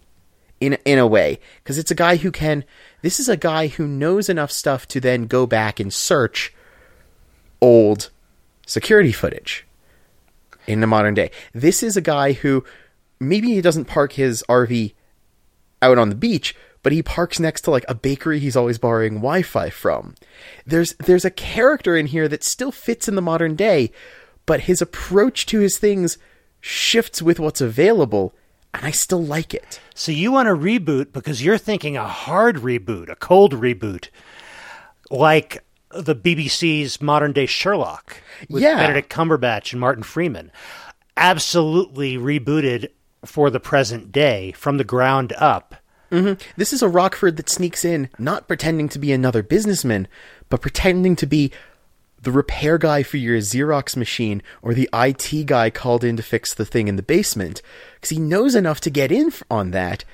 in 0.62 0.78
in 0.86 0.98
a 0.98 1.06
way 1.06 1.42
because 1.62 1.78
it's 1.78 1.92
a 1.92 1.96
guy 1.96 2.16
who 2.16 2.32
can. 2.32 2.64
This 3.02 3.20
is 3.20 3.28
a 3.28 3.36
guy 3.36 3.68
who 3.68 3.86
knows 3.86 4.30
enough 4.30 4.50
stuff 4.50 4.88
to 4.88 5.02
then 5.02 5.28
go 5.28 5.46
back 5.46 5.82
and 5.82 5.94
search 5.94 6.54
old 7.60 8.12
security 8.66 9.12
footage 9.12 9.68
in 10.66 10.80
the 10.80 10.88
modern 10.88 11.14
day. 11.14 11.30
This 11.54 11.84
is 11.84 11.98
a 11.98 12.02
guy 12.02 12.32
who 12.32 12.64
maybe 13.20 13.54
he 13.54 13.60
doesn't 13.60 13.86
park 13.86 14.14
his 14.14 14.42
RV 14.48 14.94
out 15.82 15.98
on 15.98 16.08
the 16.08 16.16
beach, 16.16 16.56
but 16.84 16.92
he 16.92 17.02
parks 17.02 17.40
next 17.40 17.62
to 17.62 17.72
like 17.72 17.86
a 17.88 17.96
bakery 17.96 18.40
he's 18.40 18.56
always 18.56 18.78
borrowing 18.78 19.16
Wi-Fi 19.16 19.70
from. 19.72 20.14
There's 20.66 20.94
there's 21.00 21.26
a 21.26 21.32
character 21.32 21.98
in 21.98 22.06
here 22.08 22.28
that 22.28 22.44
still 22.44 22.72
fits 22.72 23.08
in 23.08 23.16
the 23.16 23.22
modern 23.22 23.56
day, 23.56 23.92
but 24.46 24.62
his 24.62 24.82
approach 24.82 25.46
to 25.48 25.60
his 25.60 25.78
things 25.78 26.18
shifts 26.62 27.22
with 27.22 27.40
what's 27.40 27.62
available, 27.62 28.34
and 28.74 28.86
I 28.86 28.92
still 28.92 29.24
like 29.24 29.54
it. 29.54 29.80
so 29.96 30.12
you 30.12 30.32
want 30.32 30.48
a 30.50 30.56
reboot 30.56 31.12
because 31.14 31.44
you're 31.44 31.58
thinking 31.58 31.98
a 31.98 32.08
hard 32.08 32.58
reboot, 32.58 33.10
a 33.10 33.16
cold 33.16 33.54
reboot, 33.54 34.10
like 35.12 35.64
the 35.92 36.16
BBC's 36.16 37.02
modern 37.02 37.34
day 37.34 37.46
Sherlock 37.46 38.18
with 38.50 38.64
Yeah. 38.64 38.78
Benedict 38.78 39.10
Cumberbatch 39.12 39.72
and 39.74 39.80
Martin 39.80 40.04
Freeman. 40.04 40.52
Absolutely 41.18 42.18
rebooted 42.18 42.90
for 43.24 43.50
the 43.50 43.60
present 43.60 44.12
day 44.12 44.52
from 44.54 44.78
the 44.78 44.84
ground 44.84 45.34
up. 45.38 45.76
Mm-hmm. 46.14 46.42
This 46.58 46.72
is 46.72 46.84
a 46.84 46.88
Rockford 46.88 47.38
that 47.38 47.50
sneaks 47.50 47.84
in, 47.84 48.08
not 48.20 48.48
pretending 48.48 48.88
to 48.90 49.00
be 49.00 49.12
another 49.12 49.42
businessman, 49.42 50.08
but 50.48 50.62
pretending 50.62 51.16
to 51.16 51.26
be 51.26 51.52
the 52.22 52.32
repair 52.32 52.78
guy 52.78 53.02
for 53.02 53.18
your 53.18 53.40
Xerox 53.40 53.98
machine 53.98 54.44
or 54.62 54.74
the 54.74 54.88
IT 54.94 55.46
guy 55.48 55.70
called 55.70 56.04
in 56.04 56.16
to 56.18 56.24
fix 56.24 56.54
the 56.54 56.66
thing 56.66 56.88
in 56.88 56.98
the 56.98 57.04
basement, 57.04 57.62
because 57.96 58.12
he 58.12 58.20
knows 58.20 58.54
enough 58.54 58.80
to 58.82 58.90
get 58.92 59.12
in 59.12 59.34
on 59.50 59.72
that 59.72 60.06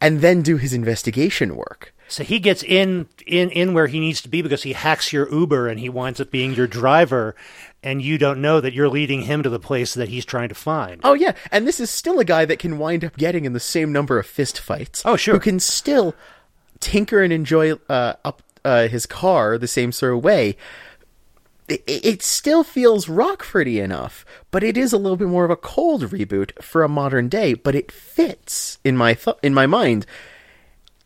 and 0.00 0.20
then 0.20 0.40
do 0.40 0.56
his 0.56 0.72
investigation 0.72 1.56
work. 1.56 1.93
So 2.08 2.22
he 2.22 2.38
gets 2.38 2.62
in 2.62 3.08
in 3.26 3.50
in 3.50 3.74
where 3.74 3.86
he 3.86 3.98
needs 3.98 4.20
to 4.22 4.28
be 4.28 4.42
because 4.42 4.62
he 4.62 4.72
hacks 4.72 5.12
your 5.12 5.32
Uber 5.32 5.68
and 5.68 5.80
he 5.80 5.88
winds 5.88 6.20
up 6.20 6.30
being 6.30 6.54
your 6.54 6.66
driver, 6.66 7.34
and 7.82 8.02
you 8.02 8.18
don't 8.18 8.40
know 8.40 8.60
that 8.60 8.74
you're 8.74 8.88
leading 8.88 9.22
him 9.22 9.42
to 9.42 9.50
the 9.50 9.58
place 9.58 9.94
that 9.94 10.08
he's 10.08 10.24
trying 10.24 10.48
to 10.50 10.54
find. 10.54 11.00
Oh 11.02 11.14
yeah, 11.14 11.32
and 11.50 11.66
this 11.66 11.80
is 11.80 11.90
still 11.90 12.18
a 12.18 12.24
guy 12.24 12.44
that 12.44 12.58
can 12.58 12.78
wind 12.78 13.04
up 13.04 13.16
getting 13.16 13.44
in 13.44 13.52
the 13.52 13.60
same 13.60 13.92
number 13.92 14.18
of 14.18 14.26
fist 14.26 14.60
fights. 14.60 15.02
Oh, 15.04 15.16
sure. 15.16 15.34
Who 15.34 15.40
can 15.40 15.60
still 15.60 16.14
tinker 16.80 17.22
and 17.22 17.32
enjoy 17.32 17.72
uh, 17.88 18.14
up 18.24 18.42
uh, 18.64 18.88
his 18.88 19.06
car 19.06 19.58
the 19.58 19.68
same 19.68 19.92
sort 19.92 20.14
of 20.14 20.24
way. 20.24 20.56
It, 21.68 21.82
it 21.86 22.22
still 22.22 22.62
feels 22.62 23.06
Rockfordy 23.06 23.82
enough, 23.82 24.26
but 24.50 24.62
it 24.62 24.76
is 24.76 24.92
a 24.92 24.98
little 24.98 25.16
bit 25.16 25.28
more 25.28 25.44
of 25.44 25.50
a 25.50 25.56
cold 25.56 26.02
reboot 26.02 26.62
for 26.62 26.82
a 26.82 26.88
modern 26.88 27.28
day. 27.28 27.54
But 27.54 27.74
it 27.74 27.90
fits 27.90 28.78
in 28.84 28.96
my 28.96 29.14
th- 29.14 29.36
in 29.42 29.54
my 29.54 29.66
mind, 29.66 30.04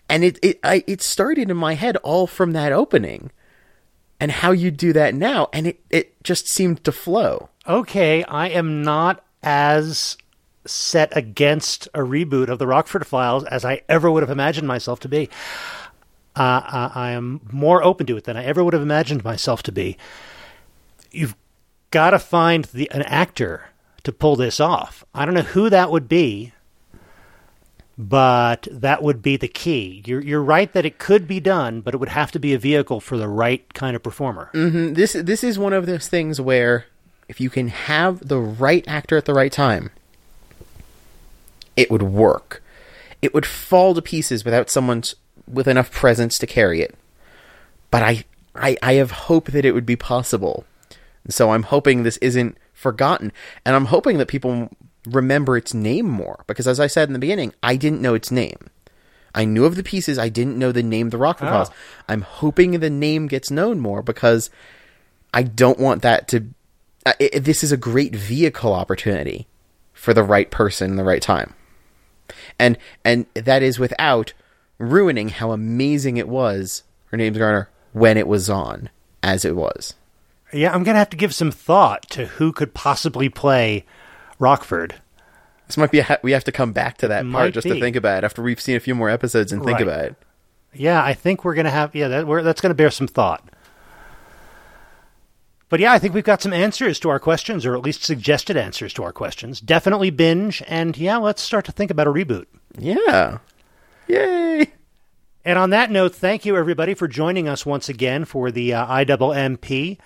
and 0.08 0.24
it 0.24 0.38
it 0.42 0.58
I, 0.62 0.84
it 0.86 1.02
started 1.02 1.50
in 1.50 1.56
my 1.56 1.74
head 1.74 1.96
all 1.98 2.26
from 2.26 2.52
that 2.52 2.72
opening, 2.72 3.30
and 4.20 4.30
how 4.30 4.52
you 4.52 4.70
do 4.70 4.92
that 4.92 5.14
now, 5.14 5.48
and 5.52 5.66
it 5.66 5.80
it 5.90 6.22
just 6.22 6.48
seemed 6.48 6.84
to 6.84 6.92
flow. 6.92 7.50
Okay, 7.66 8.24
I 8.24 8.48
am 8.48 8.82
not 8.82 9.24
as 9.42 10.16
set 10.64 11.16
against 11.16 11.86
a 11.94 12.00
reboot 12.00 12.48
of 12.48 12.58
the 12.58 12.66
Rockford 12.66 13.06
Files 13.06 13.44
as 13.44 13.64
I 13.64 13.82
ever 13.88 14.10
would 14.10 14.22
have 14.22 14.30
imagined 14.30 14.68
myself 14.68 15.00
to 15.00 15.08
be. 15.08 15.28
Uh, 16.36 16.62
I, 16.64 16.90
I 16.94 17.10
am 17.12 17.40
more 17.50 17.82
open 17.82 18.06
to 18.06 18.16
it 18.16 18.24
than 18.24 18.36
I 18.36 18.44
ever 18.44 18.62
would 18.62 18.74
have 18.74 18.82
imagined 18.82 19.24
myself 19.24 19.62
to 19.64 19.72
be. 19.72 19.96
You've 21.10 21.34
got 21.90 22.10
to 22.10 22.18
find 22.18 22.64
the, 22.66 22.90
an 22.90 23.02
actor 23.02 23.70
to 24.04 24.12
pull 24.12 24.36
this 24.36 24.60
off. 24.60 25.04
I 25.14 25.24
don't 25.24 25.34
know 25.34 25.40
who 25.40 25.70
that 25.70 25.90
would 25.90 26.08
be, 26.08 26.52
but 27.98 28.68
that 28.70 29.02
would 29.02 29.20
be 29.20 29.36
the 29.36 29.48
key. 29.48 30.04
You're, 30.06 30.20
you're 30.20 30.42
right 30.42 30.72
that 30.72 30.86
it 30.86 30.98
could 30.98 31.26
be 31.26 31.40
done, 31.40 31.80
but 31.80 31.94
it 31.94 31.96
would 31.96 32.10
have 32.10 32.30
to 32.30 32.38
be 32.38 32.54
a 32.54 32.58
vehicle 32.58 33.00
for 33.00 33.18
the 33.18 33.26
right 33.26 33.74
kind 33.74 33.96
of 33.96 34.04
performer. 34.04 34.50
Mm-hmm. 34.54 34.94
this 34.94 35.14
this 35.14 35.42
is 35.42 35.58
one 35.58 35.72
of 35.72 35.86
those 35.86 36.06
things 36.06 36.40
where 36.40 36.86
if 37.28 37.40
you 37.40 37.50
can 37.50 37.68
have 37.68 38.28
the 38.28 38.38
right 38.38 38.86
actor 38.86 39.16
at 39.16 39.24
the 39.24 39.34
right 39.34 39.50
time, 39.50 39.90
it 41.76 41.90
would 41.90 42.02
work. 42.02 42.62
It 43.20 43.34
would 43.34 43.44
fall 43.44 43.94
to 43.94 44.00
pieces 44.00 44.44
without 44.44 44.70
someone 44.70 45.02
with 45.48 45.66
enough 45.66 45.90
presence 45.90 46.38
to 46.38 46.46
carry 46.46 46.80
it. 46.80 46.94
But 47.90 48.02
I, 48.02 48.24
I, 48.54 48.76
I 48.80 48.94
have 48.94 49.10
hope 49.10 49.50
that 49.50 49.64
it 49.64 49.72
would 49.72 49.86
be 49.86 49.96
possible. 49.96 50.64
So 51.28 51.50
I'm 51.50 51.64
hoping 51.64 52.02
this 52.02 52.16
isn't 52.18 52.56
forgotten, 52.72 53.32
and 53.66 53.74
I'm 53.74 53.86
hoping 53.86 54.18
that 54.18 54.28
people 54.28 54.70
remember 55.14 55.56
its 55.56 55.74
name 55.74 56.08
more. 56.08 56.44
Because 56.46 56.66
as 56.68 56.80
I 56.80 56.86
said 56.86 57.08
in 57.08 57.12
the 57.12 57.18
beginning, 57.18 57.52
I 57.62 57.76
didn't 57.76 58.02
know 58.02 58.14
its 58.14 58.30
name. 58.30 58.70
I 59.34 59.44
knew 59.44 59.64
of 59.64 59.76
the 59.76 59.82
pieces. 59.82 60.18
I 60.18 60.28
didn't 60.28 60.58
know 60.58 60.72
the 60.72 60.82
name 60.82 61.08
of 61.08 61.10
the 61.10 61.18
Rockford 61.18 61.48
Oh. 61.48 61.52
Files. 61.52 61.70
I'm 62.08 62.22
hoping 62.22 62.72
the 62.72 62.90
name 62.90 63.28
gets 63.28 63.50
known 63.50 63.78
more 63.78 64.02
because 64.02 64.50
I 65.34 65.42
don't 65.42 65.78
want 65.78 66.02
that 66.02 66.28
to. 66.28 66.46
I 67.06 67.14
i 67.34 67.38
this 67.38 67.62
is 67.62 67.72
a 67.72 67.76
great 67.76 68.14
vehicle 68.14 68.72
opportunity 68.72 69.46
for 69.92 70.14
the 70.14 70.22
right 70.22 70.50
person 70.50 70.90
in 70.90 70.96
the 70.96 71.04
right 71.04 71.22
time, 71.22 71.54
and 72.58 72.78
and 73.04 73.26
that 73.34 73.62
is 73.62 73.78
without 73.78 74.32
ruining 74.78 75.28
how 75.28 75.52
amazing 75.52 76.16
it 76.16 76.28
was. 76.28 76.82
Her 77.06 77.16
name's 77.16 77.38
Garner 77.38 77.68
when 77.92 78.16
it 78.16 78.26
was 78.26 78.48
on 78.50 78.90
as 79.22 79.44
it 79.44 79.56
was. 79.56 79.94
Yeah, 80.52 80.72
I'm 80.72 80.82
going 80.82 80.94
to 80.94 81.00
have 81.00 81.10
to 81.10 81.16
give 81.16 81.34
some 81.34 81.50
thought 81.50 82.08
to 82.10 82.26
who 82.26 82.52
could 82.52 82.72
possibly 82.72 83.28
play 83.28 83.84
Rockford. 84.38 84.94
This 85.66 85.76
might 85.76 85.90
be 85.90 85.98
a 85.98 86.04
ha- 86.04 86.18
we 86.22 86.32
have 86.32 86.44
to 86.44 86.52
come 86.52 86.72
back 86.72 86.96
to 86.98 87.08
that 87.08 87.26
Might 87.26 87.38
part 87.38 87.54
just 87.54 87.64
be. 87.64 87.74
to 87.74 87.80
think 87.80 87.96
about 87.96 88.18
it 88.18 88.24
after 88.24 88.42
we've 88.42 88.60
seen 88.60 88.76
a 88.76 88.80
few 88.80 88.94
more 88.94 89.10
episodes 89.10 89.52
and 89.52 89.62
think 89.62 89.78
Right. 89.78 89.82
about 89.86 90.04
it. 90.06 90.14
Yeah, 90.72 91.02
I 91.02 91.12
think 91.14 91.44
we're 91.44 91.54
going 91.54 91.64
to 91.66 91.70
have, 91.70 91.94
yeah, 91.94 92.08
that, 92.08 92.26
we're, 92.26 92.42
that's 92.42 92.60
going 92.60 92.70
to 92.70 92.74
bear 92.74 92.90
some 92.90 93.06
thought. 93.08 93.42
But 95.70 95.80
yeah, 95.80 95.92
I 95.92 95.98
think 95.98 96.14
we've 96.14 96.24
got 96.24 96.40
some 96.40 96.52
answers 96.54 96.98
to 97.00 97.10
our 97.10 97.18
questions, 97.18 97.66
or 97.66 97.74
at 97.74 97.82
least 97.82 98.02
suggested 98.02 98.56
answers 98.56 98.94
to 98.94 99.02
our 99.02 99.12
questions. 99.12 99.60
Definitely 99.60 100.08
binge, 100.10 100.62
and 100.66 100.96
yeah, 100.96 101.18
let's 101.18 101.42
start 101.42 101.66
to 101.66 101.72
think 101.72 101.90
about 101.90 102.06
a 102.06 102.12
reboot. 102.12 102.46
Yeah, 102.78 103.38
yay! 104.06 104.72
And 105.44 105.58
on 105.58 105.70
that 105.70 105.90
note, 105.90 106.14
thank 106.14 106.46
you 106.46 106.56
everybody 106.56 106.94
for 106.94 107.06
joining 107.08 107.48
us 107.48 107.66
once 107.66 107.88
again 107.90 108.24
for 108.24 108.50
the 108.50 108.72
uh, 108.74 108.86
IMMP. 108.86 109.98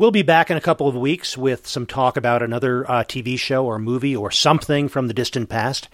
We'll 0.00 0.10
be 0.10 0.22
back 0.22 0.50
in 0.50 0.56
a 0.56 0.62
couple 0.62 0.88
of 0.88 0.96
weeks 0.96 1.36
with 1.36 1.66
some 1.66 1.84
talk 1.84 2.16
about 2.16 2.42
another 2.42 2.90
uh, 2.90 3.04
TV 3.04 3.38
show 3.38 3.66
or 3.66 3.78
movie 3.78 4.16
or 4.16 4.30
something 4.30 4.88
from 4.88 5.08
the 5.08 5.12
distant 5.12 5.50
past. 5.50 5.90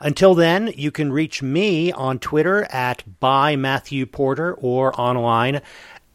Until 0.00 0.34
then, 0.34 0.72
you 0.76 0.90
can 0.90 1.12
reach 1.12 1.44
me 1.44 1.92
on 1.92 2.18
Twitter 2.18 2.64
at 2.72 3.04
by 3.20 3.54
Matthew 3.54 4.04
Porter 4.04 4.52
or 4.52 5.00
online 5.00 5.62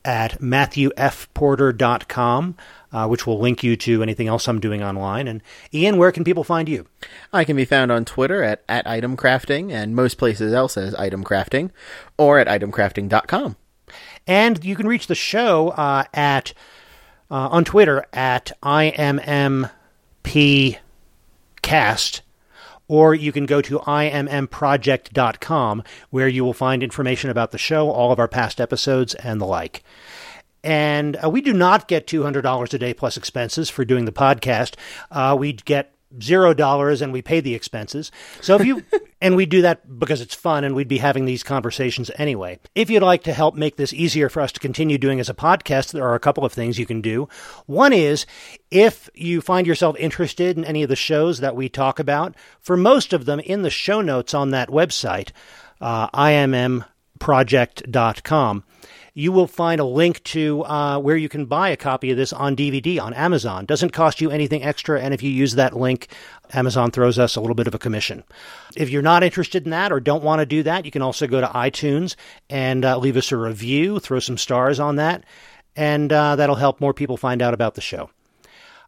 at 0.03 0.41
matthewfporter.com, 0.41 2.58
uh, 2.91 3.08
which 3.08 3.26
will 3.26 3.40
link 3.40 3.64
you 3.64 3.78
to 3.78 4.03
anything 4.03 4.28
else 4.28 4.49
I'm 4.49 4.60
doing 4.60 4.84
online. 4.84 5.30
And 5.30 5.41
Ian, 5.74 5.95
where 5.95 6.12
can 6.12 6.26
people 6.26 6.44
find 6.44 6.68
you? 6.68 6.86
I 7.32 7.45
can 7.45 7.56
be 7.56 7.64
found 7.64 7.94
on 7.94 8.03
Twitter 8.03 8.44
at, 8.44 8.62
at 8.68 8.86
itemcrafting 8.86 9.72
and 9.72 9.95
most 9.95 10.18
places 10.18 10.52
else 10.52 10.76
as 10.76 10.94
itemcrafting 10.95 11.72
or 12.18 12.40
at 12.40 12.48
itemcrafting.com. 12.48 13.56
And 14.28 14.66
you 14.66 14.76
can 14.76 14.86
reach 14.86 15.08
the 15.08 15.16
show 15.16 15.70
uh, 15.70 16.03
at 16.14 16.53
uh, 17.32 17.49
on 17.49 17.66
Twitter 17.66 18.06
at 18.14 18.52
IMMPcast 18.62 19.72
or 22.91 23.16
you 23.16 23.32
can 23.32 23.45
go 23.45 23.62
to 23.62 23.80
immproject.com 23.80 25.84
where 26.10 26.28
you 26.28 26.44
will 26.44 26.52
find 26.52 26.84
information 26.84 27.30
about 27.30 27.52
the 27.52 27.58
show, 27.58 27.90
all 27.90 28.12
of 28.12 28.20
our 28.20 28.28
past 28.28 28.60
episodes, 28.60 29.16
and 29.16 29.40
the 29.40 29.45
like. 29.45 29.82
And 30.62 31.18
uh, 31.24 31.30
we 31.30 31.40
do 31.40 31.53
not 31.53 31.88
get 31.88 32.06
$200 32.06 32.74
a 32.74 32.78
day 32.78 32.94
plus 32.94 33.16
expenses 33.16 33.70
for 33.70 33.86
doing 33.86 34.03
the 34.03 34.12
podcast. 34.12 34.76
Uh, 35.10 35.38
we 35.40 35.53
get 35.53 35.95
zero 36.22 36.54
dollars 36.54 37.02
and 37.02 37.14
we 37.14 37.22
pay 37.22 37.40
the 37.40 37.56
expenses. 37.56 38.12
So 38.42 38.56
if 38.56 38.66
you, 38.66 38.84
and 39.22 39.36
we 39.36 39.46
do 39.46 39.62
that 39.62 40.00
because 40.00 40.22
it's 40.22 40.36
fun 40.36 40.64
and 40.64 40.76
we'd 40.76 40.88
be 40.88 40.98
having 40.98 41.26
these 41.26 41.44
conversations 41.44 42.10
anyway. 42.16 42.60
If 42.76 42.90
you'd 42.90 43.04
like 43.04 43.24
to 43.24 43.34
help 43.34 43.56
make 43.56 43.78
this 43.78 43.94
easier 43.94 44.30
for 44.30 44.42
us 44.42 44.52
to 44.54 44.60
continue 44.60 44.98
doing 44.98 45.20
as 45.20 45.30
a 45.30 45.34
podcast, 45.34 45.92
there 45.92 46.08
are 46.08 46.16
a 46.16 46.20
couple 46.20 46.46
of 46.46 46.54
things 46.54 46.80
you 46.80 46.86
can 46.86 47.02
do. 47.02 47.28
One 47.66 47.94
is 47.94 48.26
if 48.70 49.10
you 49.14 49.42
find 49.42 49.68
yourself 49.68 49.96
interested 49.98 50.58
in 50.58 50.66
any 50.66 50.84
of 50.84 50.90
the 50.90 50.96
shows 50.96 51.40
that 51.40 51.56
we 51.56 51.70
talk 51.70 52.00
about, 52.00 52.36
for 52.60 52.76
most 52.76 53.14
of 53.14 53.26
them 53.26 53.40
in 53.40 53.62
the 53.62 53.70
show 53.70 54.02
notes 54.02 54.34
on 54.34 54.50
that 54.52 54.70
website, 54.70 55.30
uh, 55.80 56.10
immproject.com 56.10 58.64
you 59.14 59.32
will 59.32 59.48
find 59.48 59.82
a 59.82 59.86
link 59.86 60.24
to 60.24 60.64
uh, 60.64 60.98
where 61.00 61.18
you 61.18 61.28
can 61.28 61.46
buy 61.46 61.70
a 61.70 61.78
copy 61.78 62.12
of 62.12 62.18
this 62.18 62.32
on 62.32 62.56
DVD 62.56 63.02
on 63.02 63.14
Amazon. 63.14 63.66
Doesn't 63.66 63.92
cost 63.92 64.22
you 64.22 64.32
anything 64.32 64.64
extra, 64.64 65.02
and 65.02 65.14
if 65.14 65.22
you 65.22 65.30
use 65.30 65.56
that 65.56 65.76
link, 65.76 66.08
Amazon 66.54 66.92
throws 66.92 67.20
us 67.20 67.36
a 67.36 67.42
little 67.42 67.56
bit 67.56 67.68
of 67.68 67.76
a 67.76 67.80
commission. 67.80 68.24
If 68.76 68.90
you're 68.90 69.02
not 69.02 69.24
interested 69.24 69.66
in 69.66 69.72
that 69.72 69.92
or 69.92 70.00
don't 70.00 70.24
want 70.24 70.40
to 70.40 70.46
do 70.46 70.64
that, 70.64 70.86
you 70.86 70.92
can 70.92 71.02
also 71.02 71.28
go 71.28 71.42
to 71.42 71.48
iTunes 71.48 72.16
and 72.50 72.86
uh, 72.86 72.98
leave 72.98 73.18
us 73.18 73.32
a 73.32 73.38
review, 73.38 74.00
throw 74.00 74.20
some 74.20 74.38
stars 74.38 74.80
on 74.80 74.96
that, 74.96 75.26
and 75.76 76.12
uh, 76.12 76.38
that'll 76.38 76.56
help 76.56 76.80
more 76.80 76.94
people 76.94 77.18
find 77.18 77.42
out 77.42 77.54
about 77.54 77.76
the 77.76 77.82
show. 77.82 78.10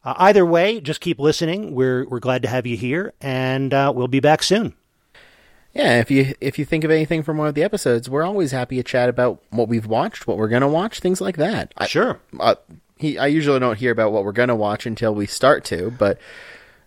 Uh, 0.06 0.14
either 0.18 0.46
way, 0.46 0.80
just 0.82 1.02
keep 1.02 1.20
listening. 1.20 1.74
We're 1.74 2.08
we're 2.08 2.20
glad 2.20 2.42
to 2.44 2.50
have 2.50 2.68
you 2.68 2.76
here, 2.76 3.14
and 3.22 3.74
uh, 3.74 3.92
we'll 3.96 4.10
be 4.10 4.20
back 4.20 4.44
soon. 4.44 4.74
Yeah, 5.74 6.00
if 6.00 6.12
you 6.12 6.36
if 6.40 6.60
you 6.60 6.66
think 6.66 6.84
of 6.84 6.92
anything 6.92 7.24
from 7.24 7.38
one 7.38 7.48
of 7.48 7.56
the 7.56 7.64
episodes, 7.64 8.08
we're 8.10 8.24
always 8.24 8.52
happy 8.52 8.76
to 8.78 8.84
chat 8.84 9.10
about 9.10 9.42
what 9.50 9.68
we've 9.68 9.88
watched, 9.88 10.28
what 10.28 10.38
we're 10.38 10.48
gonna 10.48 10.68
watch, 10.68 11.00
things 11.00 11.20
like 11.20 11.38
that. 11.38 11.74
I, 11.78 11.88
Sure. 11.88 12.20
uh, 12.40 12.56
he, 12.98 13.18
I 13.18 13.26
usually 13.28 13.60
don't 13.60 13.78
hear 13.78 13.92
about 13.92 14.12
what 14.12 14.24
we're 14.24 14.34
gonna 14.34 14.56
watch 14.56 14.86
until 14.86 15.16
we 15.16 15.26
start 15.26 15.64
to, 15.66 15.90
but 15.92 16.20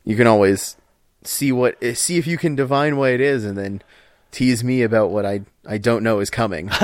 you 0.05 0.15
can 0.15 0.29
always 0.29 0.77
see 1.25 1.51
what 1.51 1.77
see 1.97 2.17
if 2.19 2.29
you 2.29 2.39
can 2.39 2.55
divine 2.55 2.97
what 2.97 3.11
it 3.11 3.21
is, 3.21 3.45
and 3.45 3.59
then 3.59 3.83
tease 4.31 4.63
me 4.63 4.83
about 4.83 5.11
what 5.11 5.27
I 5.27 5.41
I 5.67 5.79
don't 5.79 6.05
know 6.05 6.21
is 6.21 6.31
coming. 6.31 6.69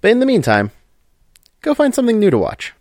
but 0.00 0.10
in 0.10 0.18
the 0.18 0.26
meantime, 0.26 0.72
go 1.62 1.72
find 1.72 1.94
something 1.94 2.18
new 2.18 2.30
to 2.30 2.38
watch. 2.38 2.74